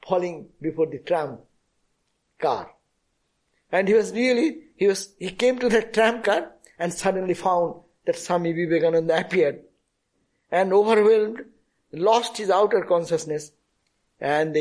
falling 0.04 0.48
before 0.60 0.86
the 0.86 0.98
tram 0.98 1.38
car. 2.40 2.72
And 3.70 3.86
he 3.86 3.94
was 3.94 4.12
really, 4.12 4.58
he 4.74 4.88
was, 4.88 5.14
he 5.20 5.30
came 5.30 5.60
to 5.60 5.68
that 5.68 5.94
tram 5.94 6.22
car 6.22 6.50
and 6.80 6.92
suddenly 6.92 7.34
found 7.34 7.76
that 8.06 8.18
Swami 8.18 8.52
Vivekananda 8.52 9.20
appeared 9.20 9.60
and 10.50 10.72
overwhelmed, 10.72 11.44
lost 11.92 12.38
his 12.38 12.50
outer 12.50 12.82
consciousness 12.82 13.52
and 14.20 14.56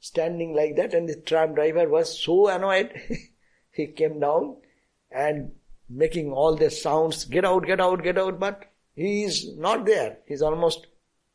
standing 0.00 0.54
like 0.54 0.74
that 0.76 0.94
and 0.94 1.08
the 1.08 1.14
tram 1.14 1.54
driver 1.54 1.88
was 1.88 2.18
so 2.18 2.48
annoyed. 2.48 2.92
he 3.70 3.86
came 3.86 4.18
down 4.18 4.56
and 5.12 5.52
making 5.88 6.32
all 6.32 6.56
the 6.56 6.70
sounds, 6.70 7.24
get 7.24 7.44
out, 7.44 7.66
get 7.66 7.80
out, 7.80 8.02
get 8.02 8.18
out, 8.18 8.40
but 8.40 8.69
he 8.94 9.24
is 9.24 9.56
not 9.56 9.86
there. 9.86 10.18
He's 10.26 10.42
almost 10.42 10.86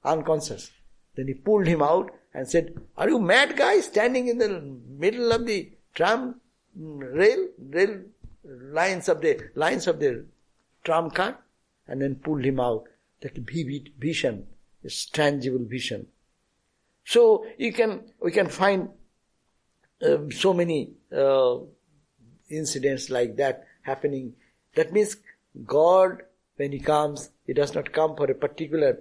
unconscious. 0.03 0.71
Then 1.15 1.27
he 1.27 1.33
pulled 1.33 1.67
him 1.67 1.81
out 1.81 2.11
and 2.33 2.47
said, 2.47 2.75
Are 2.97 3.09
you 3.09 3.19
mad 3.19 3.55
guy 3.55 3.79
standing 3.79 4.27
in 4.27 4.37
the 4.37 4.61
middle 4.87 5.31
of 5.31 5.45
the 5.45 5.71
tram 5.93 6.41
rail, 6.75 7.47
rail 7.57 8.01
lines 8.43 9.09
of 9.09 9.21
the 9.21 9.39
lines 9.55 9.87
of 9.87 9.99
the 9.99 10.25
tram 10.83 11.09
car? 11.09 11.39
And 11.87 12.01
then 12.01 12.15
pulled 12.15 12.43
him 12.43 12.59
out. 12.59 12.85
That 13.21 13.37
vision 13.37 14.47
is 14.83 15.05
tangible 15.05 15.65
vision. 15.65 16.07
So 17.05 17.45
you 17.57 17.71
can 17.71 18.11
we 18.19 18.31
can 18.31 18.49
find 18.49 18.89
uh, 20.01 20.17
so 20.31 20.53
many 20.53 20.91
uh, 21.15 21.57
incidents 22.49 23.09
like 23.09 23.37
that 23.37 23.65
happening. 23.83 24.33
That 24.75 24.91
means 24.91 25.17
God, 25.65 26.23
when 26.57 26.71
He 26.71 26.79
comes, 26.79 27.31
He 27.45 27.53
does 27.53 27.73
not 27.73 27.93
come 27.93 28.15
for 28.15 28.29
a 28.29 28.35
particular 28.35 28.99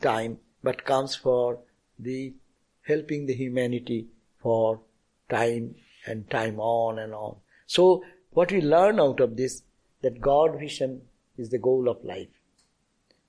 time, 0.00 0.38
but 0.62 0.84
comes 0.84 1.14
for 1.14 1.58
the 1.98 2.34
helping 2.82 3.26
the 3.26 3.34
humanity 3.34 4.06
for 4.40 4.80
time 5.28 5.74
and 6.06 6.28
time 6.30 6.60
on 6.60 6.98
and 6.98 7.12
on. 7.12 7.36
So 7.66 8.04
what 8.30 8.52
we 8.52 8.60
learn 8.60 9.00
out 9.00 9.20
of 9.20 9.36
this, 9.36 9.62
that 10.02 10.20
God 10.20 10.58
vision 10.58 11.02
is 11.36 11.50
the 11.50 11.58
goal 11.58 11.88
of 11.88 12.04
life. 12.04 12.28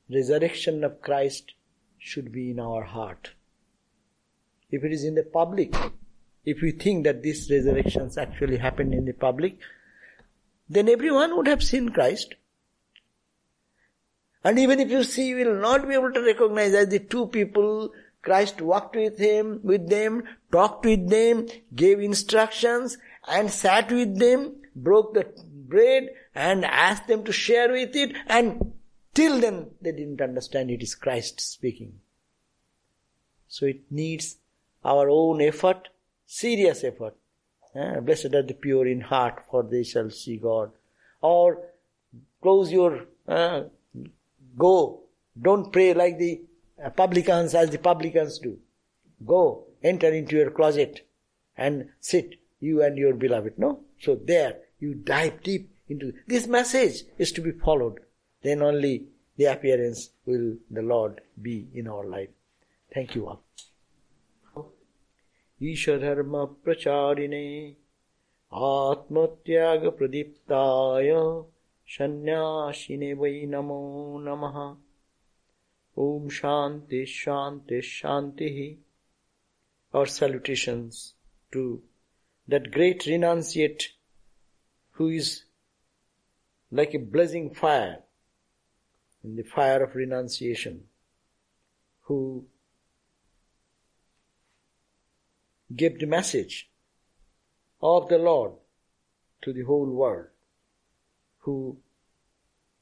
Resurrection 0.09 0.83
of 0.83 1.01
Christ 1.01 1.53
should 1.97 2.31
be 2.31 2.51
in 2.51 2.59
our 2.59 2.83
heart. 2.83 3.31
If 4.69 4.83
it 4.83 4.91
is 4.91 5.03
in 5.03 5.15
the 5.15 5.23
public, 5.23 5.75
if 6.45 6.61
we 6.61 6.71
think 6.71 7.03
that 7.05 7.23
these 7.23 7.49
resurrections 7.49 8.17
actually 8.17 8.57
happened 8.57 8.93
in 8.93 9.05
the 9.05 9.13
public, 9.13 9.57
then 10.69 10.87
everyone 10.89 11.35
would 11.35 11.47
have 11.47 11.63
seen 11.63 11.89
Christ. 11.89 12.35
And 14.47 14.59
even 14.59 14.79
if 14.79 14.89
you 14.89 15.03
see, 15.03 15.27
you 15.27 15.35
will 15.35 15.59
not 15.59 15.85
be 15.89 15.93
able 15.93 16.13
to 16.13 16.21
recognize 16.21 16.73
as 16.73 16.87
the 16.87 16.99
two 16.99 17.27
people 17.27 17.91
Christ 18.21 18.61
walked 18.61 18.95
with 18.95 19.17
him, 19.17 19.59
with 19.61 19.89
them, 19.89 20.23
talked 20.53 20.85
with 20.85 21.09
them, 21.09 21.47
gave 21.75 21.99
instructions, 21.99 22.97
and 23.27 23.51
sat 23.51 23.91
with 23.91 24.17
them, 24.17 24.55
broke 24.73 25.13
the 25.13 25.25
bread, 25.51 26.11
and 26.33 26.63
asked 26.63 27.07
them 27.07 27.25
to 27.25 27.33
share 27.33 27.73
with 27.73 27.93
it, 27.93 28.15
and 28.27 28.71
till 29.13 29.41
then 29.41 29.71
they 29.81 29.91
didn't 29.91 30.21
understand 30.21 30.71
it 30.71 30.81
is 30.81 30.95
Christ 30.95 31.41
speaking. 31.41 31.99
So 33.49 33.65
it 33.65 33.81
needs 33.91 34.37
our 34.85 35.09
own 35.09 35.41
effort, 35.41 35.89
serious 36.25 36.85
effort. 36.85 37.17
Eh? 37.75 37.99
Blessed 37.99 38.33
are 38.33 38.43
the 38.43 38.53
pure 38.53 38.87
in 38.87 39.01
heart, 39.01 39.43
for 39.51 39.63
they 39.63 39.83
shall 39.83 40.09
see 40.09 40.37
God. 40.37 40.71
Or 41.19 41.63
close 42.41 42.71
your, 42.71 43.07
uh, 43.27 43.63
go. 44.56 45.04
Don't 45.40 45.72
pray 45.72 45.94
like 45.94 46.18
the 46.18 46.42
publicans 46.96 47.54
as 47.54 47.70
the 47.70 47.78
publicans 47.78 48.38
do. 48.38 48.58
Go, 49.24 49.66
enter 49.82 50.12
into 50.12 50.36
your 50.36 50.50
closet 50.50 51.06
and 51.56 51.88
sit, 52.00 52.34
you 52.60 52.82
and 52.82 52.98
your 52.98 53.14
beloved. 53.14 53.58
No? 53.58 53.80
So 54.00 54.16
there, 54.16 54.58
you 54.78 54.94
dive 54.94 55.42
deep 55.42 55.70
into 55.88 56.12
this 56.26 56.46
message 56.46 57.04
is 57.18 57.32
to 57.32 57.40
be 57.40 57.52
followed. 57.52 58.00
Then 58.42 58.62
only 58.62 59.06
the 59.36 59.44
appearance 59.44 60.10
will 60.26 60.56
the 60.70 60.82
Lord 60.82 61.20
be 61.40 61.68
in 61.74 61.88
our 61.88 62.04
life. 62.04 62.30
Thank 62.92 63.14
you 63.14 63.28
all. 63.28 63.42
ईशधर्म 65.62 66.44
प्रचारिणे 66.64 67.46
आत्मत्याग 71.86 72.16
प्रदीप्ताय 72.16 72.72
सन्यासिने 72.72 73.12
वै 73.14 73.46
नमो 73.46 74.18
नमः 74.26 74.56
ॐ 75.98 76.28
शान्ति 76.28 77.04
शान्ति 77.06 77.80
शान्तिः 77.82 78.76
Our 79.94 80.06
salutations 80.06 81.14
to 81.52 81.82
that 82.48 82.70
great 82.70 83.00
renunciate 83.00 83.88
who 84.92 85.08
is 85.08 85.44
like 86.70 86.94
a 86.94 86.98
blazing 86.98 87.54
fire 87.54 87.98
in 89.22 89.36
the 89.36 89.42
fire 89.42 89.84
of 89.84 89.94
renunciation, 89.94 90.84
who 92.02 92.46
gave 95.76 95.98
the 95.98 96.06
message 96.06 96.70
of 97.82 98.08
the 98.08 98.18
Lord 98.18 98.52
to 99.42 99.52
the 99.52 99.62
whole 99.62 99.90
world, 99.90 100.28
who 101.47 101.77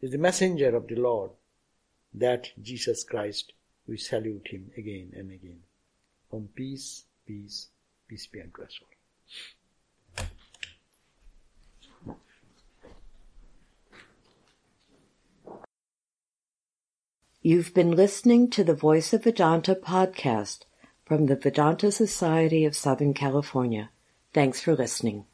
is 0.01 0.09
the 0.09 0.17
messenger 0.17 0.75
of 0.75 0.87
the 0.87 0.95
Lord, 0.95 1.29
that 2.15 2.47
Jesus 2.59 3.03
Christ, 3.03 3.53
we 3.87 3.95
salute 3.95 4.47
him 4.47 4.71
again 4.75 5.11
and 5.15 5.29
again. 5.31 5.59
From 6.31 6.49
peace, 6.55 7.03
peace, 7.27 7.67
peace 8.07 8.25
be 8.25 8.41
unto 8.41 8.63
us 8.63 8.79
all. 10.17 10.25
You've 17.43 17.75
been 17.75 17.91
listening 17.91 18.49
to 18.49 18.63
the 18.63 18.73
Voice 18.73 19.13
of 19.13 19.25
Vedanta 19.25 19.75
podcast 19.75 20.61
from 21.05 21.27
the 21.27 21.35
Vedanta 21.35 21.91
Society 21.91 22.65
of 22.65 22.75
Southern 22.75 23.13
California. 23.13 23.91
Thanks 24.33 24.59
for 24.59 24.75
listening. 24.75 25.25